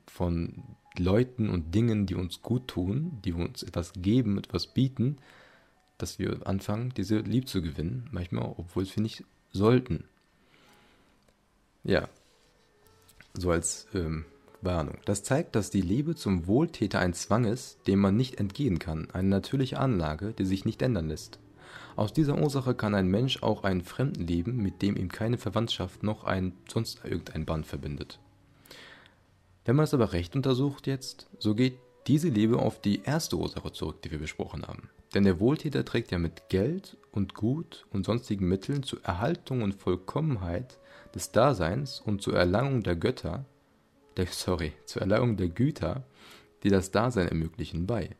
von 0.06 0.62
Leuten 0.98 1.48
und 1.48 1.74
Dingen, 1.74 2.06
die 2.06 2.14
uns 2.14 2.42
gut 2.42 2.68
tun, 2.68 3.18
die 3.24 3.32
uns 3.32 3.62
etwas 3.62 3.92
geben, 3.96 4.38
etwas 4.38 4.66
bieten, 4.66 5.18
dass 5.98 6.18
wir 6.18 6.46
anfangen, 6.46 6.92
diese 6.96 7.18
lieb 7.18 7.48
zu 7.48 7.62
gewinnen, 7.62 8.08
manchmal, 8.10 8.54
obwohl 8.56 8.84
wir 8.84 9.02
nicht 9.02 9.24
sollten. 9.52 10.04
Ja, 11.84 12.08
so 13.34 13.50
als 13.50 13.86
ähm, 13.94 14.24
Warnung. 14.60 14.98
Das 15.04 15.22
zeigt, 15.22 15.56
dass 15.56 15.70
die 15.70 15.80
Liebe 15.80 16.14
zum 16.14 16.46
Wohltäter 16.46 17.00
ein 17.00 17.14
Zwang 17.14 17.44
ist, 17.44 17.86
dem 17.86 17.98
man 17.98 18.16
nicht 18.16 18.38
entgehen 18.38 18.78
kann, 18.78 19.10
eine 19.12 19.28
natürliche 19.28 19.78
Anlage, 19.78 20.32
die 20.32 20.44
sich 20.44 20.64
nicht 20.64 20.82
ändern 20.82 21.08
lässt. 21.08 21.38
Aus 21.96 22.12
dieser 22.12 22.40
Ursache 22.40 22.74
kann 22.74 22.94
ein 22.94 23.08
Mensch 23.08 23.42
auch 23.42 23.64
einen 23.64 23.82
Fremden 23.82 24.26
lieben, 24.26 24.56
mit 24.56 24.80
dem 24.82 24.96
ihm 24.96 25.10
keine 25.10 25.38
Verwandtschaft 25.38 26.02
noch 26.02 26.24
ein 26.24 26.52
sonst 26.68 27.04
irgendein 27.04 27.44
Band 27.44 27.66
verbindet. 27.66 28.18
Wenn 29.64 29.76
man 29.76 29.84
es 29.84 29.94
aber 29.94 30.12
recht 30.12 30.34
untersucht 30.34 30.86
jetzt, 30.86 31.28
so 31.38 31.54
geht 31.54 31.78
diese 32.06 32.28
Liebe 32.28 32.58
auf 32.58 32.80
die 32.80 33.02
erste 33.02 33.36
Ursache 33.36 33.72
zurück, 33.72 34.02
die 34.02 34.10
wir 34.10 34.18
besprochen 34.18 34.66
haben. 34.66 34.90
Denn 35.14 35.24
der 35.24 35.38
Wohltäter 35.38 35.84
trägt 35.84 36.10
ja 36.10 36.18
mit 36.18 36.48
Geld 36.48 36.96
und 37.12 37.34
Gut 37.34 37.86
und 37.90 38.06
sonstigen 38.06 38.48
Mitteln 38.48 38.82
zur 38.82 39.04
Erhaltung 39.04 39.62
und 39.62 39.74
Vollkommenheit 39.74 40.78
des 41.14 41.30
Daseins 41.30 42.00
und 42.00 42.22
zur 42.22 42.34
Erlangung 42.36 42.82
der 42.82 42.96
Götter, 42.96 43.44
der, 44.16 44.26
sorry, 44.30 44.72
zur 44.84 45.02
Erlangung 45.02 45.36
der 45.36 45.48
Güter, 45.48 46.04
die 46.62 46.70
das 46.70 46.90
Dasein 46.90 47.28
ermöglichen, 47.28 47.86
bei. 47.86 48.10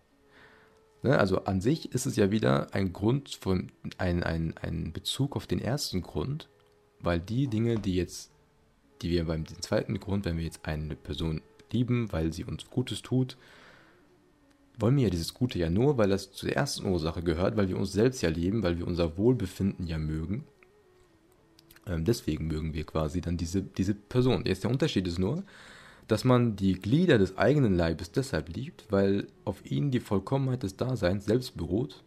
Ne, 1.03 1.19
also 1.19 1.45
an 1.45 1.61
sich 1.61 1.93
ist 1.93 2.07
es 2.07 2.15
ja 2.17 2.31
wieder 2.31 2.73
ein 2.75 2.93
Grund 2.93 3.31
von, 3.41 3.73
ein, 3.99 4.23
ein, 4.23 4.55
ein 4.61 4.93
Bezug 4.93 5.35
auf 5.35 5.49
den 5.49 5.61
ersten 5.61 6.03
Grund, 6.03 6.49
weil 7.01 7.19
die 7.19 7.49
Dinge, 7.49 7.81
die 7.81 7.97
jetzt 7.97 8.32
die 9.03 9.11
wir 9.11 9.25
beim 9.25 9.47
zweiten 9.47 9.99
Grund, 10.01 10.25
wenn 10.25 10.37
wir 10.37 10.45
jetzt 10.45 10.65
eine 10.65 10.97
Person 10.97 11.43
lieben, 11.73 12.13
weil 12.13 12.33
sie 12.33 12.45
uns 12.45 12.69
Gutes 12.71 13.03
tut, 13.03 13.37
wollen 14.79 14.97
wir 14.97 15.05
ja 15.05 15.11
dieses 15.11 15.35
Gute 15.35 15.59
ja 15.59 15.71
nur, 15.71 15.99
weil 15.99 16.09
das 16.09 16.33
zur 16.33 16.51
ersten 16.51 16.87
Ursache 16.87 17.23
gehört, 17.23 17.57
weil 17.57 17.69
wir 17.69 17.79
uns 17.79 17.93
selbst 17.93 18.23
ja 18.23 18.31
lieben, 18.31 18.63
weil 18.63 18.79
wir 18.79 18.87
unser 18.87 19.17
Wohlbefinden 19.17 19.87
ja 19.87 19.99
mögen. 19.99 20.45
Ähm, 21.87 22.05
deswegen 22.05 22.47
mögen 22.47 22.75
wir 22.75 22.85
quasi 22.85 23.21
dann 23.21 23.37
diese, 23.37 23.63
diese 23.63 23.95
Person. 23.95 24.45
Jetzt 24.47 24.65
der 24.65 24.71
Unterschied 24.71 25.07
ist 25.07 25.19
nur, 25.19 25.45
dass 26.09 26.25
man 26.25 26.57
die 26.57 26.75
Glieder 26.75 27.19
des 27.19 27.37
eigenen 27.39 27.75
Leibes 27.75 28.13
deshalb 28.13 28.55
liebt, 28.55 28.87
weil 28.91 29.27
auf 29.45 29.65
ihnen 29.65 29.91
die 29.91 30.01
Vollkommenheit 30.01 30.63
des 30.63 30.77
Daseins 30.77 31.25
selbst 31.25 31.57
beruht 31.57 32.03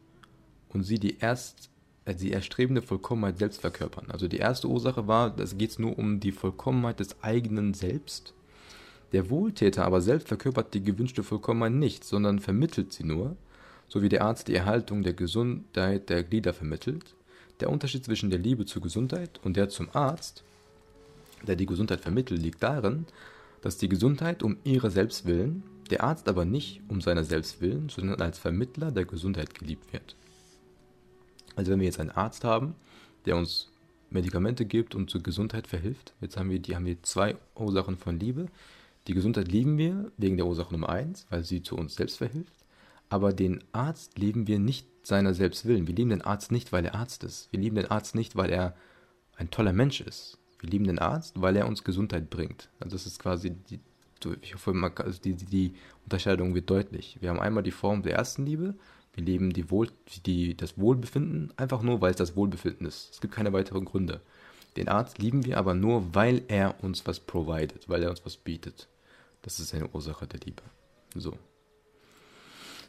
und 0.70 0.84
sie 0.84 1.00
die 1.00 1.18
erst 1.20 1.70
die 2.14 2.32
erstrebende 2.32 2.82
Vollkommenheit 2.82 3.40
selbst 3.40 3.62
verkörpern. 3.62 4.06
Also 4.10 4.28
die 4.28 4.38
erste 4.38 4.68
Ursache 4.68 5.08
war, 5.08 5.38
es 5.40 5.58
geht 5.58 5.80
nur 5.80 5.98
um 5.98 6.20
die 6.20 6.32
Vollkommenheit 6.32 7.00
des 7.00 7.22
eigenen 7.24 7.74
Selbst. 7.74 8.34
Der 9.12 9.30
Wohltäter 9.30 9.86
aber 9.86 10.02
selbst 10.02 10.28
verkörpert 10.28 10.74
die 10.74 10.84
gewünschte 10.84 11.24
Vollkommenheit 11.24 11.74
nicht, 11.74 12.04
sondern 12.04 12.40
vermittelt 12.40 12.94
sie 12.94 13.06
nur, 13.06 13.36
so 13.88 14.02
wie 14.02 14.10
der 14.10 14.24
Arzt 14.24 14.48
die 14.48 14.56
Erhaltung 14.56 15.04
der 15.04 15.14
Gesundheit 15.14 16.10
der 16.10 16.24
Glieder 16.24 16.54
vermittelt. 16.54 17.16
Der 17.60 17.70
Unterschied 17.70 18.04
zwischen 18.04 18.30
der 18.30 18.40
Liebe 18.40 18.66
zur 18.66 18.82
Gesundheit 18.82 19.40
und 19.44 19.58
der 19.58 19.70
zum 19.70 19.90
Arzt, 19.94 20.44
der 21.48 21.56
die 21.56 21.66
Gesundheit 21.66 22.02
vermittelt, 22.02 22.42
liegt 22.42 22.62
darin, 22.62 23.06
dass 23.62 23.78
die 23.78 23.90
Gesundheit 23.90 24.44
um 24.44 24.58
ihre 24.64 24.92
selbst 24.92 25.26
willen, 25.26 25.64
der 25.90 26.04
Arzt 26.04 26.28
aber 26.28 26.46
nicht 26.46 26.82
um 26.88 27.02
seiner 27.02 27.24
selbst 27.24 27.62
willen, 27.62 27.90
sondern 27.90 28.22
als 28.22 28.38
Vermittler 28.38 28.92
der 28.92 29.06
Gesundheit 29.06 29.58
geliebt 29.58 29.92
wird. 29.94 30.16
Also 31.56 31.72
wenn 31.72 31.80
wir 31.80 31.86
jetzt 31.86 32.00
einen 32.00 32.12
Arzt 32.12 32.44
haben, 32.44 32.76
der 33.26 33.38
uns 33.38 33.72
Medikamente 34.10 34.66
gibt 34.66 34.96
und 34.96 35.10
zur 35.10 35.24
Gesundheit 35.24 35.68
verhilft, 35.68 36.14
jetzt 36.22 36.38
haben 36.38 36.50
wir, 36.50 36.60
die, 36.60 36.76
haben 36.76 36.86
wir 36.86 37.02
zwei 37.04 37.36
Ursachen 37.56 37.98
von 37.98 38.20
Liebe. 38.20 38.48
Die 39.08 39.14
Gesundheit 39.14 39.52
lieben 39.52 39.78
wir 39.78 40.12
wegen 40.18 40.38
der 40.38 40.48
Ursache 40.48 40.72
Nummer 40.72 40.90
eins, 40.90 41.26
weil 41.30 41.44
sie 41.44 41.62
zu 41.62 41.76
uns 41.76 41.96
selbst 41.96 42.18
verhilft. 42.18 42.54
Aber 43.10 43.34
den 43.34 43.64
Arzt 43.72 44.18
lieben 44.18 44.48
wir 44.48 44.60
nicht 44.60 44.88
seiner 45.04 45.34
selbst 45.34 45.66
willen. 45.66 45.88
Wir 45.88 45.96
lieben 45.96 46.10
den 46.10 46.24
Arzt 46.24 46.52
nicht, 46.52 46.72
weil 46.72 46.86
er 46.86 46.96
Arzt 46.96 47.24
ist. 47.24 47.52
Wir 47.52 47.60
lieben 47.60 47.76
den 47.76 47.92
Arzt 47.92 48.16
nicht, 48.16 48.36
weil 48.36 48.50
er 48.50 48.76
ein 49.38 49.52
toller 49.52 49.74
Mensch 49.74 50.02
ist. 50.02 50.40
Wir 50.60 50.70
lieben 50.70 50.88
den 50.88 51.00
Arzt, 51.00 51.40
weil 51.40 51.56
er 51.56 51.68
uns 51.68 51.84
Gesundheit 51.84 52.30
bringt. 52.30 52.70
Also 52.80 52.96
das 52.96 53.06
ist 53.06 53.20
quasi 53.20 53.52
die, 53.52 53.80
ich 54.42 54.56
hoffe, 54.56 54.74
also 54.96 55.22
die, 55.22 55.36
die 55.36 55.74
Unterscheidung 56.04 56.56
wird 56.56 56.70
deutlich. 56.70 57.18
Wir 57.22 57.30
haben 57.30 57.40
einmal 57.40 57.64
die 57.64 57.72
Form 57.72 58.02
der 58.02 58.16
ersten 58.16 58.46
Liebe, 58.46 58.76
wir 59.16 59.24
lieben 59.24 59.54
die 59.54 59.72
Wohl, 59.72 59.90
die, 60.26 60.56
das 60.56 60.78
Wohlbefinden 60.78 61.54
einfach 61.58 61.82
nur, 61.82 62.02
weil 62.02 62.12
es 62.12 62.18
das 62.18 62.36
Wohlbefinden 62.36 62.86
ist. 62.86 63.10
Es 63.14 63.22
gibt 63.22 63.34
keine 63.34 63.54
weiteren 63.54 63.86
Gründe. 63.86 64.22
Den 64.78 64.90
Arzt 64.90 65.20
lieben 65.20 65.46
wir 65.46 65.58
aber 65.58 65.74
nur, 65.74 66.14
weil 66.14 66.44
er 66.48 66.84
uns 66.84 67.08
was 67.08 67.20
providet, 67.20 67.88
weil 67.88 68.04
er 68.04 68.10
uns 68.10 68.26
was 68.26 68.38
bietet. 68.38 68.88
Das 69.42 69.60
ist 69.60 69.74
eine 69.74 69.88
Ursache 69.88 70.28
der 70.28 70.42
Liebe. 70.42 70.64
So. 71.16 71.34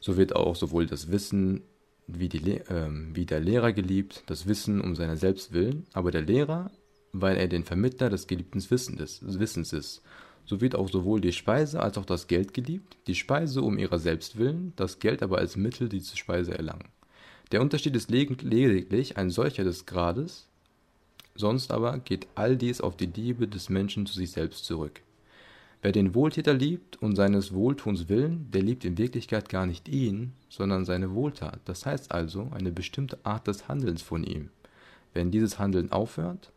So 0.01 0.17
wird 0.17 0.35
auch 0.35 0.57
sowohl 0.57 0.87
das 0.87 1.11
Wissen 1.11 1.63
wie, 2.07 2.29
die, 2.29 2.39
äh, 2.53 2.91
wie 3.15 3.27
der 3.27 3.41
Lehrer 3.41 3.73
geliebt, 3.73 4.25
das 4.27 4.47
Wissen 4.47 4.81
um 4.81 4.97
seiner 4.97 5.17
selbst 5.17 5.53
willen, 5.53 5.87
aber 5.93 6.11
der 6.11 6.23
Lehrer 6.23 6.71
weil 7.21 7.37
er 7.37 7.49
den 7.49 7.65
Vermittler 7.65 8.11
des 8.11 8.27
geliebten 8.27 8.61
Wissens 8.71 9.73
ist. 9.73 10.03
So 10.47 10.61
wird 10.61 10.77
auch 10.77 10.89
sowohl 10.89 11.21
die 11.21 11.33
Speise 11.33 11.83
als 11.83 11.99
auch 11.99 12.05
das 12.05 12.29
Geld 12.29 12.55
geliebt, 12.55 12.97
die 13.09 13.17
Speise 13.17 13.63
um 13.63 13.79
ihrer 13.79 13.99
selbst 13.99 14.39
willen, 14.39 14.73
das 14.77 15.01
Geld 15.01 15.23
aber 15.23 15.39
als 15.39 15.57
Mittel, 15.57 15.89
diese 15.89 16.17
Speise 16.17 16.57
erlangen. 16.57 16.89
Der 17.53 17.61
Unterschied 17.61 17.95
ist 17.97 18.11
lediglich 18.11 19.17
ein 19.17 19.31
solcher 19.31 19.65
des 19.65 19.87
Grades, 19.87 20.47
sonst 21.35 21.71
aber 21.73 21.99
geht 21.99 22.27
all 22.35 22.57
dies 22.57 22.81
auf 22.81 22.97
die 22.97 23.07
Liebe 23.07 23.49
des 23.49 23.69
Menschen 23.69 24.07
zu 24.07 24.15
sich 24.15 24.31
selbst 24.31 24.65
zurück. 24.65 25.01
Wer 25.83 25.93
den 25.93 26.15
Wohltäter 26.15 26.55
liebt 26.55 27.01
und 27.03 27.15
seines 27.15 27.53
Wohltuns 27.53 28.09
willen, 28.09 28.51
der 28.51 28.63
liebt 28.63 28.85
in 28.85 28.99
Wirklichkeit 28.99 29.49
gar 29.49 29.67
nicht 29.67 29.89
ihn, 29.89 30.33
sondern 30.49 30.85
seine 30.85 31.15
Wohltat, 31.15 31.61
das 31.65 31.87
heißt 31.87 32.13
also 32.13 32.51
eine 32.53 32.73
bestimmte 32.73 33.19
Art 33.25 33.47
des 33.47 33.69
Handelns 33.69 34.03
von 34.03 34.25
ihm. 34.25 34.51
Wenn 35.13 35.31
dieses 35.31 35.59
Handeln 35.59 35.93
aufhört, 35.93 36.51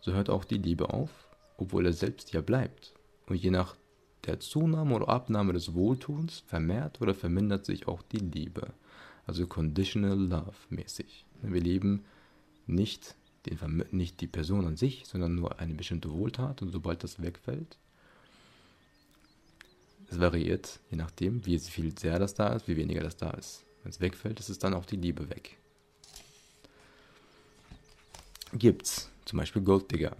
so 0.00 0.12
hört 0.12 0.30
auch 0.30 0.44
die 0.44 0.58
Liebe 0.58 0.90
auf, 0.90 1.10
obwohl 1.58 1.86
er 1.86 1.92
selbst 1.92 2.32
ja 2.32 2.40
bleibt. 2.40 2.95
Und 3.26 3.36
je 3.36 3.50
nach 3.50 3.76
der 4.24 4.40
Zunahme 4.40 4.94
oder 4.94 5.08
Abnahme 5.08 5.52
des 5.52 5.74
Wohltuns 5.74 6.42
vermehrt 6.46 7.00
oder 7.00 7.14
vermindert 7.14 7.64
sich 7.64 7.88
auch 7.88 8.02
die 8.02 8.18
Liebe. 8.18 8.72
Also 9.26 9.46
conditional 9.46 10.18
love 10.18 10.54
mäßig. 10.70 11.24
Wir 11.42 11.60
lieben 11.60 12.04
nicht, 12.66 13.16
den, 13.46 13.84
nicht 13.90 14.20
die 14.20 14.26
Person 14.26 14.66
an 14.66 14.76
sich, 14.76 15.04
sondern 15.06 15.34
nur 15.34 15.58
eine 15.58 15.74
bestimmte 15.74 16.12
Wohltat 16.12 16.62
und 16.62 16.70
sobald 16.70 17.02
das 17.04 17.20
wegfällt, 17.22 17.78
es 20.08 20.20
variiert, 20.20 20.78
je 20.90 20.96
nachdem, 20.96 21.44
wie 21.46 21.58
viel 21.58 21.96
sehr 21.98 22.18
das 22.18 22.34
da 22.34 22.52
ist, 22.52 22.68
wie 22.68 22.76
weniger 22.76 23.02
das 23.02 23.16
da 23.16 23.30
ist. 23.30 23.64
Wenn 23.82 23.90
es 23.90 24.00
wegfällt, 24.00 24.38
ist 24.38 24.48
es 24.48 24.58
dann 24.58 24.74
auch 24.74 24.86
die 24.86 24.96
Liebe 24.96 25.28
weg. 25.30 25.58
Gibt's. 28.52 29.10
Zum 29.24 29.38
Beispiel 29.38 29.62
Golddigger. 29.62 30.16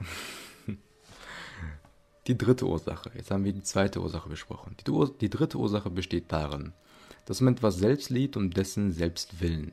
Die 2.27 2.37
dritte 2.37 2.67
Ursache. 2.67 3.11
Jetzt 3.15 3.31
haben 3.31 3.45
wir 3.45 3.53
die 3.53 3.63
zweite 3.63 4.01
Ursache 4.01 4.29
besprochen. 4.29 4.77
Die, 4.87 5.09
die 5.21 5.31
dritte 5.31 5.59
Ursache 5.59 5.91
besteht 5.91 6.33
darin, 6.33 6.73
dass 7.25 7.41
man 7.41 7.55
etwas 7.55 7.77
selbst 7.77 8.11
liebt 8.11 8.37
um 8.37 8.51
dessen 8.51 8.93
selbst 8.93 9.41
willen. 9.41 9.73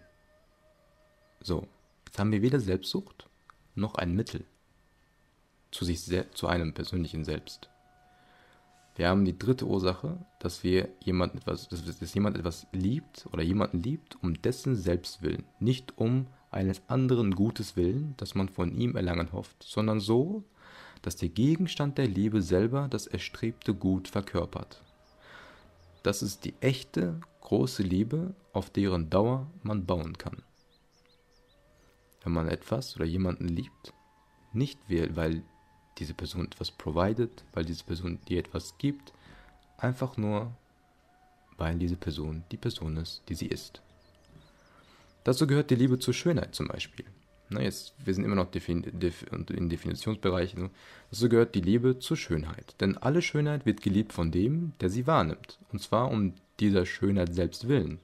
So, 1.41 1.67
jetzt 2.05 2.19
haben 2.19 2.31
wir 2.31 2.41
weder 2.41 2.59
Selbstsucht 2.59 3.27
noch 3.75 3.95
ein 3.95 4.15
Mittel 4.15 4.45
zu 5.71 5.85
sich 5.85 5.99
zu 6.33 6.47
einem 6.47 6.73
persönlichen 6.73 7.23
Selbst. 7.25 7.69
Wir 8.95 9.09
haben 9.09 9.25
die 9.25 9.37
dritte 9.37 9.65
Ursache, 9.65 10.23
dass 10.39 10.63
wir 10.63 10.89
jemanden 10.99 11.39
etwas, 11.39 11.67
dass 11.67 12.13
jemand 12.13 12.37
etwas 12.37 12.67
liebt 12.71 13.27
oder 13.31 13.41
jemanden 13.41 13.81
liebt 13.81 14.21
um 14.21 14.39
dessen 14.39 14.75
Selbstwillen, 14.75 15.45
nicht 15.59 15.97
um 15.97 16.27
eines 16.51 16.83
anderen 16.87 17.33
Gutes 17.33 17.75
willen, 17.75 18.13
das 18.17 18.35
man 18.35 18.49
von 18.49 18.77
ihm 18.77 18.95
erlangen 18.95 19.31
hofft, 19.31 19.63
sondern 19.63 19.99
so, 19.99 20.43
dass 21.03 21.17
der 21.17 21.29
Gegenstand 21.29 21.97
der 21.99 22.07
Liebe 22.07 22.41
selber 22.41 22.87
das 22.89 23.05
erstrebte 23.05 23.75
Gut 23.75 24.07
verkörpert. 24.07 24.81
Das 26.01 26.23
ist 26.23 26.45
die 26.45 26.55
echte, 26.61 27.19
große 27.41 27.83
Liebe, 27.83 28.33
auf 28.53 28.69
deren 28.69 29.09
Dauer 29.09 29.47
man 29.61 29.85
bauen 29.85 30.17
kann. 30.17 30.41
Wenn 32.23 32.33
man 32.33 32.47
etwas 32.47 32.95
oder 32.95 33.05
jemanden 33.05 33.49
liebt, 33.49 33.93
nicht 34.53 34.79
weil 34.89 35.43
diese 35.97 36.13
Person 36.13 36.45
etwas 36.45 36.71
provided, 36.71 37.43
weil 37.53 37.65
diese 37.65 37.83
Person 37.83 38.19
dir 38.27 38.39
etwas 38.39 38.77
gibt, 38.77 39.13
einfach 39.77 40.15
nur, 40.15 40.55
weil 41.57 41.77
diese 41.77 41.97
Person 41.97 42.43
die 42.51 42.57
Person 42.57 42.95
ist, 42.97 43.23
die 43.27 43.35
sie 43.35 43.47
ist. 43.47 43.81
Dazu 45.25 45.47
gehört 45.47 45.69
die 45.69 45.75
Liebe 45.75 45.99
zur 45.99 46.13
Schönheit 46.13 46.55
zum 46.55 46.67
Beispiel. 46.67 47.05
Na, 47.53 47.61
jetzt, 47.61 47.93
wir 48.03 48.15
sind 48.15 48.23
immer 48.23 48.35
noch 48.35 48.49
defin 48.49 48.83
def 48.93 49.25
in 49.31 49.69
Definitionsbereichen. 49.69 50.71
Dazu 51.11 51.29
gehört 51.29 51.53
die 51.53 51.61
Liebe 51.61 51.99
zur 51.99 52.17
Schönheit. 52.17 52.75
Denn 52.81 52.97
alle 52.97 53.21
Schönheit 53.21 53.67
wird 53.67 53.83
geliebt 53.83 54.11
von 54.11 54.31
dem, 54.31 54.73
der 54.81 54.89
sie 54.89 55.05
wahrnimmt. 55.05 55.59
Und 55.71 55.79
zwar 55.79 56.09
um 56.09 56.33
dieser 56.59 56.87
Schönheit 56.87 57.35
selbst 57.35 57.67
willen. 57.67 57.99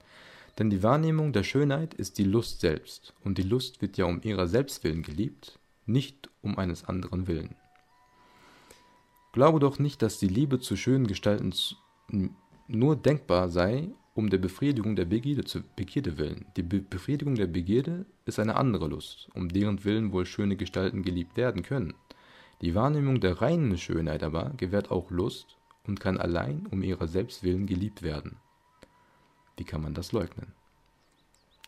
Denn 0.59 0.69
die 0.69 0.83
Wahrnehmung 0.83 1.33
der 1.33 1.41
Schönheit 1.43 1.95
ist 1.95 2.19
die 2.19 2.25
Lust 2.25 2.61
selbst. 2.61 3.13
Und 3.23 3.39
die 3.39 3.43
Lust 3.43 3.81
wird 3.81 3.97
ja 3.97 4.05
um 4.05 4.21
ihrer 4.21 4.47
selbst 4.47 4.83
willen 4.83 5.01
geliebt, 5.01 5.57
nicht 5.87 6.29
um 6.43 6.59
eines 6.59 6.83
anderen 6.83 7.25
willen. 7.25 7.55
Glaube 9.31 9.59
doch 9.59 9.79
nicht, 9.79 10.03
dass 10.03 10.19
die 10.19 10.27
Liebe 10.27 10.59
zu 10.59 10.75
schönen 10.75 11.07
Gestalten 11.07 11.53
nur 12.67 12.95
denkbar 12.95 13.49
sei, 13.49 13.89
um 14.19 14.29
der 14.29 14.37
Befriedigung 14.37 14.95
der 14.95 15.05
Begierde, 15.05 15.45
zu, 15.45 15.61
Begierde 15.75 16.17
willen. 16.17 16.45
Die 16.57 16.61
Be 16.61 16.81
Befriedigung 16.81 17.35
der 17.35 17.47
Begierde 17.47 18.05
ist 18.25 18.37
eine 18.37 18.55
andere 18.57 18.87
Lust, 18.87 19.29
um 19.33 19.49
deren 19.49 19.83
Willen 19.85 20.11
wohl 20.11 20.25
schöne 20.25 20.57
Gestalten 20.57 21.03
geliebt 21.03 21.37
werden 21.37 21.63
können. 21.63 21.93
Die 22.61 22.75
Wahrnehmung 22.75 23.21
der 23.21 23.41
reinen 23.41 23.77
Schönheit 23.77 24.21
aber 24.21 24.51
gewährt 24.57 24.91
auch 24.91 25.09
Lust 25.09 25.57
und 25.87 26.01
kann 26.01 26.17
allein 26.17 26.67
um 26.69 26.83
ihrer 26.83 27.07
selbst 27.07 27.43
willen 27.43 27.65
geliebt 27.65 28.03
werden. 28.03 28.35
Wie 29.55 29.63
kann 29.63 29.81
man 29.81 29.93
das 29.93 30.11
leugnen? 30.11 30.53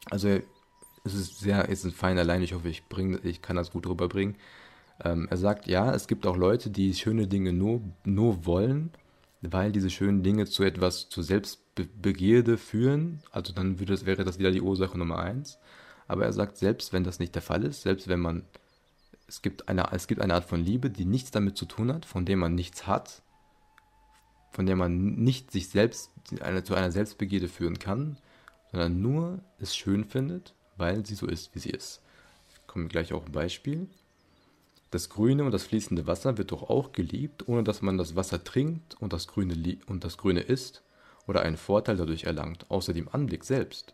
Also 0.10 0.28
es 1.06 1.14
ist 1.14 1.40
sehr, 1.40 1.70
es 1.70 1.86
ist 1.86 1.96
fein 1.96 2.18
allein, 2.18 2.42
ich 2.42 2.54
hoffe, 2.54 2.68
ich, 2.68 2.86
bring, 2.88 3.18
ich 3.24 3.42
kann 3.42 3.56
das 3.56 3.72
gut 3.72 3.88
rüberbringen. 3.88 4.36
Ähm, 5.04 5.28
er 5.30 5.38
sagt, 5.38 5.68
ja, 5.68 5.94
es 5.94 6.08
gibt 6.08 6.28
auch 6.28 6.36
Leute, 6.36 6.70
die 6.70 6.94
schöne 6.94 7.28
Dinge 7.28 7.54
nur, 7.54 7.82
nur 8.04 8.46
wollen, 8.46 8.92
weil 9.42 9.72
diese 9.72 9.90
schönen 9.90 10.22
Dinge 10.22 10.46
zu 10.46 10.64
etwas, 10.64 11.10
zu 11.10 11.22
Selbstbegierde 11.78 12.58
führen. 12.58 13.22
Also 13.32 13.54
dann 13.54 13.80
würde 13.80 13.94
das, 13.94 14.06
wäre 14.06 14.24
das 14.24 14.40
wieder 14.40 14.52
die 14.52 14.62
Ursache 14.62 14.98
Nummer 14.98 15.20
eins. 15.20 15.58
Aber 16.08 16.26
er 16.26 16.34
sagt, 16.34 16.58
selbst 16.58 16.94
wenn 16.94 17.04
das 17.04 17.20
nicht 17.20 17.36
der 17.36 17.42
Fall 17.42 17.64
ist, 17.64 17.84
selbst 17.84 18.08
wenn 18.08 18.20
man, 18.20 18.44
es 19.28 19.42
gibt 19.42 19.70
eine, 19.70 19.92
es 19.94 20.08
gibt 20.08 20.22
eine 20.22 20.34
Art 20.34 20.46
von 20.46 20.64
Liebe, 20.64 20.90
die 20.90 21.06
nichts 21.06 21.32
damit 21.32 21.58
zu 21.58 21.66
tun 21.66 21.94
hat, 21.94 22.06
von 22.06 22.26
der 22.26 22.38
man 22.38 22.54
nichts 22.54 22.88
hat, 22.88 23.22
von 24.52 24.66
der 24.66 24.76
man 24.76 25.16
nicht 25.16 25.52
sich 25.52 25.70
selbst 25.70 26.12
eine, 26.42 26.64
zu 26.64 26.76
einer 26.76 26.92
Selbstbegierde 26.92 27.48
führen 27.48 27.80
kann, 27.80 28.18
sondern 28.72 29.02
nur 29.02 29.40
es 29.60 29.76
schön 29.76 30.04
findet, 30.04 30.54
weil 30.76 31.06
sie 31.06 31.16
so 31.16 31.28
ist, 31.28 31.56
wie 31.56 31.60
sie 31.60 31.70
ist. 31.70 32.02
Ich 32.50 32.68
komme 32.68 32.90
gleich 32.90 33.14
auch 33.14 33.26
ein 33.26 33.32
Beispiel. 33.32 33.88
Das 34.90 35.08
grüne 35.08 35.46
und 35.46 35.52
das 35.52 35.64
fließende 35.64 36.06
Wasser 36.06 36.38
wird 36.38 36.52
doch 36.52 36.64
auch 36.64 36.92
geliebt, 36.92 37.48
ohne 37.48 37.64
dass 37.64 37.82
man 37.82 37.98
das 37.98 38.18
Wasser 38.18 38.44
trinkt 38.44 39.02
und 39.02 39.14
das 39.14 39.28
grüne, 39.28 39.78
und 39.88 40.04
das 40.04 40.18
grüne 40.18 40.42
isst 40.42 40.84
oder 41.28 41.42
einen 41.42 41.58
Vorteil 41.58 41.98
dadurch 41.98 42.24
erlangt, 42.24 42.66
außer 42.70 42.94
dem 42.94 43.10
Anblick 43.10 43.44
selbst. 43.44 43.94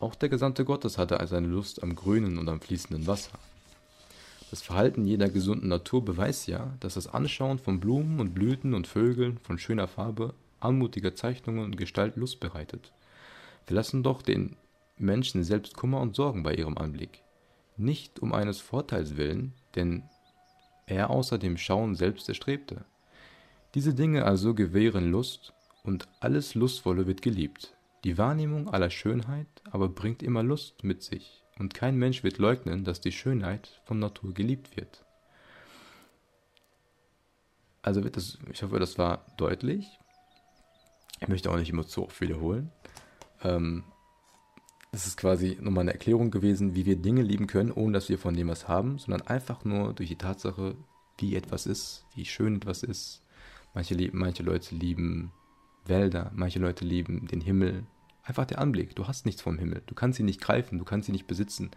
Auch 0.00 0.14
der 0.14 0.28
Gesandte 0.28 0.64
Gottes 0.64 0.98
hatte 0.98 1.24
seine 1.26 1.48
Lust 1.48 1.82
am 1.82 1.94
grünen 1.94 2.38
und 2.38 2.48
am 2.48 2.60
fließenden 2.60 3.06
Wasser. 3.06 3.38
Das 4.50 4.62
Verhalten 4.62 5.04
jeder 5.04 5.28
gesunden 5.28 5.68
Natur 5.68 6.04
beweist 6.04 6.46
ja, 6.46 6.72
dass 6.80 6.94
das 6.94 7.06
Anschauen 7.06 7.58
von 7.58 7.80
Blumen 7.80 8.18
und 8.20 8.34
Blüten 8.34 8.74
und 8.74 8.86
Vögeln 8.86 9.38
von 9.38 9.58
schöner 9.58 9.88
Farbe, 9.88 10.34
anmutiger 10.60 11.14
Zeichnungen 11.14 11.64
und 11.64 11.76
Gestalt 11.76 12.16
Lust 12.16 12.40
bereitet. 12.40 12.92
Wir 13.66 13.76
lassen 13.76 14.02
doch 14.02 14.22
den 14.22 14.56
Menschen 14.96 15.44
selbst 15.44 15.76
Kummer 15.76 16.00
und 16.00 16.16
Sorgen 16.16 16.42
bei 16.42 16.54
ihrem 16.54 16.78
Anblick. 16.78 17.22
Nicht 17.76 18.20
um 18.20 18.32
eines 18.32 18.60
Vorteils 18.60 19.16
willen, 19.16 19.52
denn 19.74 20.02
er 20.86 21.10
außer 21.10 21.38
dem 21.38 21.58
Schauen 21.58 21.94
selbst 21.94 22.28
erstrebte. 22.28 22.84
Diese 23.74 23.94
Dinge 23.94 24.24
also 24.24 24.54
gewähren 24.54 25.10
Lust, 25.10 25.52
und 25.88 26.06
alles 26.20 26.54
Lustvolle 26.54 27.06
wird 27.06 27.22
geliebt. 27.22 27.74
Die 28.04 28.18
Wahrnehmung 28.18 28.68
aller 28.68 28.90
Schönheit 28.90 29.48
aber 29.70 29.88
bringt 29.88 30.22
immer 30.22 30.42
Lust 30.42 30.84
mit 30.84 31.02
sich, 31.02 31.42
und 31.58 31.72
kein 31.72 31.96
Mensch 31.96 32.22
wird 32.22 32.36
leugnen, 32.36 32.84
dass 32.84 33.00
die 33.00 33.10
Schönheit 33.10 33.80
von 33.86 33.98
Natur 33.98 34.34
geliebt 34.34 34.76
wird. 34.76 35.04
Also 37.80 38.04
wird 38.04 38.16
das, 38.18 38.38
ich 38.52 38.62
hoffe, 38.62 38.78
das 38.78 38.98
war 38.98 39.24
deutlich. 39.38 39.98
Ich 41.20 41.28
möchte 41.28 41.50
auch 41.50 41.56
nicht 41.56 41.70
immer 41.70 41.86
zu 41.86 42.04
oft 42.04 42.20
wiederholen. 42.20 42.70
Ähm, 43.42 43.82
es 44.92 45.06
ist 45.06 45.16
quasi 45.16 45.56
nochmal 45.60 45.82
eine 45.82 45.92
Erklärung 45.94 46.30
gewesen, 46.30 46.74
wie 46.74 46.84
wir 46.84 46.96
Dinge 46.96 47.22
lieben 47.22 47.46
können, 47.46 47.72
ohne 47.72 47.94
dass 47.94 48.10
wir 48.10 48.18
von 48.18 48.34
dem 48.34 48.48
was 48.48 48.68
haben, 48.68 48.98
sondern 48.98 49.26
einfach 49.26 49.64
nur 49.64 49.94
durch 49.94 50.10
die 50.10 50.16
Tatsache, 50.16 50.76
wie 51.16 51.34
etwas 51.34 51.64
ist, 51.66 52.04
wie 52.14 52.26
schön 52.26 52.56
etwas 52.56 52.82
ist. 52.82 53.22
Manche, 53.72 54.10
manche 54.12 54.42
Leute 54.42 54.74
lieben 54.74 55.32
Wälder, 55.88 56.30
manche 56.34 56.58
Leute 56.58 56.84
lieben 56.84 57.26
den 57.26 57.40
Himmel. 57.40 57.84
Einfach 58.22 58.44
der 58.44 58.58
Anblick. 58.58 58.94
Du 58.94 59.06
hast 59.08 59.24
nichts 59.24 59.42
vom 59.42 59.58
Himmel. 59.58 59.82
Du 59.86 59.94
kannst 59.94 60.18
ihn 60.20 60.26
nicht 60.26 60.40
greifen, 60.40 60.78
du 60.78 60.84
kannst 60.84 61.08
ihn 61.08 61.12
nicht 61.12 61.26
besitzen. 61.26 61.70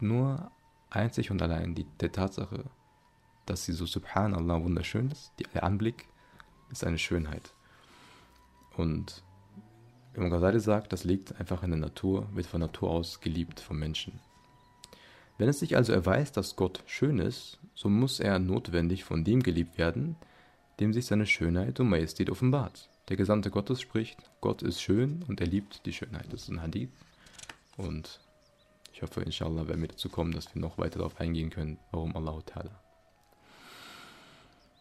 Nur 0.00 0.50
einzig 0.90 1.30
und 1.30 1.40
allein 1.40 1.74
die, 1.74 1.86
der 2.00 2.12
Tatsache, 2.12 2.64
dass 3.46 3.64
sie 3.64 3.72
so 3.72 3.86
subhanallah 3.86 4.62
wunderschön 4.62 5.10
ist, 5.10 5.32
der 5.54 5.64
Anblick 5.64 6.06
ist 6.70 6.84
eine 6.84 6.98
Schönheit. 6.98 7.54
Und 8.76 9.22
Imam 10.14 10.30
Ghazali 10.30 10.60
sagt, 10.60 10.92
das 10.92 11.04
liegt 11.04 11.38
einfach 11.40 11.62
in 11.62 11.70
der 11.70 11.80
Natur, 11.80 12.28
wird 12.34 12.46
von 12.46 12.60
Natur 12.60 12.90
aus 12.90 13.20
geliebt 13.20 13.60
vom 13.60 13.78
Menschen. 13.78 14.20
Wenn 15.38 15.48
es 15.48 15.58
sich 15.58 15.76
also 15.76 15.92
erweist, 15.92 16.36
dass 16.36 16.56
Gott 16.56 16.82
schön 16.86 17.18
ist, 17.18 17.58
so 17.74 17.88
muss 17.88 18.20
er 18.20 18.38
notwendig 18.38 19.02
von 19.02 19.24
dem 19.24 19.42
geliebt 19.42 19.78
werden, 19.78 20.16
dem 20.78 20.92
sich 20.92 21.06
seine 21.06 21.26
Schönheit 21.26 21.80
und 21.80 21.88
Majestät 21.88 22.30
offenbart. 22.30 22.88
Der 23.08 23.16
Gesandte 23.16 23.50
Gottes 23.50 23.80
spricht, 23.80 24.18
Gott 24.40 24.62
ist 24.62 24.80
schön 24.80 25.22
und 25.28 25.40
er 25.40 25.46
liebt 25.46 25.84
die 25.86 25.92
Schönheit. 25.92 26.32
Das 26.32 26.42
ist 26.42 26.48
ein 26.48 26.62
Hadith. 26.62 26.90
Und 27.76 28.20
ich 28.92 29.02
hoffe, 29.02 29.20
inshallah, 29.22 29.68
werden 29.68 29.82
wir 29.82 29.88
dazu 29.88 30.08
kommen, 30.08 30.32
dass 30.32 30.54
wir 30.54 30.60
noch 30.60 30.78
weiter 30.78 30.98
darauf 30.98 31.20
eingehen 31.20 31.50
können, 31.50 31.78
warum 31.90 32.16
Allah 32.16 32.38
Ta'ala. 32.38 32.70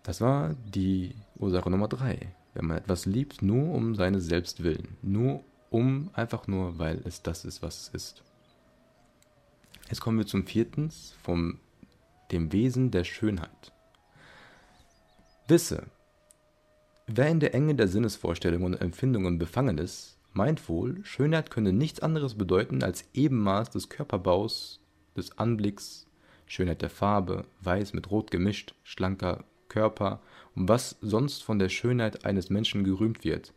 Das 0.04 0.22
war 0.22 0.54
die 0.54 1.16
Ursache 1.36 1.70
Nummer 1.70 1.88
drei 1.88 2.34
wenn 2.54 2.66
man 2.66 2.78
etwas 2.78 3.06
liebt, 3.06 3.42
nur 3.42 3.74
um 3.74 3.96
seines 3.96 4.26
Selbst 4.26 4.64
willen, 4.64 4.98
nur 5.02 5.44
um, 5.70 6.12
einfach 6.14 6.48
nur, 6.48 6.78
weil 6.78 7.02
es 7.06 7.22
das 7.24 7.46
ist, 7.46 7.62
was 7.62 7.82
es 7.82 7.88
ist. 7.90 8.24
Jetzt 9.90 10.02
kommen 10.02 10.18
wir 10.18 10.28
zum 10.28 10.46
viertens, 10.46 11.16
vom 11.22 11.60
dem 12.32 12.52
Wesen 12.52 12.92
der 12.92 13.04
Schönheit. 13.04 13.74
Wisse, 15.48 15.88
wer 17.08 17.28
in 17.30 17.40
der 17.40 17.54
Enge 17.54 17.76
der 17.76 17.88
Sinnesvorstellungen 17.88 18.74
und 18.74 18.82
Empfindungen 18.82 19.38
befangen 19.40 19.78
ist, 19.78 20.18
meint 20.34 20.68
wohl, 20.70 21.04
Schönheit 21.04 21.52
könne 21.52 21.74
nichts 21.74 22.00
anderes 22.00 22.36
bedeuten 22.36 22.84
als 22.84 23.06
Ebenmaß 23.14 23.70
des 23.72 23.90
Körperbaus, 23.90 24.80
des 25.16 25.38
Anblicks, 25.38 26.08
Schönheit 26.46 26.82
der 26.82 26.90
Farbe, 26.90 27.46
weiß 27.62 27.94
mit 27.94 28.12
rot 28.12 28.32
gemischt, 28.32 28.74
schlanker 28.84 29.44
Körper 29.70 30.22
und 30.56 30.70
was 30.70 30.98
sonst 31.02 31.44
von 31.44 31.60
der 31.60 31.70
Schönheit 31.70 32.26
eines 32.26 32.50
Menschen 32.50 32.84
gerühmt 32.84 33.24
wird. 33.24 33.54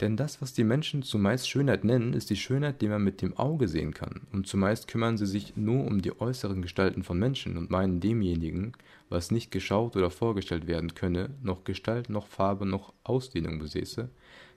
Denn 0.00 0.16
das, 0.16 0.40
was 0.40 0.54
die 0.54 0.64
Menschen 0.64 1.02
zumeist 1.02 1.48
Schönheit 1.48 1.84
nennen, 1.84 2.14
ist 2.14 2.30
die 2.30 2.36
Schönheit, 2.36 2.80
die 2.80 2.88
man 2.88 3.04
mit 3.04 3.20
dem 3.20 3.36
Auge 3.36 3.68
sehen 3.68 3.92
kann. 3.92 4.22
Und 4.32 4.46
zumeist 4.46 4.88
kümmern 4.88 5.18
sie 5.18 5.26
sich 5.26 5.56
nur 5.56 5.84
um 5.86 6.00
die 6.00 6.18
äußeren 6.18 6.62
Gestalten 6.62 7.02
von 7.02 7.18
Menschen 7.18 7.58
und 7.58 7.70
meinen 7.70 8.00
demjenigen, 8.00 8.72
was 9.10 9.30
nicht 9.30 9.50
geschaut 9.50 9.96
oder 9.96 10.10
vorgestellt 10.10 10.66
werden 10.66 10.94
könne, 10.94 11.30
noch 11.42 11.64
Gestalt, 11.64 12.08
noch 12.08 12.28
Farbe, 12.28 12.64
noch 12.64 12.94
Ausdehnung 13.04 13.58
besäße, 13.58 14.08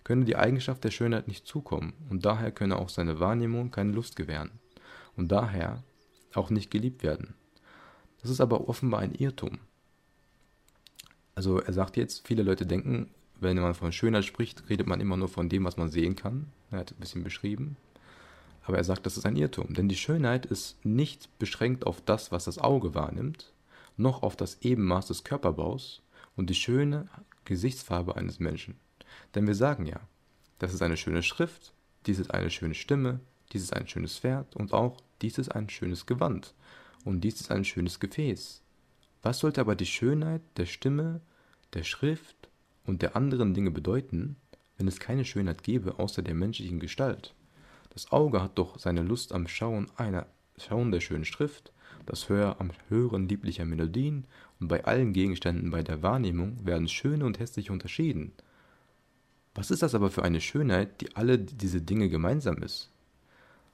könne 0.05 0.23
die 0.23 0.37
Eigenschaft 0.37 0.83
der 0.83 0.91
Schönheit 0.91 1.27
nicht 1.27 1.45
zukommen, 1.45 1.93
und 2.09 2.25
daher 2.25 2.51
könne 2.51 2.77
auch 2.77 2.89
seine 2.89 3.19
Wahrnehmung 3.19 3.71
keine 3.71 3.91
Lust 3.91 4.15
gewähren, 4.15 4.51
und 5.17 5.31
daher 5.31 5.83
auch 6.33 6.49
nicht 6.49 6.71
geliebt 6.71 7.03
werden. 7.03 7.33
Das 8.21 8.31
ist 8.31 8.39
aber 8.39 8.69
offenbar 8.69 9.01
ein 9.01 9.13
Irrtum, 9.13 9.59
also 11.35 11.59
er 11.59 11.73
sagt 11.73 11.97
jetzt, 11.97 12.27
viele 12.27 12.43
Leute 12.43 12.65
denken, 12.65 13.09
wenn 13.39 13.59
man 13.59 13.73
von 13.73 13.91
Schönheit 13.91 14.25
spricht, 14.25 14.69
redet 14.69 14.87
man 14.87 15.01
immer 15.01 15.17
nur 15.17 15.27
von 15.27 15.49
dem, 15.49 15.65
was 15.65 15.77
man 15.77 15.89
sehen 15.89 16.15
kann. 16.15 16.47
Er 16.71 16.79
hat 16.79 16.91
ein 16.91 16.99
bisschen 16.99 17.23
beschrieben. 17.23 17.77
Aber 18.65 18.77
er 18.77 18.83
sagt, 18.83 19.05
das 19.05 19.17
ist 19.17 19.25
ein 19.25 19.35
Irrtum, 19.35 19.73
denn 19.73 19.89
die 19.89 19.97
Schönheit 19.97 20.45
ist 20.45 20.83
nicht 20.85 21.37
beschränkt 21.37 21.85
auf 21.85 22.01
das, 22.01 22.31
was 22.31 22.45
das 22.45 22.57
Auge 22.57 22.95
wahrnimmt, 22.95 23.51
noch 23.97 24.23
auf 24.23 24.37
das 24.37 24.61
Ebenmaß 24.61 25.07
des 25.07 25.25
Körperbaus 25.25 26.01
und 26.37 26.49
die 26.49 26.55
schöne 26.55 27.09
Gesichtsfarbe 27.43 28.15
eines 28.15 28.39
Menschen. 28.39 28.75
Denn 29.35 29.47
wir 29.47 29.55
sagen 29.55 29.85
ja, 29.85 29.99
das 30.59 30.73
ist 30.73 30.81
eine 30.81 30.95
schöne 30.95 31.23
Schrift, 31.23 31.73
dies 32.05 32.19
ist 32.19 32.33
eine 32.33 32.49
schöne 32.49 32.73
Stimme, 32.73 33.19
dies 33.51 33.63
ist 33.63 33.73
ein 33.73 33.87
schönes 33.87 34.17
Pferd 34.17 34.55
und 34.55 34.71
auch 34.71 34.97
dies 35.21 35.37
ist 35.37 35.49
ein 35.49 35.69
schönes 35.69 36.05
Gewand 36.05 36.53
und 37.03 37.21
dies 37.21 37.41
ist 37.41 37.51
ein 37.51 37.65
schönes 37.65 37.99
Gefäß 37.99 38.63
was 39.23 39.39
sollte 39.39 39.61
aber 39.61 39.75
die 39.75 39.87
Schönheit 39.87 40.41
der 40.57 40.65
Stimme, 40.65 41.21
der 41.73 41.83
Schrift 41.83 42.42
und 42.85 43.01
der 43.01 43.15
anderen 43.15 43.53
Dinge 43.53 43.71
bedeuten, 43.71 44.35
wenn 44.77 44.87
es 44.87 44.99
keine 44.99 45.25
Schönheit 45.25 45.63
gäbe 45.63 45.99
außer 45.99 46.21
der 46.21 46.35
menschlichen 46.35 46.79
Gestalt? 46.79 47.33
Das 47.93 48.11
Auge 48.11 48.41
hat 48.41 48.57
doch 48.57 48.79
seine 48.79 49.03
Lust 49.03 49.33
am 49.33 49.47
Schauen 49.47 49.87
einer 49.97 50.25
Schauen 50.57 50.91
der 50.91 50.99
schönen 50.99 51.25
Schrift, 51.25 51.71
das 52.05 52.29
Hör 52.29 52.59
am 52.59 52.71
Hören 52.89 53.27
lieblicher 53.27 53.65
Melodien, 53.65 54.25
und 54.59 54.67
bei 54.67 54.85
allen 54.85 55.13
Gegenständen 55.13 55.71
bei 55.71 55.83
der 55.83 56.01
Wahrnehmung 56.01 56.65
werden 56.65 56.87
schöne 56.87 57.25
und 57.25 57.39
hässliche 57.39 57.71
unterschieden. 57.73 58.33
Was 59.55 59.71
ist 59.71 59.83
das 59.83 59.93
aber 59.93 60.09
für 60.09 60.23
eine 60.23 60.41
Schönheit, 60.41 61.01
die 61.01 61.15
alle 61.15 61.37
diese 61.37 61.81
Dinge 61.81 62.09
gemeinsam 62.09 62.57
ist? 62.63 62.89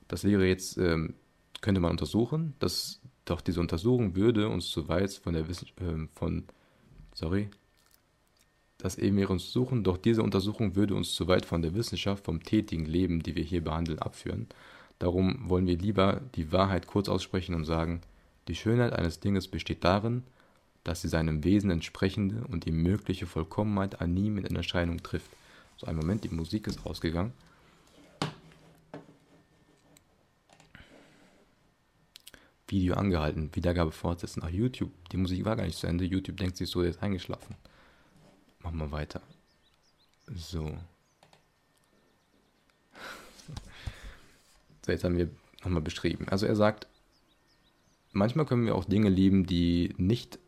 Das 0.08 0.24
wäre 0.24 0.46
jetzt, 0.46 0.78
ähm, 0.78 1.14
könnte 1.62 1.80
man 1.80 1.92
untersuchen, 1.92 2.56
dass 2.60 3.00
doch 3.26 3.42
diese 3.42 3.62
Untersuchung 3.62 4.16
würde 4.16 4.50
uns 4.50 4.70
zu 4.70 4.88
weit 4.88 5.14
von 5.14 5.34
der 5.34 5.48
Wissen, 5.48 5.68
äh, 5.78 6.08
von, 6.14 6.46
sorry, 7.14 7.50
dass 8.80 8.98
eben 8.98 9.18
wir 9.18 9.30
uns 9.30 9.52
suchen, 9.52 9.84
doch 9.84 9.98
diese 9.98 10.24
Untersuchung 10.24 10.76
würde 10.76 10.96
uns 10.96 11.14
zu 11.14 11.28
weit 11.28 11.46
von 11.46 11.62
der 11.62 11.76
Wissenschaft, 11.76 12.26
vom 12.26 12.42
tätigen 12.42 12.86
Leben, 12.86 13.22
die 13.22 13.36
wir 13.36 13.44
hier 13.44 13.64
behandeln, 13.64 14.00
abführen. 14.00 14.48
Darum 15.00 15.50
wollen 15.50 15.68
wir 15.68 15.78
lieber 15.78 16.22
die 16.36 16.52
Wahrheit 16.52 16.88
kurz 16.88 17.10
aussprechen 17.10 17.56
und 17.56 17.66
sagen, 17.66 18.02
die 18.48 18.56
Schönheit 18.56 18.94
eines 18.94 19.20
Dinges 19.20 19.48
besteht 19.48 19.84
darin, 19.84 20.24
dass 20.86 21.02
sie 21.02 21.10
seinem 21.10 21.44
Wesen 21.44 21.72
entsprechende 21.72 22.48
und 22.48 22.66
die 22.66 22.72
mögliche 22.72 23.28
Vollkommenheit 23.28 24.02
an 24.02 24.16
ihm 24.16 24.38
in 24.38 24.56
Erscheinung 24.56 25.04
trifft. 25.04 25.30
So, 25.78 25.86
ein 25.88 25.96
Moment, 25.96 26.24
die 26.24 26.30
Musik 26.30 26.68
ist 26.68 26.86
ausgegangen. 26.86 27.34
Video 32.68 32.96
angehalten, 32.96 33.50
Wiedergabe 33.54 33.92
fortsetzen. 33.92 34.42
Ach, 34.46 34.50
YouTube, 34.50 34.92
die 35.12 35.18
Musik 35.18 35.44
war 35.44 35.56
gar 35.56 35.66
nicht 35.66 35.78
zu 35.78 35.88
Ende. 35.88 36.06
YouTube 36.06 36.38
denkt 36.38 36.56
sich 36.56 36.70
so, 36.70 36.84
jetzt 36.84 37.04
eingeschlafen. 37.04 37.56
Machen 38.62 38.78
wir 38.78 38.92
weiter. 38.92 39.22
So. 40.28 40.78
so, 44.86 44.92
jetzt 44.92 45.04
haben 45.04 45.18
wir 45.18 45.30
nochmal 45.64 45.82
beschrieben. 45.82 46.28
Also 46.30 46.46
er 46.46 46.56
sagt, 46.56 46.88
manchmal 48.12 48.46
können 48.46 48.66
wir 48.66 48.76
auch 48.76 48.86
Dinge 48.86 49.10
lieben, 49.10 49.46
die 49.46 49.94
nicht 49.98 50.40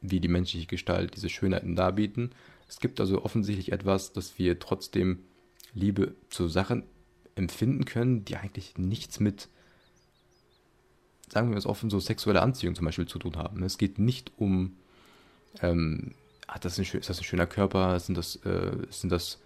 wie 0.00 0.20
die 0.20 0.28
menschliche 0.28 0.66
Gestalt 0.66 1.16
diese 1.16 1.28
Schönheiten 1.28 1.76
darbieten. 1.76 2.30
Es 2.68 2.80
gibt 2.80 3.00
also 3.00 3.24
offensichtlich 3.24 3.72
etwas, 3.72 4.12
das 4.12 4.38
wir 4.38 4.58
trotzdem 4.58 5.24
Liebe 5.72 6.14
zu 6.30 6.48
Sachen 6.48 6.84
empfinden 7.34 7.84
können, 7.84 8.24
die 8.24 8.36
eigentlich 8.36 8.76
nichts 8.76 9.20
mit 9.20 9.48
sagen 11.28 11.50
wir 11.50 11.56
es 11.56 11.66
offen, 11.66 11.90
so 11.90 12.00
sexuelle 12.00 12.42
Anziehung 12.42 12.74
zum 12.74 12.84
Beispiel 12.84 13.06
zu 13.06 13.18
tun 13.18 13.36
haben. 13.36 13.62
Es 13.62 13.78
geht 13.78 13.98
nicht 13.98 14.32
um, 14.36 14.76
ähm, 15.60 16.14
hat 16.48 16.64
das 16.64 16.78
ein, 16.78 16.84
ist 16.84 17.08
das 17.08 17.18
ein 17.18 17.24
schöner 17.24 17.46
Körper, 17.46 17.98
sind 18.00 18.16
das, 18.16 18.36
äh, 18.44 18.76
sind 18.90 19.10
das, 19.10 19.40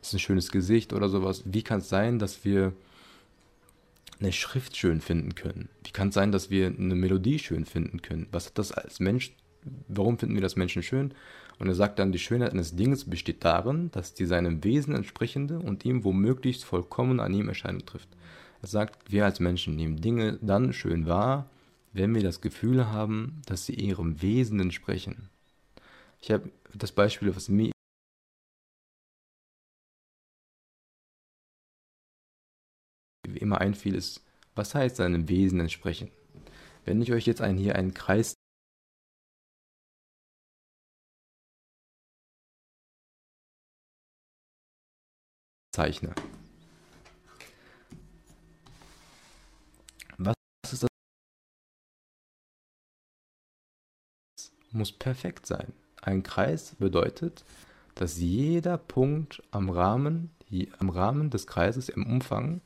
ist 0.00 0.12
ein 0.12 0.18
schönes 0.18 0.50
Gesicht 0.50 0.92
oder 0.92 1.08
sowas. 1.08 1.42
Wie 1.44 1.62
kann 1.62 1.78
es 1.78 1.88
sein, 1.88 2.18
dass 2.18 2.44
wir 2.44 2.72
eine 4.20 4.32
Schrift 4.32 4.76
schön 4.76 5.00
finden 5.00 5.34
können? 5.34 5.68
Wie 5.84 5.90
kann 5.90 6.08
es 6.08 6.14
sein, 6.14 6.32
dass 6.32 6.50
wir 6.50 6.66
eine 6.68 6.94
Melodie 6.94 7.38
schön 7.38 7.66
finden 7.66 8.02
können? 8.02 8.26
Was 8.32 8.46
hat 8.46 8.58
das 8.58 8.72
als 8.72 9.00
Mensch, 9.00 9.32
warum 9.88 10.18
finden 10.18 10.34
wir 10.34 10.42
das 10.42 10.56
Menschen 10.56 10.82
schön? 10.82 11.12
Und 11.58 11.68
er 11.68 11.74
sagt 11.74 11.98
dann, 11.98 12.12
die 12.12 12.18
Schönheit 12.18 12.52
eines 12.52 12.76
Dinges 12.76 13.04
besteht 13.04 13.44
darin, 13.44 13.90
dass 13.90 14.14
die 14.14 14.26
seinem 14.26 14.62
Wesen 14.62 14.94
entsprechende 14.94 15.58
und 15.58 15.84
ihm 15.84 16.04
womöglich 16.04 16.64
vollkommen 16.64 17.20
an 17.20 17.32
ihm 17.32 17.48
Erscheinung 17.48 17.86
trifft. 17.86 18.08
Er 18.62 18.68
sagt, 18.68 19.10
wir 19.10 19.24
als 19.24 19.40
Menschen 19.40 19.76
nehmen 19.76 20.00
Dinge 20.00 20.38
dann 20.42 20.72
schön 20.72 21.06
wahr, 21.06 21.48
wenn 21.92 22.14
wir 22.14 22.22
das 22.22 22.40
Gefühl 22.40 22.88
haben, 22.88 23.40
dass 23.46 23.66
sie 23.66 23.74
ihrem 23.74 24.20
Wesen 24.20 24.60
entsprechen. 24.60 25.30
Ich 26.26 26.32
habe 26.32 26.50
das 26.74 26.90
Beispiel, 26.90 27.36
was 27.36 27.48
mir 27.48 27.70
immer 33.36 33.60
einfiel, 33.60 33.94
ist, 33.94 34.26
was 34.56 34.74
heißt 34.74 34.96
seinem 34.96 35.28
Wesen 35.28 35.60
entsprechen? 35.60 36.10
Wenn 36.84 37.00
ich 37.00 37.12
euch 37.12 37.26
jetzt 37.26 37.40
einen, 37.42 37.58
hier 37.58 37.76
einen 37.76 37.94
Kreis 37.94 38.34
zeichne. 45.72 46.12
Was 50.18 50.34
ist 50.72 50.82
das? 50.82 50.88
Muss 54.72 54.90
perfekt 54.90 55.46
sein. 55.46 55.72
Ein 56.06 56.22
Kreis 56.22 56.76
bedeutet, 56.78 57.44
dass 57.96 58.18
jeder 58.18 58.78
Punkt 58.78 59.42
am 59.50 59.68
Rahmen, 59.70 60.30
am 60.78 60.88
Rahmen 60.88 61.30
des 61.30 61.48
Kreises 61.48 61.88
im 61.88 62.06
Umfang 62.06 62.60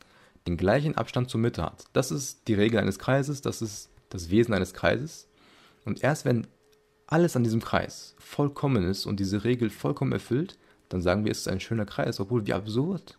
den 0.47 0.59
gleichen 0.59 0.95
Abstand 0.99 1.31
zur 1.31 1.41
Mitte 1.41 1.63
hat. 1.63 1.85
Das 1.95 2.11
ist 2.11 2.49
die 2.49 2.55
Regel 2.55 2.79
eines 2.79 2.99
Kreises, 2.99 3.41
das 3.41 3.63
ist 3.63 3.89
das 4.11 4.29
Wesen 4.29 4.53
eines 4.53 4.75
Kreises. 4.75 5.27
Und 5.87 6.05
erst 6.05 6.27
wenn 6.27 6.49
alles 7.07 7.35
an 7.35 7.43
diesem 7.43 7.63
Kreis 7.63 8.15
vollkommen 8.19 8.85
ist 8.85 9.07
und 9.07 9.19
diese 9.19 9.43
Regel 9.43 9.71
vollkommen 9.71 10.13
erfüllt, 10.13 10.59
dann 10.91 11.01
sagen 11.01 11.25
wir, 11.25 11.33
es 11.33 11.39
ist 11.39 11.49
ein 11.49 11.61
schöner 11.61 11.87
Kreis, 11.87 12.21
obwohl 12.21 12.47
wie 12.47 12.53
absurd. 12.53 13.17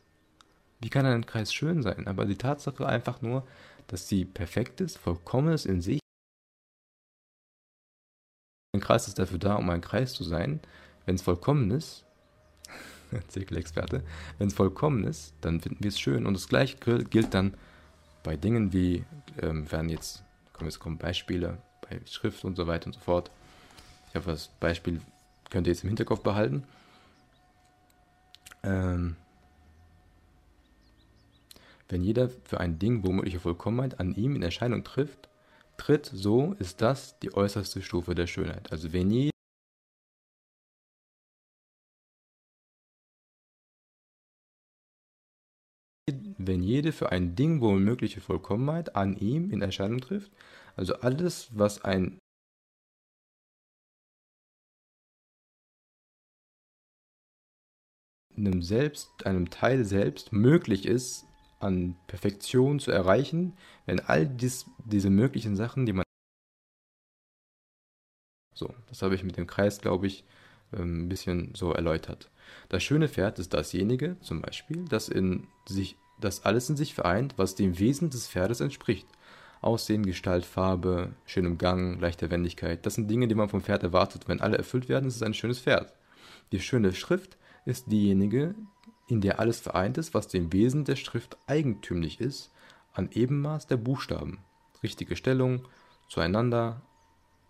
Wie 0.82 0.90
kann 0.90 1.08
ein 1.08 1.26
Kreis 1.26 1.52
schön 1.52 1.82
sein? 1.82 2.06
Aber 2.06 2.26
die 2.26 2.38
Tatsache 2.38 2.86
einfach 2.86 3.24
nur, 3.24 3.44
dass 3.88 4.08
sie 4.08 4.26
perfekt 4.26 4.82
ist, 4.82 5.00
vollkommen 5.00 5.52
ist 5.52 5.66
in 5.66 5.82
sich. 5.82 6.01
Kreis 8.82 9.08
ist 9.08 9.20
dafür 9.20 9.39
da, 9.39 9.56
um 9.56 9.70
ein 9.70 9.82
Kreis 9.82 10.13
zu 10.13 10.24
sein. 10.24 10.60
Wenn 11.06 11.15
es 11.15 11.22
vollkommen 11.22 11.72
ist, 11.72 12.06
Zirkelexperte, 13.28 14.04
wenn 14.38 14.48
es 14.48 14.54
vollkommen 14.54 15.04
ist, 15.04 15.34
dann 15.41 15.60
finden 15.60 15.84
wir 15.84 15.89
es 15.89 16.00
schön. 16.00 16.26
Und 16.26 16.34
das 16.34 16.48
gleiche 16.48 16.78
gilt 17.04 17.34
dann 17.34 17.54
bei 18.24 18.36
Dingen 18.36 18.74
wie, 18.74 19.04
ähm, 19.41 19.72
werden 19.72 19.89
jetzt, 19.89 20.24
kommen 20.54 20.70
jetzt 20.70 20.80
kommen 20.80 20.98
Beispiele 20.98 21.58
bei 21.82 22.00
Schrift 22.06 22.46
und 22.46 22.56
so 22.56 22.67
weiter 22.67 22.88
und 22.88 22.94
so 22.94 23.00
fort. 23.00 23.32
Ich 24.10 24.15
hoffe, 24.15 24.32
das 24.32 24.50
Beispiel 24.60 25.02
könnt 25.50 25.67
ihr 25.67 25.74
jetzt 25.74 25.84
im 25.84 25.89
Hinterkopf 25.89 26.22
behalten. 26.22 26.63
Ähm, 28.63 29.15
wenn 31.89 32.04
jeder 32.04 32.30
für 32.30 32.60
ein 32.60 32.80
Ding 32.80 33.04
womögliche 33.06 33.39
Vollkommenheit 33.39 34.00
an 34.00 34.15
ihm 34.15 34.36
in 34.36 34.44
Erscheinung 34.44 34.84
trifft, 34.84 35.28
tritt, 35.82 36.06
so 36.13 36.54
ist 36.60 36.82
das 36.82 37.17
die 37.20 37.34
äußerste 37.34 37.82
Stufe 37.82 38.13
der 38.15 38.28
Schönheit. 38.28 38.72
Also 38.72 38.94
wenn 38.94 39.10
jeder 39.10 39.32
wenn 46.38 46.63
jede 46.63 46.91
für 46.91 47.12
ein 47.12 47.36
Ding 47.36 47.62
womögliche 47.62 48.22
Vollkommenheit 48.22 48.96
an 48.96 49.15
ihm 49.15 49.52
in 49.52 49.62
Erscheinung 49.62 50.02
trifft, 50.02 50.32
also 50.76 50.96
alles, 50.96 51.50
was 51.58 51.84
ein 51.84 52.20
einem 58.36 58.62
selbst, 58.62 59.26
einem 59.26 59.50
Teil 59.50 59.86
selbst 59.86 60.32
möglich 60.34 60.86
ist, 60.86 61.26
an 61.63 61.95
Perfektion 62.08 62.80
zu 62.80 62.91
erreichen, 62.91 63.54
wenn 63.86 64.00
all 64.00 64.28
dies, 64.28 64.65
diese 64.86 65.10
möglichen 65.10 65.56
Sachen, 65.56 65.86
die 65.86 65.93
man. 65.93 66.04
So, 68.54 68.74
das 68.89 69.02
habe 69.02 69.15
ich 69.15 69.24
mit 69.24 69.38
dem 69.38 69.47
Kreis, 69.47 69.82
glaube 69.82 70.08
ich, 70.08 70.24
ähm, 70.74 71.06
ein 71.06 71.10
bisschen 71.10 71.54
so 71.56 71.71
erläutert. 71.71 72.30
Das 72.69 72.84
schöne 72.84 73.08
Pferd 73.08 73.39
ist 73.39 73.54
dasjenige, 73.54 74.17
zum 74.21 74.41
Beispiel, 74.41 74.86
das 74.86 75.10
in 75.10 75.47
sich 75.67 75.97
das 76.21 76.45
alles 76.45 76.69
in 76.69 76.78
sich 76.78 76.93
vereint, 76.93 77.34
was 77.38 77.56
dem 77.56 77.80
Wesen 77.80 78.10
des 78.10 78.28
Pferdes 78.28 78.62
entspricht. 78.62 79.08
Aussehen, 79.62 80.06
Gestalt, 80.06 80.45
Farbe, 80.45 81.13
schönem 81.26 81.58
Gang, 81.58 82.00
leichter 82.00 82.32
Wendigkeit, 82.32 82.86
das 82.86 82.95
sind 82.95 83.10
Dinge, 83.10 83.28
die 83.28 83.36
man 83.36 83.50
vom 83.50 83.62
Pferd 83.62 83.84
erwartet. 83.84 84.28
Wenn 84.28 84.41
alle 84.41 84.58
erfüllt 84.58 84.89
werden, 84.89 85.08
ist 85.08 85.15
es 85.15 85.24
ein 85.24 85.34
schönes 85.34 85.60
Pferd. 85.60 85.93
Die 86.52 86.60
schöne 86.60 86.93
Schrift 86.93 87.38
ist 87.65 87.91
diejenige, 87.91 88.56
in 89.08 89.22
der 89.22 89.40
alles 89.40 89.60
vereint 89.60 89.98
ist, 89.98 90.14
was 90.14 90.28
dem 90.28 90.54
Wesen 90.54 90.86
der 90.86 90.96
Schrift 90.96 91.38
eigentümlich 91.48 92.20
ist, 92.20 92.52
an 92.94 93.10
Ebenmaß 93.12 93.68
der 93.68 93.78
Buchstaben. 93.78 94.40
Richtige 94.84 95.16
Stellung, 95.16 95.68
zueinander, 96.10 96.82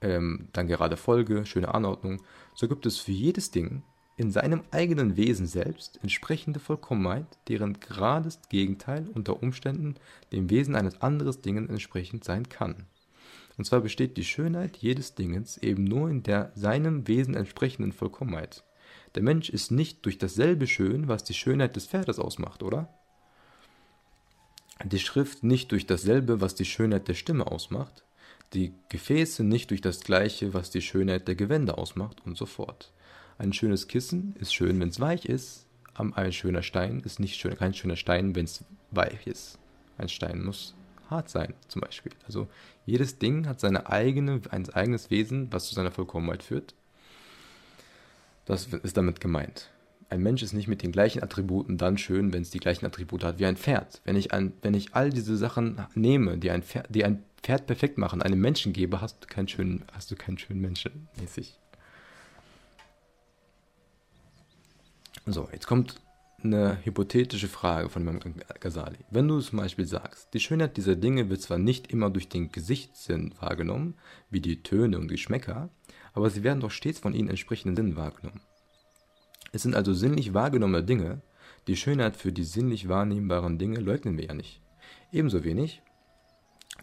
ähm, 0.02 0.48
dann 0.54 0.68
gerade 0.68 0.98
Folge, 0.98 1.46
schöne 1.46 1.74
Anordnung. 1.74 2.22
So 2.56 2.68
gibt 2.68 2.86
es 2.86 2.98
für 2.98 3.12
jedes 3.12 3.52
Ding 3.52 3.84
in 4.18 4.32
seinem 4.32 4.64
eigenen 4.72 5.18
Wesen 5.18 5.48
selbst 5.48 6.00
entsprechende 6.04 6.60
Vollkommenheit, 6.60 7.26
deren 7.48 7.80
gerades 7.80 8.40
Gegenteil 8.50 9.08
unter 9.14 9.42
Umständen 9.42 9.96
dem 10.32 10.50
Wesen 10.50 10.76
eines 10.76 11.02
anderen 11.02 11.42
Dinges 11.42 11.70
entsprechend 11.70 12.24
sein 12.24 12.48
kann. 12.50 12.88
Und 13.58 13.66
zwar 13.66 13.82
besteht 13.82 14.18
die 14.18 14.24
Schönheit 14.24 14.78
jedes 14.78 15.16
Dingens 15.16 15.58
eben 15.58 15.84
nur 15.84 16.10
in 16.10 16.24
der 16.24 16.52
seinem 16.56 17.08
Wesen 17.08 17.36
entsprechenden 17.36 17.92
Vollkommenheit. 17.92 18.64
Der 19.16 19.24
Mensch 19.24 19.50
ist 19.50 19.72
nicht 19.72 20.06
durch 20.06 20.18
dasselbe 20.18 20.68
schön, 20.68 21.08
was 21.08 21.24
die 21.24 21.34
Schönheit 21.34 21.76
des 21.76 21.88
Pferdes 21.88 22.20
ausmacht, 22.20 22.64
oder? 22.64 22.88
Die 24.84 25.00
Schrift 25.00 25.44
nicht 25.44 25.72
durch 25.72 25.86
dasselbe, 25.86 26.42
was 26.42 26.56
die 26.56 26.66
Schönheit 26.66 27.08
der 27.08 27.14
Stimme 27.14 27.48
ausmacht, 27.48 28.04
die 28.54 28.74
Gefäße 28.90 29.44
nicht 29.44 29.70
durch 29.70 29.82
das 29.82 30.00
gleiche, 30.02 30.54
was 30.54 30.72
die 30.72 30.82
Schönheit 30.82 31.28
der 31.28 31.36
Gewänder 31.36 31.78
ausmacht 31.78 32.26
und 32.26 32.38
so 32.38 32.46
fort. 32.46 32.92
Ein 33.38 33.54
schönes 33.54 33.88
Kissen 33.88 34.36
ist 34.40 34.54
schön, 34.54 34.80
wenn 34.80 34.90
es 34.90 35.00
weich 35.00 35.26
ist. 35.26 35.68
Ein 35.94 36.32
schöner 36.32 36.64
Stein 36.64 37.02
ist 37.02 37.20
nicht 37.20 37.36
schön, 37.36 37.56
kein 37.56 37.74
schöner 37.74 37.96
Stein, 37.96 38.36
wenn 38.36 38.46
es 38.46 38.64
weich 38.92 39.28
ist. 39.28 39.60
Ein 39.98 40.10
Stein 40.10 40.44
muss 40.44 40.74
hart 41.10 41.30
sein, 41.30 41.54
zum 41.68 41.82
Beispiel. 41.82 42.14
Also 42.26 42.48
jedes 42.86 43.20
Ding 43.20 43.48
hat 43.48 43.60
seine 43.60 43.90
eigene, 43.90 44.42
ein 44.50 44.70
eigenes 44.70 45.12
Wesen, 45.12 45.52
was 45.52 45.68
zu 45.68 45.76
seiner 45.76 45.92
Vollkommenheit 45.92 46.44
führt. 46.44 46.74
Das 48.46 48.68
ist 48.68 48.98
damit 48.98 49.20
gemeint. 49.20 49.70
Ein 50.10 50.22
Mensch 50.22 50.44
ist 50.44 50.52
nicht 50.52 50.68
mit 50.68 50.84
den 50.84 50.92
gleichen 50.92 51.24
Attributen 51.24 51.78
dann 51.78 51.98
schön, 51.98 52.34
wenn 52.34 52.42
es 52.42 52.50
die 52.50 52.60
gleichen 52.60 52.86
Attribute 52.86 53.24
hat 53.24 53.40
wie 53.40 53.46
ein 53.46 53.56
Pferd. 53.56 54.02
Wenn 54.04 54.18
ich, 54.18 54.34
ein, 54.34 54.52
wenn 54.62 54.74
ich 54.74 54.94
all 54.94 55.10
diese 55.10 55.38
Sachen 55.38 55.82
nehme, 55.96 56.38
die 56.38 56.52
ein, 56.52 56.64
Pferd, 56.64 56.88
die 56.90 57.06
ein 57.06 57.24
Pferd 57.42 57.66
perfekt 57.66 57.98
machen, 57.98 58.22
einem 58.22 58.42
Menschen 58.42 58.74
gebe, 58.74 59.00
hast 59.00 59.24
du 59.24 59.28
keinen 59.28 59.48
schönen, 59.48 59.86
hast 59.94 60.12
du 60.12 60.16
keinen 60.16 60.38
schönen 60.38 60.60
Menschen 60.60 61.08
mäßig. 61.20 61.58
So, 65.26 65.48
jetzt 65.54 65.68
kommt 65.68 66.02
eine 66.44 66.84
hypothetische 66.84 67.48
Frage 67.48 67.90
von 67.90 68.02
Imam 68.02 68.20
Ghazali. 68.60 68.98
Wenn 69.12 69.28
du 69.28 69.40
zum 69.40 69.60
Beispiel 69.60 69.86
sagst, 69.86 70.34
die 70.34 70.40
Schönheit 70.40 70.78
dieser 70.78 70.96
Dinge 70.96 71.30
wird 71.30 71.42
zwar 71.42 71.58
nicht 71.58 71.92
immer 71.92 72.10
durch 72.10 72.30
den 72.30 72.52
Gesichtssinn 72.52 73.34
wahrgenommen, 73.40 73.96
wie 74.30 74.42
die 74.42 74.64
Töne 74.64 74.98
und 74.98 75.08
Geschmäcker, 75.08 75.70
aber 76.14 76.30
sie 76.30 76.44
werden 76.44 76.60
doch 76.60 76.72
stets 76.72 77.00
von 77.00 77.14
ihnen 77.14 77.30
entsprechenden 77.30 77.76
Sinn 77.76 77.96
wahrgenommen. 77.96 78.42
Es 79.52 79.64
sind 79.64 79.76
also 79.76 79.94
sinnlich 79.94 80.34
wahrgenommene 80.34 80.84
Dinge, 80.84 81.22
die 81.68 81.76
Schönheit 81.76 82.16
für 82.16 82.32
die 82.32 82.44
sinnlich 82.44 82.90
wahrnehmbaren 82.90 83.58
Dinge 83.58 83.80
leugnen 83.80 84.18
wir 84.18 84.26
ja 84.26 84.34
nicht. 84.34 84.62
Ebenso 85.12 85.44
wenig, 85.44 85.82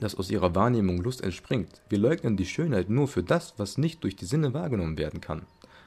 dass 0.01 0.15
aus 0.15 0.31
ihrer 0.31 0.55
Wahrnehmung 0.55 1.03
Lust 1.03 1.23
entspringt. 1.23 1.83
Wir 1.89 1.99
leugnen 1.99 2.37
die 2.37 2.47
Schönheit 2.47 2.89
nur 2.89 3.09
für 3.09 3.23
das, 3.23 3.55
was 3.59 3.79
nicht 3.79 4.05
durch 4.05 4.17
die 4.17 4.27
Sinne 4.27 4.55
wahrgenommen 4.55 4.99
werden 4.99 5.21
kann. 5.21 5.47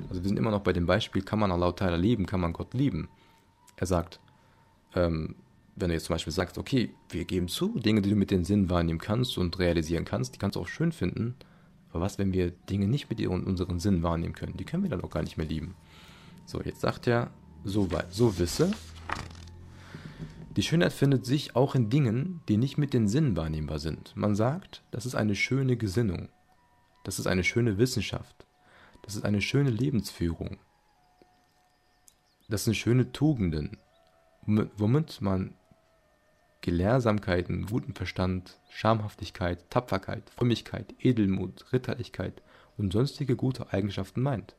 Also 0.10 0.24
wir 0.24 0.28
sind 0.28 0.38
immer 0.38 0.52
noch 0.52 0.62
bei 0.62 0.74
dem 0.74 0.86
Beispiel, 0.86 1.22
kann 1.22 1.40
man 1.40 1.52
Allah 1.52 1.70
Ta'ala 1.70 1.96
lieben, 1.96 2.26
kann 2.26 2.42
man 2.42 2.54
Gott 2.54 2.74
lieben? 2.74 3.10
Er 3.78 3.88
sagt, 3.88 4.20
ähm, 4.96 5.36
wenn 5.76 5.90
du 5.90 5.94
jetzt 5.94 6.06
zum 6.06 6.16
Beispiel 6.16 6.34
sagst, 6.34 6.58
okay, 6.58 6.94
wir 7.10 7.26
geben 7.26 7.48
zu, 7.48 7.80
Dinge, 7.80 8.02
die 8.02 8.10
du 8.10 8.16
mit 8.16 8.32
den 8.32 8.44
Sinnen 8.44 8.70
wahrnehmen 8.70 9.00
kannst 9.00 9.38
und 9.38 9.58
realisieren 9.60 10.06
kannst, 10.06 10.36
die 10.36 10.40
kannst 10.40 10.56
du 10.56 10.60
auch 10.60 10.68
schön 10.68 10.92
finden. 10.92 11.36
Aber 11.92 12.02
was, 12.02 12.18
wenn 12.18 12.34
wir 12.34 12.52
Dinge 12.52 12.88
nicht 12.88 13.10
mit 13.10 13.26
unseren 13.28 13.80
Sinnen 13.80 14.02
wahrnehmen 14.02 14.34
können? 14.34 14.58
Die 14.58 14.64
können 14.64 14.84
wir 14.84 14.90
dann 14.90 15.02
auch 15.02 15.10
gar 15.10 15.24
nicht 15.24 15.38
mehr 15.38 15.46
lieben. 15.46 15.76
So, 16.46 16.62
jetzt 16.62 16.82
sagt 16.82 17.08
er, 17.08 17.32
so 17.64 17.92
weit, 17.92 18.14
so 18.14 18.40
wisse, 18.40 18.72
die 20.56 20.64
Schönheit 20.64 20.92
findet 20.92 21.26
sich 21.26 21.56
auch 21.56 21.76
in 21.76 21.90
Dingen, 21.90 22.42
die 22.50 22.58
nicht 22.58 22.78
mit 22.78 22.94
den 22.94 23.08
Sinnen 23.08 23.38
wahrnehmbar 23.38 23.80
sind. 23.80 24.14
Man 24.16 24.36
sagt, 24.36 24.84
das 24.92 25.06
ist 25.06 25.16
eine 25.16 25.36
schöne 25.36 25.78
Gesinnung. 25.78 26.30
Das 27.04 27.20
ist 27.20 27.28
eine 27.28 27.44
schöne 27.44 27.78
Wissenschaft. 27.78 28.46
Das 29.02 29.16
ist 29.16 29.24
eine 29.24 29.42
schöne 29.42 29.70
Lebensführung. 29.70 30.58
Das 32.50 32.66
sind 32.66 32.76
schöne 32.76 33.12
Tugenden, 33.14 33.78
womit 34.46 35.22
man 35.22 35.54
Gelehrsamkeiten, 36.62 37.66
guten 37.66 37.94
Verstand, 37.94 38.60
Schamhaftigkeit, 38.70 39.70
Tapferkeit, 39.70 40.30
Frömmigkeit, 40.30 40.94
Edelmut, 41.00 41.66
Ritterlichkeit 41.74 42.42
und 42.78 42.94
sonstige 42.94 43.36
gute 43.36 43.74
Eigenschaften 43.74 44.22
meint. 44.22 44.56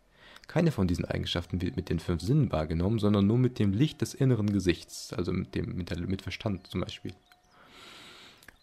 Keine 0.49 0.73
von 0.73 0.89
diesen 0.89 1.05
Eigenschaften 1.05 1.63
wird 1.63 1.77
mit 1.77 1.89
den 1.89 2.01
fünf 2.01 2.21
Sinnen 2.21 2.51
wahrgenommen, 2.51 2.99
sondern 2.99 3.27
nur 3.27 3.39
mit 3.39 3.59
dem 3.59 3.73
Licht 3.73 4.01
des 4.01 4.15
inneren 4.15 4.53
Gesichts, 4.53 5.13
also 5.13 5.33
mit, 5.33 5.55
dem, 5.55 5.77
mit, 5.77 5.91
der, 5.91 6.01
mit 6.01 6.23
Verstand 6.23 6.67
zum 6.67 6.81
Beispiel. 6.81 7.15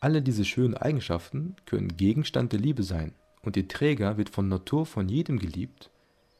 Alle 0.01 0.21
diese 0.21 0.45
schönen 0.45 0.75
Eigenschaften 0.75 1.55
können 1.65 1.95
Gegenstand 1.95 2.51
der 2.51 2.59
Liebe 2.59 2.83
sein, 2.83 3.13
und 3.41 3.55
ihr 3.55 3.67
Träger 3.67 4.17
wird 4.17 4.29
von 4.29 4.49
Natur 4.49 4.85
von 4.85 5.07
jedem 5.07 5.39
geliebt, 5.39 5.89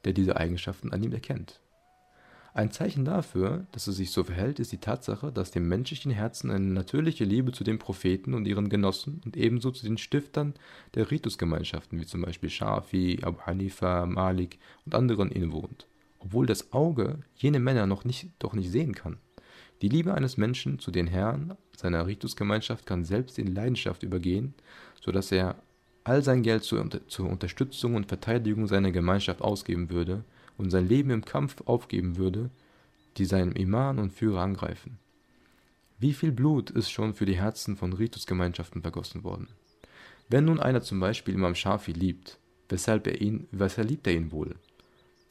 der 0.03 0.13
diese 0.13 0.35
Eigenschaften 0.35 0.91
an 0.91 1.01
ihm 1.01 1.13
erkennt. 1.13 1.61
Ein 2.53 2.71
Zeichen 2.71 3.05
dafür, 3.05 3.67
dass 3.71 3.87
es 3.87 3.97
sich 3.97 4.11
so 4.11 4.23
verhält, 4.23 4.59
ist 4.59 4.71
die 4.71 4.79
Tatsache, 4.79 5.31
dass 5.31 5.51
dem 5.51 5.67
menschlichen 5.67 6.11
Herzen 6.11 6.49
eine 6.49 6.65
natürliche 6.65 7.23
Liebe 7.23 7.51
zu 7.51 7.63
den 7.63 7.77
Propheten 7.77 8.33
und 8.33 8.47
ihren 8.47 8.69
Genossen 8.69 9.21
und 9.23 9.37
ebenso 9.37 9.71
zu 9.71 9.85
den 9.85 9.97
Stiftern 9.97 10.55
der 10.95 11.11
Ritusgemeinschaften, 11.11 11.99
wie 11.99 12.05
zum 12.05 12.23
Beispiel 12.23 12.49
Shafi, 12.49 13.19
Abu 13.21 13.41
Hanifa, 13.41 14.05
Malik 14.05 14.57
und 14.85 14.95
anderen 14.95 15.31
innewohnt, 15.31 15.87
obwohl 16.17 16.47
das 16.47 16.73
Auge 16.73 17.19
jene 17.35 17.59
Männer 17.59 17.85
noch 17.85 18.03
nicht, 18.03 18.29
doch 18.39 18.53
nicht 18.53 18.71
sehen 18.71 18.95
kann. 18.95 19.17
Die 19.81 19.89
Liebe 19.89 20.13
eines 20.13 20.35
Menschen 20.35 20.79
zu 20.79 20.91
den 20.91 21.07
Herren 21.07 21.53
seiner 21.77 22.07
Ritusgemeinschaft 22.07 22.85
kann 22.85 23.05
selbst 23.05 23.39
in 23.39 23.53
Leidenschaft 23.53 24.03
übergehen, 24.03 24.53
so 24.99 25.11
dass 25.11 25.31
er 25.31 25.55
all 26.03 26.23
sein 26.23 26.41
Geld 26.41 26.63
zur, 26.63 26.89
zur 27.07 27.29
Unterstützung 27.29 27.95
und 27.95 28.07
Verteidigung 28.07 28.67
seiner 28.67 28.91
Gemeinschaft 28.91 29.41
ausgeben 29.41 29.89
würde, 29.89 30.23
und 30.59 30.69
sein 30.69 30.87
Leben 30.87 31.09
im 31.09 31.25
Kampf 31.25 31.61
aufgeben 31.65 32.17
würde, 32.17 32.51
die 33.17 33.25
seinem 33.25 33.53
Iman 33.53 33.97
und 33.97 34.11
Führer 34.13 34.41
angreifen. 34.41 34.99
Wie 35.97 36.13
viel 36.13 36.31
Blut 36.31 36.69
ist 36.69 36.91
schon 36.91 37.13
für 37.13 37.25
die 37.25 37.37
Herzen 37.37 37.75
von 37.75 37.93
Ritusgemeinschaften 37.93 38.81
vergossen 38.81 39.23
worden? 39.23 39.47
Wenn 40.27 40.45
nun 40.45 40.59
einer 40.59 40.81
zum 40.81 40.99
Beispiel 40.99 41.33
Imam 41.33 41.55
Shafi 41.55 41.93
liebt, 41.93 42.37
weshalb 42.67 43.07
er 43.07 43.21
ihn, 43.21 43.47
weshalb 43.51 43.89
liebt 43.89 44.05
er 44.05 44.13
ihn 44.13 44.31
wohl? 44.31 44.55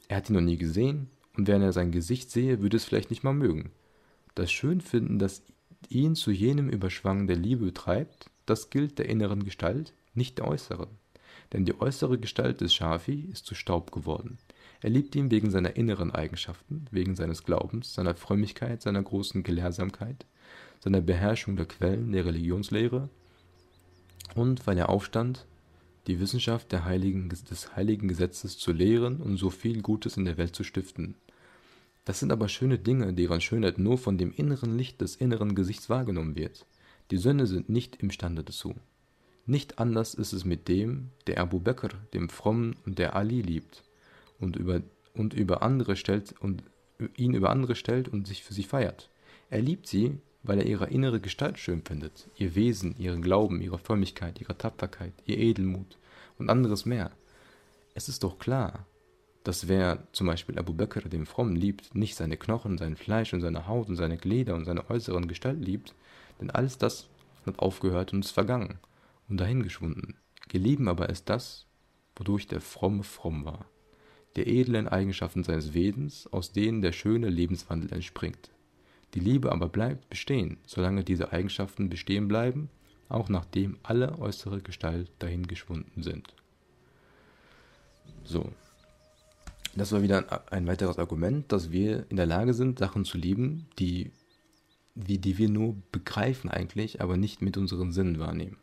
Er 0.09 0.17
hat 0.17 0.29
ihn 0.29 0.35
noch 0.35 0.41
nie 0.41 0.57
gesehen, 0.57 1.09
und 1.37 1.47
wenn 1.47 1.63
er 1.63 1.73
sein 1.73 1.93
Gesicht 1.93 2.31
sehe, 2.31 2.61
würde 2.61 2.77
es 2.77 2.85
vielleicht 2.85 3.11
nicht 3.11 3.23
mal 3.23 3.35
mögen. 3.35 3.71
Das 4.35 4.51
Schönfinden, 4.51 5.19
das 5.19 5.43
ihn 5.89 6.15
zu 6.15 6.31
jenem 6.31 6.69
Überschwang 6.69 7.27
der 7.27 7.37
Liebe 7.37 7.73
treibt, 7.73 8.31
das 8.47 8.71
gilt 8.71 8.99
der 8.99 9.09
inneren 9.09 9.45
Gestalt, 9.45 9.93
nicht 10.15 10.39
der 10.39 10.49
äußeren. 10.49 10.89
Denn 11.53 11.65
die 11.65 11.81
äußere 11.81 12.19
Gestalt 12.19 12.61
des 12.61 12.75
Shafi 12.75 13.29
ist 13.31 13.47
zu 13.47 13.55
Staub 13.55 13.93
geworden. 13.93 14.39
Er 14.81 14.91
liebt 14.91 15.17
ihn 15.17 15.31
wegen 15.31 15.51
seiner 15.51 15.77
inneren 15.77 16.13
Eigenschaften, 16.13 16.87
wegen 16.91 17.17
seines 17.17 17.43
Glaubens, 17.43 17.95
seiner 17.95 18.15
Frömmigkeit, 18.15 18.81
seiner 18.81 19.03
großen 19.03 19.43
Gelehrsamkeit, 19.43 20.25
seiner 20.81 21.01
Beherrschung 21.01 21.57
der 21.57 21.67
Quellen 21.67 22.13
der 22.13 22.25
Religionslehre 22.25 23.09
und 24.37 24.67
weil 24.67 24.79
er 24.79 24.89
aufstand, 24.89 25.47
die 26.07 26.21
Wissenschaft 26.21 26.73
Heiligen, 26.73 27.29
des 27.29 27.77
heiligen 27.77 28.09
Gesetzes 28.09 28.57
zu 28.57 28.73
lehren 28.73 29.21
und 29.21 29.37
so 29.37 29.51
viel 29.51 29.83
Gutes 29.83 30.17
in 30.17 30.25
der 30.25 30.39
Welt 30.39 30.55
zu 30.55 30.63
stiften. 30.63 31.17
Das 32.05 32.21
sind 32.21 32.33
aber 32.33 32.49
schöne 32.49 32.79
Dinge, 32.79 33.13
deren 33.13 33.41
Schönheit 33.41 33.79
nur 33.79 33.99
von 33.99 34.17
dem 34.17 34.33
inneren 34.33 34.79
Licht 34.79 35.01
des 35.01 35.17
inneren 35.17 35.55
Gesichts 35.55 35.91
wahrgenommen 35.91 36.37
wird. 36.37 36.67
Die 37.11 37.19
Söhne 37.19 37.47
sind 37.47 37.69
nicht 37.69 37.97
imstande 37.97 38.45
dazu. 38.45 38.75
Nicht 39.45 39.79
anders 39.79 40.15
ist 40.15 40.33
es 40.33 40.45
mit 40.45 40.69
dem, 40.69 41.11
der 41.27 41.41
Abu 41.41 41.59
Bakr, 41.59 41.91
dem 42.15 42.29
Frommen 42.29 42.77
und 42.87 42.99
der 42.99 43.17
Ali 43.17 43.43
liebt 43.43 43.83
und 44.39 44.57
über, 44.57 44.83
und 45.15 45.35
über 45.35 45.63
andere 45.63 45.97
stellt 45.97 46.35
und 46.41 46.63
ihn 47.17 47.35
über 47.35 47.51
andere 47.51 47.75
stellt 47.75 48.09
und 48.09 48.27
sich 48.27 48.43
für 48.43 48.55
sie 48.55 48.65
feiert. 48.65 49.11
Er 49.51 49.61
liebt 49.61 49.87
sie, 49.87 50.19
weil 50.43 50.59
er 50.59 50.67
ihre 50.67 50.89
innere 50.89 51.21
Gestalt 51.21 51.59
schön 51.59 51.83
findet, 51.83 52.29
ihr 52.37 52.55
Wesen, 52.55 52.97
ihren 52.99 53.23
Glauben, 53.23 53.61
ihre 53.61 53.79
Frömmigkeit, 53.79 54.41
ihre 54.41 54.57
Tapferkeit, 54.57 55.13
ihr 55.27 55.39
Edelmut 55.39 55.99
und 56.39 56.51
anderes 56.51 56.87
mehr. 56.87 57.11
Es 57.95 58.09
ist 58.09 58.23
doch 58.23 58.39
klar, 58.39 58.87
dass 59.45 59.69
wer 59.69 60.07
zum 60.13 60.27
Beispiel 60.27 60.59
Abu 60.59 60.73
Bakr, 60.73 61.09
den 61.09 61.27
Frommen, 61.27 61.57
liebt, 61.57 61.95
nicht 61.95 62.15
seine 62.15 62.37
Knochen, 62.37 62.79
sein 62.79 62.97
Fleisch 62.97 63.33
und 63.33 63.41
seine 63.41 63.67
Haut 63.67 63.89
und 63.89 63.97
seine 63.97 64.17
Glieder 64.17 64.55
und 64.55 64.65
seine 64.65 64.89
äußeren 64.91 65.29
Gestalt 65.29 65.65
liebt, 65.65 65.95
denn 66.41 66.51
alles 66.51 66.79
das 66.79 67.09
hat 67.47 67.59
aufgehört 67.59 68.13
und 68.13 68.25
ist 68.25 68.33
vergangen 68.33 68.79
und 69.29 69.39
dahingeschwunden. 69.39 70.17
Gelieben 70.49 70.89
aber 70.89 71.09
ist 71.09 71.29
das, 71.29 71.67
wodurch 72.17 72.47
der 72.47 72.61
Fromme 72.61 73.03
fromm 73.03 73.45
war 73.45 73.67
der 74.39 74.47
edlen 74.47 74.87
Eigenschaften 74.87 75.43
seines 75.43 75.75
Wesens, 75.75 76.29
aus 76.29 76.53
denen 76.53 76.81
der 76.81 76.93
schöne 76.93 77.29
Lebenswandel 77.29 77.93
entspringt. 77.93 78.51
Die 79.15 79.19
Liebe 79.21 79.51
aber 79.51 79.69
bleibt 79.69 80.09
bestehen, 80.09 80.59
solange 80.65 81.03
diese 81.03 81.33
Eigenschaften 81.33 81.89
bestehen 81.89 82.29
bleiben, 82.29 82.71
auch 83.09 83.29
nachdem 83.29 83.79
alle 83.83 84.17
äußere 84.21 84.61
Gestalt 84.61 85.11
dahin 85.19 85.49
geschwunden 85.49 86.05
sind. 86.05 86.33
So. 88.23 88.53
Das 89.75 89.91
war 89.91 90.03
wieder 90.03 90.53
ein 90.53 90.69
weiteres 90.69 90.99
Argument, 90.99 91.51
dass 91.51 91.73
wir 91.73 92.07
in 92.09 92.17
der 92.17 92.27
Lage 92.27 92.55
sind, 92.55 92.79
Sachen 92.79 93.05
zu 93.05 93.19
lieben, 93.19 93.67
die, 93.81 94.13
die, 94.95 95.19
die 95.19 95.37
wir 95.37 95.49
nur 95.49 95.75
begreifen 95.91 96.49
eigentlich, 96.49 97.01
aber 97.01 97.17
nicht 97.17 97.43
mit 97.43 97.57
unseren 97.57 97.91
Sinnen 97.91 98.21
wahrnehmen. 98.21 98.59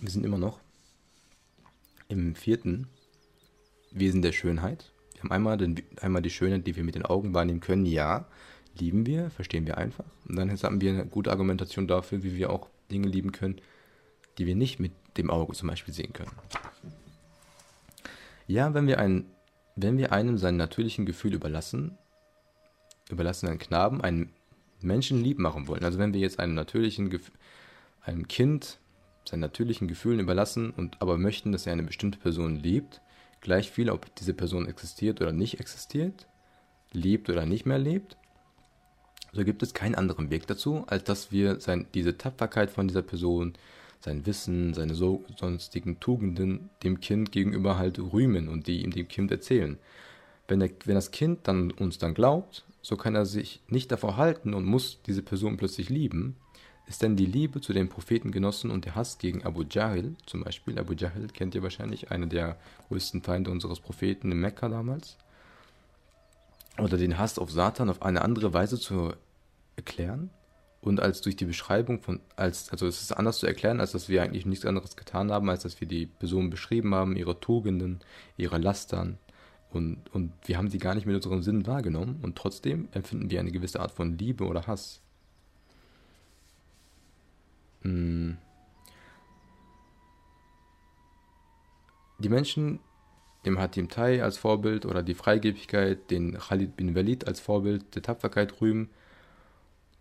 Wir 0.00 0.10
sind 0.10 0.24
immer 0.24 0.38
noch 0.38 0.58
im 2.08 2.34
vierten 2.34 2.88
Wesen 3.90 4.22
der 4.22 4.32
Schönheit. 4.32 4.92
Wir 5.12 5.22
haben 5.22 5.32
einmal, 5.32 5.58
den, 5.58 5.82
einmal 6.00 6.22
die 6.22 6.30
Schönheit, 6.30 6.66
die 6.66 6.76
wir 6.76 6.84
mit 6.84 6.94
den 6.94 7.04
Augen 7.04 7.34
wahrnehmen 7.34 7.60
können. 7.60 7.84
Ja, 7.84 8.26
lieben 8.78 9.04
wir, 9.06 9.30
verstehen 9.30 9.66
wir 9.66 9.76
einfach. 9.78 10.04
Und 10.26 10.36
dann 10.36 10.50
haben 10.50 10.80
wir 10.80 10.92
eine 10.92 11.06
gute 11.06 11.30
Argumentation 11.30 11.86
dafür, 11.86 12.22
wie 12.22 12.36
wir 12.36 12.50
auch 12.50 12.68
Dinge 12.90 13.08
lieben 13.08 13.32
können, 13.32 13.60
die 14.38 14.46
wir 14.46 14.54
nicht 14.54 14.80
mit 14.80 14.92
dem 15.16 15.30
Auge 15.30 15.52
zum 15.52 15.68
Beispiel 15.68 15.92
sehen 15.92 16.12
können. 16.12 16.32
Ja, 18.46 18.74
wenn 18.74 18.86
wir, 18.86 18.98
ein, 18.98 19.26
wenn 19.76 19.98
wir 19.98 20.12
einem 20.12 20.38
sein 20.38 20.56
natürlichen 20.56 21.04
Gefühl 21.04 21.34
überlassen, 21.34 21.98
überlassen 23.10 23.48
einen 23.48 23.58
Knaben, 23.58 24.00
einen 24.00 24.32
Menschen 24.80 25.22
lieb 25.22 25.38
machen 25.38 25.68
wollen. 25.68 25.84
Also 25.84 25.98
wenn 25.98 26.14
wir 26.14 26.20
jetzt 26.20 26.40
einem 26.40 26.54
natürlichen 26.54 27.10
Gefühl, 27.10 27.34
einem 28.02 28.26
Kind 28.26 28.79
seinen 29.30 29.40
natürlichen 29.40 29.88
Gefühlen 29.88 30.20
überlassen 30.20 30.70
und 30.70 31.00
aber 31.00 31.16
möchten, 31.16 31.52
dass 31.52 31.66
er 31.66 31.72
eine 31.72 31.82
bestimmte 31.82 32.18
Person 32.18 32.56
liebt, 32.56 33.00
gleich 33.40 33.70
viel, 33.70 33.90
ob 33.90 34.14
diese 34.16 34.34
Person 34.34 34.66
existiert 34.66 35.20
oder 35.20 35.32
nicht 35.32 35.60
existiert, 35.60 36.26
lebt 36.92 37.30
oder 37.30 37.46
nicht 37.46 37.64
mehr 37.64 37.78
lebt, 37.78 38.16
so 39.32 39.44
gibt 39.44 39.62
es 39.62 39.74
keinen 39.74 39.94
anderen 39.94 40.30
Weg 40.30 40.46
dazu, 40.46 40.84
als 40.88 41.04
dass 41.04 41.30
wir 41.30 41.60
sein, 41.60 41.86
diese 41.94 42.18
Tapferkeit 42.18 42.70
von 42.70 42.88
dieser 42.88 43.02
Person, 43.02 43.54
sein 44.00 44.26
Wissen, 44.26 44.74
seine 44.74 44.94
so, 44.94 45.24
sonstigen 45.36 46.00
Tugenden 46.00 46.70
dem 46.82 47.00
Kind 47.00 47.32
gegenüber 47.32 47.78
halt 47.78 47.98
rühmen 47.98 48.48
und 48.48 48.66
die 48.66 48.82
ihm 48.82 48.90
dem 48.90 49.08
Kind 49.08 49.30
erzählen. 49.30 49.78
Wenn, 50.48 50.58
der, 50.58 50.70
wenn 50.84 50.94
das 50.96 51.12
Kind 51.12 51.40
dann 51.46 51.70
uns 51.70 51.98
dann 51.98 52.14
glaubt, 52.14 52.64
so 52.82 52.96
kann 52.96 53.14
er 53.14 53.26
sich 53.26 53.60
nicht 53.68 53.92
davor 53.92 54.16
halten 54.16 54.54
und 54.54 54.64
muss 54.64 55.00
diese 55.06 55.22
Person 55.22 55.56
plötzlich 55.58 55.90
lieben, 55.90 56.36
ist 56.90 57.02
denn 57.02 57.16
die 57.16 57.26
Liebe 57.26 57.60
zu 57.60 57.72
den 57.72 57.88
Prophetengenossen 57.88 58.70
und 58.70 58.84
der 58.84 58.96
Hass 58.96 59.18
gegen 59.18 59.44
Abu 59.44 59.62
Jahl, 59.62 60.14
zum 60.26 60.42
Beispiel, 60.44 60.78
Abu 60.78 60.92
Jahl 60.92 61.28
kennt 61.32 61.54
ihr 61.54 61.62
wahrscheinlich, 61.62 62.10
einer 62.10 62.26
der 62.26 62.56
größten 62.88 63.22
Feinde 63.22 63.50
unseres 63.50 63.80
Propheten 63.80 64.30
in 64.30 64.40
Mekka 64.40 64.68
damals, 64.68 65.16
oder 66.78 66.98
den 66.98 67.16
Hass 67.16 67.38
auf 67.38 67.50
Satan 67.50 67.90
auf 67.90 68.02
eine 68.02 68.22
andere 68.22 68.52
Weise 68.52 68.78
zu 68.78 69.12
erklären? 69.76 70.30
Und 70.82 70.98
als 71.00 71.20
durch 71.20 71.36
die 71.36 71.44
Beschreibung 71.44 72.00
von, 72.00 72.20
als, 72.36 72.70
also 72.70 72.86
es 72.86 73.02
ist 73.02 73.12
anders 73.12 73.38
zu 73.38 73.46
erklären, 73.46 73.80
als 73.80 73.92
dass 73.92 74.08
wir 74.08 74.22
eigentlich 74.22 74.46
nichts 74.46 74.64
anderes 74.64 74.96
getan 74.96 75.30
haben, 75.30 75.50
als 75.50 75.62
dass 75.62 75.80
wir 75.80 75.86
die 75.86 76.06
Person 76.06 76.48
beschrieben 76.50 76.94
haben, 76.94 77.16
ihre 77.16 77.38
Tugenden, 77.38 78.00
ihre 78.36 78.58
Lastern, 78.58 79.18
und, 79.72 80.12
und 80.12 80.32
wir 80.44 80.58
haben 80.58 80.68
sie 80.68 80.78
gar 80.78 80.94
nicht 80.94 81.06
mit 81.06 81.14
unseren 81.14 81.42
Sinnen 81.42 81.66
wahrgenommen. 81.66 82.18
Und 82.22 82.36
trotzdem 82.36 82.88
empfinden 82.92 83.30
wir 83.30 83.40
eine 83.40 83.52
gewisse 83.52 83.80
Art 83.80 83.92
von 83.92 84.18
Liebe 84.18 84.44
oder 84.44 84.66
Hass. 84.66 85.00
Die 87.82 88.36
Menschen, 92.28 92.80
dem 93.46 93.58
Hatim 93.58 93.88
Tai 93.88 94.22
als 94.22 94.36
Vorbild 94.36 94.84
oder 94.84 95.02
die 95.02 95.14
Freigebigkeit, 95.14 96.10
den 96.10 96.36
Khalid 96.38 96.76
bin 96.76 96.94
Walid 96.94 97.26
als 97.26 97.40
Vorbild 97.40 97.94
der 97.94 98.02
Tapferkeit 98.02 98.60
rühmen, 98.60 98.90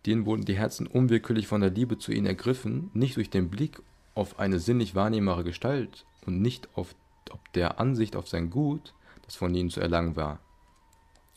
denen 0.05 0.25
wurden 0.25 0.45
die 0.45 0.57
Herzen 0.57 0.87
unwillkürlich 0.87 1.47
von 1.47 1.61
der 1.61 1.69
Liebe 1.69 1.97
zu 1.97 2.11
ihnen 2.11 2.25
ergriffen, 2.25 2.91
nicht 2.93 3.15
durch 3.15 3.29
den 3.29 3.49
Blick 3.49 3.81
auf 4.15 4.39
eine 4.39 4.59
sinnlich 4.59 4.95
wahrnehmbare 4.95 5.43
Gestalt 5.43 6.05
und 6.25 6.41
nicht 6.41 6.67
auf 6.75 6.95
der 7.55 7.79
Ansicht 7.79 8.15
auf 8.15 8.27
sein 8.27 8.49
Gut, 8.49 8.93
das 9.23 9.35
von 9.35 9.53
ihnen 9.55 9.69
zu 9.69 9.79
erlangen 9.79 10.15
war. 10.15 10.39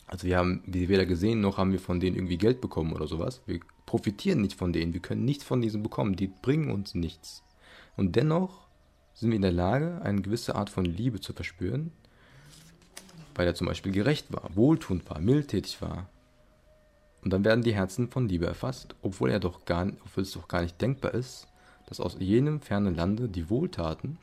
Also 0.07 0.27
wir 0.27 0.37
haben 0.37 0.63
weder 0.67 1.07
gesehen, 1.07 1.41
noch 1.41 1.59
haben 1.59 1.73
wir 1.73 1.81
von 1.81 2.01
denen 2.01 2.17
irgendwie 2.17 2.39
Geld 2.39 2.61
bekommen 2.61 2.93
oder 2.93 3.07
sowas. 3.07 3.43
Wir 3.47 3.61
profitieren 3.87 4.41
nicht 4.41 4.59
von 4.59 4.73
denen, 4.73 4.93
wir 4.93 5.01
können 5.01 5.25
nichts 5.25 5.45
von 5.45 5.61
diesen 5.61 5.83
bekommen, 5.83 6.17
die 6.17 6.27
bringen 6.27 6.71
uns 6.71 6.95
nichts. 6.95 7.43
Und 7.97 8.17
dennoch 8.17 8.69
sind 9.15 9.31
wir 9.31 9.37
in 9.37 9.43
der 9.43 9.53
Lage, 9.53 10.01
eine 10.03 10.23
gewisse 10.23 10.55
Art 10.55 10.71
von 10.71 10.85
Liebe 10.85 11.21
zu 11.21 11.33
verspüren, 11.33 11.93
weil 13.35 13.47
er 13.47 13.55
zum 13.55 13.67
Beispiel 13.67 13.93
gerecht 13.93 14.33
war, 14.33 14.55
wohltuend 14.55 15.09
war, 15.09 15.21
mildtätig 15.21 15.81
war. 15.81 16.09
Und 17.23 17.33
dann 17.33 17.45
werden 17.45 17.63
die 17.63 17.75
Herzen 17.75 18.09
von 18.09 18.29
Liebe 18.29 18.47
erfasst, 18.47 18.97
obwohl 19.01 19.31
er 19.31 19.41
doch 19.41 19.65
gar, 19.65 19.87
obwohl 20.05 20.25
es 20.25 20.33
doch 20.33 20.49
gar 20.49 20.63
nicht 20.63 20.81
denkbar 20.81 21.15
ist, 21.15 21.47
dass 21.87 22.01
aus 22.01 22.17
jenem 22.19 22.61
fernen 22.61 22.95
Lande 22.95 23.29
die 23.29 23.49
Wohltaten 23.49 24.19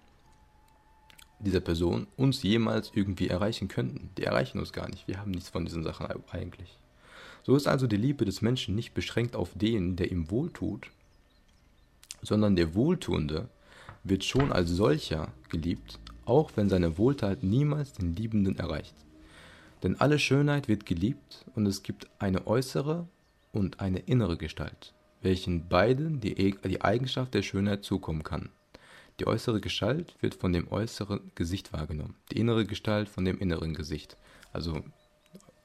dieser 1.39 1.61
Person 1.61 2.07
uns 2.17 2.43
jemals 2.43 2.91
irgendwie 2.93 3.27
erreichen 3.27 3.67
könnten. 3.67 4.09
Die 4.17 4.23
erreichen 4.23 4.59
uns 4.59 4.73
gar 4.73 4.89
nicht. 4.89 5.07
Wir 5.07 5.19
haben 5.19 5.31
nichts 5.31 5.49
von 5.49 5.65
diesen 5.65 5.83
Sachen 5.83 6.07
eigentlich. 6.31 6.77
So 7.43 7.55
ist 7.55 7.67
also 7.67 7.87
die 7.87 7.97
Liebe 7.97 8.25
des 8.25 8.41
Menschen 8.41 8.75
nicht 8.75 8.93
beschränkt 8.93 9.35
auf 9.35 9.51
den, 9.55 9.95
der 9.95 10.11
ihm 10.11 10.29
wohltut, 10.29 10.91
sondern 12.21 12.55
der 12.55 12.75
Wohltuende 12.75 13.49
wird 14.03 14.23
schon 14.23 14.51
als 14.51 14.69
solcher 14.69 15.29
geliebt, 15.49 15.99
auch 16.25 16.51
wenn 16.55 16.69
seine 16.69 16.97
Wohltat 16.97 17.43
niemals 17.43 17.93
den 17.93 18.15
Liebenden 18.15 18.57
erreicht. 18.57 18.95
Denn 19.83 19.99
alle 19.99 20.19
Schönheit 20.19 20.67
wird 20.67 20.85
geliebt 20.85 21.45
und 21.55 21.65
es 21.65 21.83
gibt 21.83 22.07
eine 22.19 22.45
äußere 22.47 23.07
und 23.53 23.79
eine 23.79 23.99
innere 23.99 24.37
Gestalt, 24.37 24.93
welchen 25.21 25.69
beiden 25.69 26.19
die, 26.19 26.33
e-, 26.33 26.67
die 26.67 26.81
Eigenschaft 26.81 27.33
der 27.33 27.41
Schönheit 27.41 27.83
zukommen 27.83 28.23
kann. 28.23 28.49
Die 29.19 29.27
äußere 29.27 29.59
Gestalt 29.59 30.15
wird 30.21 30.35
von 30.35 30.53
dem 30.53 30.71
äußeren 30.71 31.31
Gesicht 31.35 31.73
wahrgenommen, 31.73 32.15
die 32.31 32.39
innere 32.39 32.65
Gestalt 32.65 33.09
von 33.09 33.25
dem 33.25 33.37
inneren 33.37 33.73
Gesicht. 33.73 34.15
Also 34.53 34.81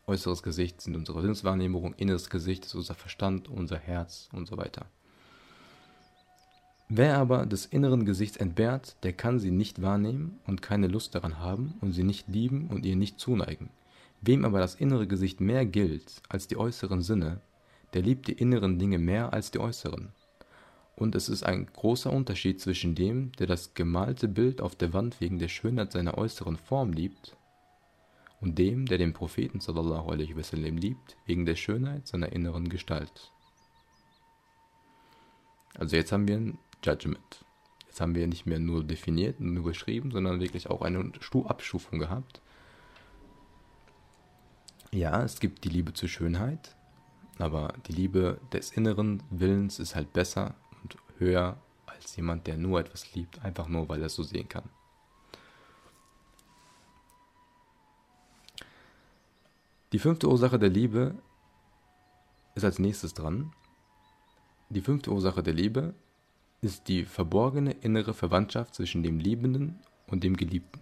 äußeres 0.08 0.42
Gesicht 0.42 0.80
sind 0.80 0.96
unsere 0.96 1.20
Sinneswahrnehmung, 1.22 1.94
inneres 1.94 2.30
Gesicht 2.30 2.64
ist 2.64 2.74
unser 2.74 2.94
Verstand, 2.94 3.48
unser 3.48 3.78
Herz 3.78 4.28
und 4.32 4.48
so 4.48 4.56
weiter. 4.56 4.86
Wer 6.88 7.16
aber 7.16 7.46
des 7.46 7.66
inneren 7.66 8.04
Gesichts 8.04 8.36
entbehrt, 8.36 8.96
der 9.04 9.12
kann 9.12 9.38
sie 9.38 9.52
nicht 9.52 9.80
wahrnehmen 9.80 10.40
und 10.46 10.60
keine 10.60 10.88
Lust 10.88 11.14
daran 11.14 11.38
haben 11.38 11.74
und 11.80 11.92
sie 11.92 12.04
nicht 12.04 12.26
lieben 12.28 12.66
und 12.68 12.84
ihr 12.84 12.96
nicht 12.96 13.20
zuneigen. 13.20 13.70
Wem 14.20 14.44
aber 14.44 14.58
das 14.58 14.74
innere 14.74 15.06
Gesicht 15.06 15.40
mehr 15.40 15.64
gilt 15.64 16.22
als 16.28 16.48
die 16.48 16.56
äußeren 16.56 17.02
Sinne, 17.02 17.40
der 17.94 18.02
liebt 18.02 18.26
die 18.26 18.32
inneren 18.32 18.80
Dinge 18.80 18.98
mehr 18.98 19.32
als 19.32 19.52
die 19.52 19.60
äußeren. 19.60 20.08
Und 20.96 21.14
es 21.14 21.28
ist 21.28 21.42
ein 21.42 21.66
großer 21.66 22.12
Unterschied 22.12 22.60
zwischen 22.60 22.94
dem, 22.94 23.32
der 23.32 23.46
das 23.46 23.74
gemalte 23.74 24.28
Bild 24.28 24.60
auf 24.60 24.76
der 24.76 24.92
Wand 24.92 25.20
wegen 25.20 25.38
der 25.38 25.48
Schönheit 25.48 25.92
seiner 25.92 26.16
äußeren 26.16 26.56
Form 26.56 26.92
liebt, 26.92 27.36
und 28.40 28.58
dem, 28.58 28.84
der 28.84 28.98
den 28.98 29.14
Propheten 29.14 29.60
sallallahu 29.60 30.10
alaihi 30.10 30.36
wasallam 30.36 30.76
liebt, 30.76 31.16
wegen 31.24 31.46
der 31.46 31.56
Schönheit 31.56 32.06
seiner 32.06 32.30
inneren 32.32 32.68
Gestalt. 32.68 33.32
Also 35.78 35.96
jetzt 35.96 36.12
haben 36.12 36.28
wir 36.28 36.36
ein 36.36 36.58
Judgment. 36.84 37.44
Jetzt 37.86 38.00
haben 38.00 38.14
wir 38.14 38.26
nicht 38.26 38.44
mehr 38.44 38.58
nur 38.58 38.84
definiert, 38.84 39.40
nur 39.40 39.64
beschrieben, 39.64 40.10
sondern 40.10 40.40
wirklich 40.40 40.68
auch 40.68 40.82
eine 40.82 41.12
Abstufung 41.46 41.98
gehabt. 41.98 42.42
Ja, 44.90 45.22
es 45.22 45.40
gibt 45.40 45.64
die 45.64 45.70
Liebe 45.70 45.94
zur 45.94 46.08
Schönheit, 46.08 46.76
aber 47.38 47.72
die 47.88 47.92
Liebe 47.92 48.40
des 48.52 48.72
inneren 48.72 49.22
Willens 49.30 49.78
ist 49.78 49.96
halt 49.96 50.12
besser 50.12 50.54
und 50.63 50.63
höher 51.18 51.56
als 51.86 52.16
jemand, 52.16 52.46
der 52.46 52.56
nur 52.56 52.80
etwas 52.80 53.14
liebt, 53.14 53.44
einfach 53.44 53.68
nur, 53.68 53.88
weil 53.88 54.00
er 54.00 54.06
es 54.06 54.14
so 54.14 54.22
sehen 54.22 54.48
kann. 54.48 54.68
Die 59.92 59.98
fünfte 59.98 60.28
Ursache 60.28 60.58
der 60.58 60.70
Liebe 60.70 61.14
ist 62.54 62.64
als 62.64 62.78
nächstes 62.78 63.14
dran. 63.14 63.52
Die 64.68 64.80
fünfte 64.80 65.12
Ursache 65.12 65.42
der 65.42 65.54
Liebe 65.54 65.94
ist 66.60 66.88
die 66.88 67.04
verborgene 67.04 67.72
innere 67.72 68.14
Verwandtschaft 68.14 68.74
zwischen 68.74 69.02
dem 69.02 69.18
Liebenden 69.18 69.78
und 70.08 70.24
dem 70.24 70.36
Geliebten. 70.36 70.80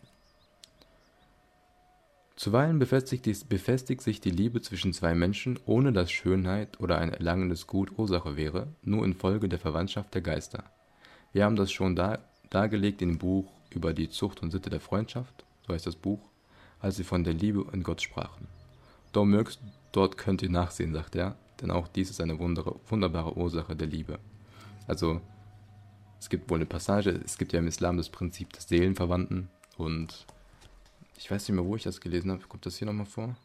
Zuweilen 2.37 2.79
befestigt, 2.79 4.01
sich 4.01 4.21
die 4.21 4.31
Liebe 4.31 4.63
zwischen 4.63 4.93
zwei 4.93 5.15
Menschen, 5.15 5.59
ohne 5.67 5.93
dass 5.93 6.11
Schönheit 6.11 6.81
oder 6.81 6.99
ein 6.99 7.13
erlangendes 7.13 7.67
Gut 7.67 7.99
Ursache 7.99 8.37
wäre, 8.37 8.69
nur 8.83 9.05
infolge 9.05 9.49
der 9.49 9.59
Verwandtschaft 9.59 10.15
der 10.15 10.23
Geister. 10.23 10.65
Wir 11.33 11.45
haben 11.45 11.57
das 11.57 11.71
schon 11.71 11.95
da, 11.95 12.19
dargelegt 12.51 13.01
dem 13.01 13.19
Buch 13.19 13.53
über 13.71 13.93
die 13.93 14.09
Zucht 14.09 14.43
und 14.43 14.51
Sitte 14.51 14.71
der 14.71 14.81
Freundschaft, 14.81 15.45
so 15.67 15.75
heißt 15.75 15.87
das 15.87 15.97
Buch, 15.97 16.21
als 16.81 16.97
sie 16.97 17.05
von 17.05 17.23
der 17.23 17.35
Liebe 17.35 17.67
in 17.73 17.83
Gott 17.83 18.03
sprachen. 18.03 18.49
Dort, 19.13 19.59
dort 19.93 20.17
könnt 20.17 20.43
ihr 20.43 20.51
nachsehen, 20.51 20.95
sagt 20.95 21.15
er, 21.15 21.37
denn 21.61 21.71
auch 21.71 21.87
dies 21.87 22.11
ist 22.11 22.21
eine 22.21 22.39
wunderbare 22.39 23.37
Ursache 23.37 23.77
der 23.77 23.87
Liebe. 23.87 24.19
Also 24.89 25.21
es 26.19 26.29
gibt 26.29 26.51
wohl 26.51 26.59
eine 26.59 26.67
Passage, 26.67 27.21
es 27.25 27.37
gibt 27.39 27.53
ja 27.53 27.59
im 27.59 27.67
Islam 27.67 27.99
das 27.99 28.09
Prinzip 28.09 28.53
des 28.53 28.69
Seelenverwandten 28.69 29.49
und 29.77 30.27
ich 31.23 31.31
weiß 31.31 31.49
nicht 31.49 31.55
mehr, 31.55 31.65
wo 31.65 31.77
ich 31.77 31.85
das 31.85 32.01
gelesen 32.01 32.33
habe. 32.33 32.43
Kommt 32.49 32.67
das 32.67 32.79
hier 32.79 32.87
nochmal 32.87 33.07
vor? 33.07 33.37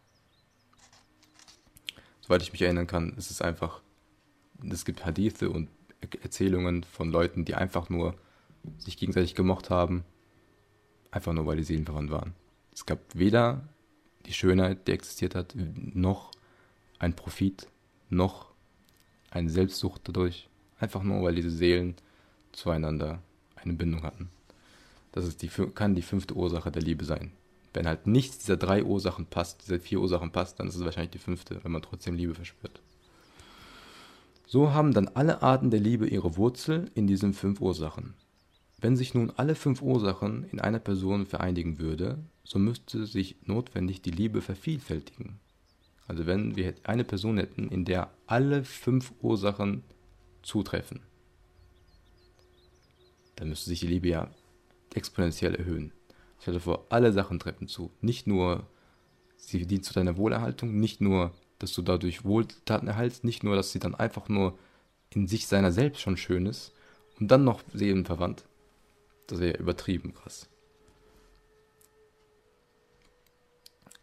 Soweit 2.22 2.42
ich 2.42 2.52
mich 2.52 2.64
erinnern 2.64 2.88
kann, 2.88 3.14
ist 3.18 3.30
es 3.30 3.40
einfach, 3.40 3.82
es 4.68 4.84
gibt 4.84 5.06
Hadithe 5.06 5.52
und 5.52 5.70
Erzählungen 6.24 6.84
von 6.84 7.12
Leuten, 7.12 7.46
die 7.46 7.54
einfach 7.54 7.90
nur 7.90 8.16
sich 8.80 8.98
gegenseitig 8.98 9.36
gemocht 9.36 9.70
haben, 9.70 10.04
einfach 11.12 11.34
nur 11.34 11.46
weil 11.46 11.58
die 11.58 11.64
Seelenverwandt 11.64 12.10
waren. 12.10 12.34
Es 12.74 12.88
gab 12.88 13.00
weder 13.14 13.70
die 14.26 14.34
Schönheit, 14.34 14.88
die 14.88 14.94
existiert 14.94 15.36
hat, 15.36 15.54
noch 15.56 16.32
ein 16.98 17.16
Profit, 17.16 17.68
noch 18.10 18.52
eine 19.30 19.52
Selbstsucht 19.52 20.02
dadurch, 20.06 20.50
einfach 20.80 21.04
nur 21.04 21.24
weil 21.24 21.36
diese 21.36 21.52
Seelen 21.52 21.96
zueinander 22.54 23.22
eine 23.56 23.74
Bindung 23.74 24.02
hatten. 24.02 24.30
Das 25.12 25.26
ist 25.26 25.44
die, 25.44 25.48
kann 25.48 25.94
die 25.94 26.02
fünfte 26.02 26.34
Ursache 26.36 26.72
der 26.72 26.82
Liebe 26.82 27.06
sein. 27.06 27.32
Wenn 27.78 27.88
halt 27.88 28.08
nichts 28.08 28.40
dieser 28.40 28.58
drei 28.58 28.84
Ursachen 28.84 29.28
passt, 29.28 29.62
dieser 29.62 29.80
vier 29.80 30.02
Ursachen 30.02 30.32
passt, 30.32 30.60
dann 30.60 30.68
ist 30.68 30.74
es 30.74 30.84
wahrscheinlich 30.84 31.12
die 31.12 31.20
fünfte, 31.20 31.64
wenn 31.64 31.72
man 31.72 31.84
trotzdem 31.84 32.16
Liebe 32.16 32.34
verspürt. 32.34 32.82
So 34.48 34.72
haben 34.74 34.96
dann 34.96 35.10
alle 35.10 35.44
Arten 35.44 35.70
der 35.70 35.80
Liebe 35.80 36.08
ihre 36.08 36.38
Wurzel 36.38 36.90
in 36.96 37.06
diesen 37.06 37.36
fünf 37.36 37.62
Ursachen. 37.62 38.16
Wenn 38.82 38.98
sich 38.98 39.14
nun 39.14 39.32
alle 39.38 39.54
fünf 39.54 39.84
Ursachen 39.84 40.46
in 40.52 40.60
einer 40.60 40.80
Person 40.80 41.28
vereinigen 41.28 41.78
würde, 41.78 42.18
so 42.44 42.58
müsste 42.58 43.06
sich 43.06 43.36
notwendig 43.46 44.02
die 44.02 44.10
Liebe 44.10 44.42
vervielfältigen. 44.42 45.40
Also 46.08 46.26
wenn 46.26 46.56
wir 46.56 46.74
eine 46.82 47.04
Person 47.04 47.38
hätten, 47.38 47.70
in 47.70 47.86
der 47.86 48.10
alle 48.26 48.64
fünf 48.64 49.14
Ursachen 49.22 49.84
zutreffen, 50.42 51.02
dann 53.36 53.50
müsste 53.50 53.70
sich 53.70 53.82
die 53.82 53.88
Liebe 53.88 54.08
ja 54.08 54.32
exponentiell 54.96 55.54
erhöhen. 55.54 55.94
Ich 56.40 56.48
hatte 56.48 56.60
vor, 56.60 56.86
alle 56.90 57.12
Sachen 57.12 57.40
treffen 57.40 57.68
zu. 57.68 57.92
Nicht 58.02 58.28
nur, 58.28 58.68
sie 59.38 59.66
dient 59.66 59.86
zu 59.86 59.94
deiner 59.94 60.18
Wohlerhaltung, 60.18 60.80
nicht 60.80 61.02
nur, 61.02 61.32
dass 61.60 61.74
du 61.74 61.82
dadurch 61.82 62.24
Wohltaten 62.24 62.88
erhältst, 62.88 63.24
nicht 63.24 63.44
nur, 63.44 63.56
dass 63.56 63.72
sie 63.72 63.80
dann 63.80 63.96
einfach 63.96 64.30
nur 64.30 64.58
in 65.10 65.28
sich 65.28 65.48
seiner 65.48 65.72
selbst 65.72 66.02
schon 66.02 66.18
schön 66.18 66.46
ist 66.46 66.74
und 67.20 67.30
dann 67.30 67.44
noch 67.44 67.62
seelenverwandt. 67.74 68.46
Das 69.28 69.40
wäre 69.40 69.58
übertrieben 69.58 70.14
krass. 70.14 70.50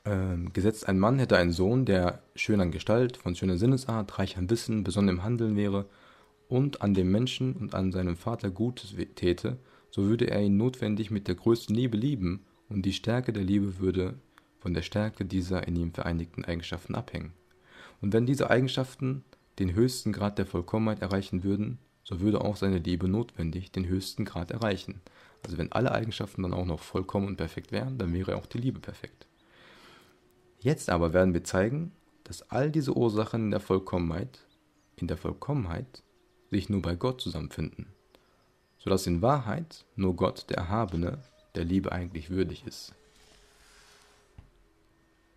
Ähm, 0.06 0.52
gesetzt 0.52 0.86
ein 0.86 0.98
Mann 0.98 1.18
hätte 1.18 1.38
einen 1.38 1.52
Sohn, 1.52 1.86
der 1.86 2.22
schön 2.34 2.60
an 2.60 2.72
Gestalt, 2.72 3.16
von 3.16 3.34
schöner 3.34 3.56
Sinnesart, 3.56 4.18
reich 4.18 4.36
an 4.36 4.50
Wissen, 4.50 4.84
besonnen 4.84 5.16
im 5.16 5.24
Handeln 5.24 5.56
wäre 5.56 5.86
und 6.48 6.82
an 6.82 6.92
dem 6.92 7.10
Menschen 7.10 7.54
und 7.54 7.74
an 7.74 7.90
seinem 7.90 8.16
Vater 8.16 8.50
Gutes 8.50 8.94
täte, 9.14 9.56
so 9.94 10.08
würde 10.08 10.28
er 10.28 10.42
ihn 10.42 10.56
notwendig 10.56 11.12
mit 11.12 11.28
der 11.28 11.36
größten 11.36 11.72
Liebe 11.72 11.96
lieben, 11.96 12.44
und 12.68 12.82
die 12.82 12.92
Stärke 12.92 13.32
der 13.32 13.44
Liebe 13.44 13.78
würde 13.78 14.14
von 14.58 14.74
der 14.74 14.82
Stärke 14.82 15.24
dieser 15.24 15.68
in 15.68 15.76
ihm 15.76 15.92
vereinigten 15.92 16.44
Eigenschaften 16.44 16.96
abhängen. 16.96 17.32
Und 18.00 18.12
wenn 18.12 18.26
diese 18.26 18.50
Eigenschaften 18.50 19.22
den 19.60 19.72
höchsten 19.72 20.12
Grad 20.12 20.36
der 20.38 20.46
Vollkommenheit 20.46 21.00
erreichen 21.00 21.44
würden, 21.44 21.78
so 22.02 22.18
würde 22.18 22.40
auch 22.40 22.56
seine 22.56 22.78
Liebe 22.78 23.06
notwendig 23.06 23.70
den 23.70 23.86
höchsten 23.86 24.24
Grad 24.24 24.50
erreichen. 24.50 25.00
Also 25.44 25.58
wenn 25.58 25.70
alle 25.70 25.92
Eigenschaften 25.92 26.42
dann 26.42 26.54
auch 26.54 26.66
noch 26.66 26.80
vollkommen 26.80 27.28
und 27.28 27.36
perfekt 27.36 27.70
wären, 27.70 27.96
dann 27.96 28.12
wäre 28.12 28.34
auch 28.34 28.46
die 28.46 28.58
Liebe 28.58 28.80
perfekt. 28.80 29.28
Jetzt 30.58 30.90
aber 30.90 31.12
werden 31.12 31.34
wir 31.34 31.44
zeigen, 31.44 31.92
dass 32.24 32.50
all 32.50 32.72
diese 32.72 32.96
Ursachen 32.96 33.44
in 33.44 33.50
der 33.52 33.60
Vollkommenheit, 33.60 34.40
in 34.96 35.06
der 35.06 35.18
Vollkommenheit 35.18 36.02
sich 36.50 36.68
nur 36.68 36.82
bei 36.82 36.96
Gott 36.96 37.20
zusammenfinden, 37.20 37.94
sodass 38.84 39.06
in 39.06 39.22
Wahrheit 39.22 39.86
nur 39.96 40.14
Gott, 40.14 40.50
der 40.50 40.58
Erhabene, 40.58 41.18
der 41.54 41.64
Liebe 41.64 41.90
eigentlich 41.90 42.28
würdig 42.28 42.66
ist. 42.66 42.92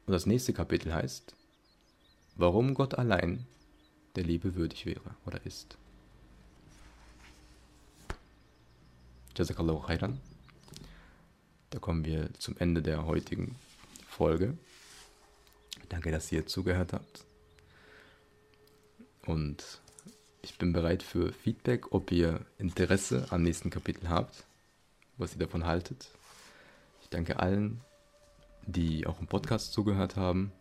Und 0.05 0.11
das 0.11 0.25
nächste 0.25 0.51
Kapitel 0.51 0.93
heißt, 0.93 1.33
warum 2.35 2.73
Gott 2.73 2.95
allein 2.95 3.45
der 4.15 4.25
Liebe 4.25 4.55
würdig 4.55 4.85
wäre 4.85 5.15
oder 5.25 5.45
ist. 5.45 5.77
Jazakallahu 9.37 9.79
khairan. 9.79 10.19
Da 11.69 11.79
kommen 11.79 12.03
wir 12.03 12.33
zum 12.33 12.57
Ende 12.57 12.81
der 12.81 13.05
heutigen 13.05 13.55
Folge. 14.09 14.57
Danke, 15.89 16.11
dass 16.11 16.31
ihr 16.31 16.45
zugehört 16.47 16.91
habt. 16.91 17.23
Und 19.25 19.81
ich 20.41 20.57
bin 20.57 20.73
bereit 20.73 21.03
für 21.03 21.33
Feedback, 21.33 21.91
ob 21.91 22.11
ihr 22.11 22.45
Interesse 22.57 23.27
am 23.29 23.43
nächsten 23.43 23.69
Kapitel 23.69 24.09
habt, 24.09 24.45
was 25.17 25.33
ihr 25.33 25.39
davon 25.39 25.65
haltet. 25.65 26.09
Ich 27.01 27.09
danke 27.09 27.39
allen, 27.39 27.81
die 28.65 29.07
auch 29.07 29.19
im 29.19 29.27
Podcast 29.27 29.73
zugehört 29.73 30.15
haben. 30.15 30.51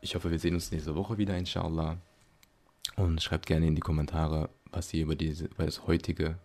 Ich 0.00 0.14
hoffe, 0.14 0.30
wir 0.30 0.38
sehen 0.38 0.54
uns 0.54 0.70
nächste 0.70 0.94
Woche 0.94 1.16
wieder, 1.16 1.36
inshallah. 1.36 1.96
Und 2.96 3.22
schreibt 3.22 3.46
gerne 3.46 3.66
in 3.66 3.74
die 3.74 3.80
Kommentare, 3.80 4.50
was 4.70 4.92
ihr 4.92 5.04
über, 5.04 5.16
diese, 5.16 5.46
über 5.46 5.64
das 5.64 5.86
heutige 5.86 6.38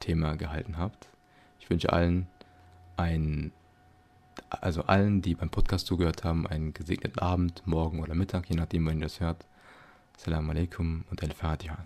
Thema 0.00 0.36
gehalten 0.36 0.78
habt. 0.78 1.08
Ich 1.60 1.68
wünsche 1.68 1.92
allen 1.92 2.26
ein, 2.96 3.52
also 4.50 4.82
allen, 4.82 5.22
die 5.22 5.34
beim 5.34 5.50
Podcast 5.50 5.86
zugehört 5.86 6.24
haben, 6.24 6.46
einen 6.46 6.74
gesegneten 6.74 7.20
Abend, 7.20 7.62
Morgen 7.66 8.00
oder 8.00 8.14
Mittag, 8.14 8.48
je 8.48 8.56
nachdem, 8.56 8.86
wann 8.86 8.98
ihr 8.98 9.04
das 9.04 9.20
hört. 9.20 9.46
Assalamu 10.16 10.50
alaikum 10.50 11.04
und 11.10 11.22
al-Fatiha. 11.22 11.78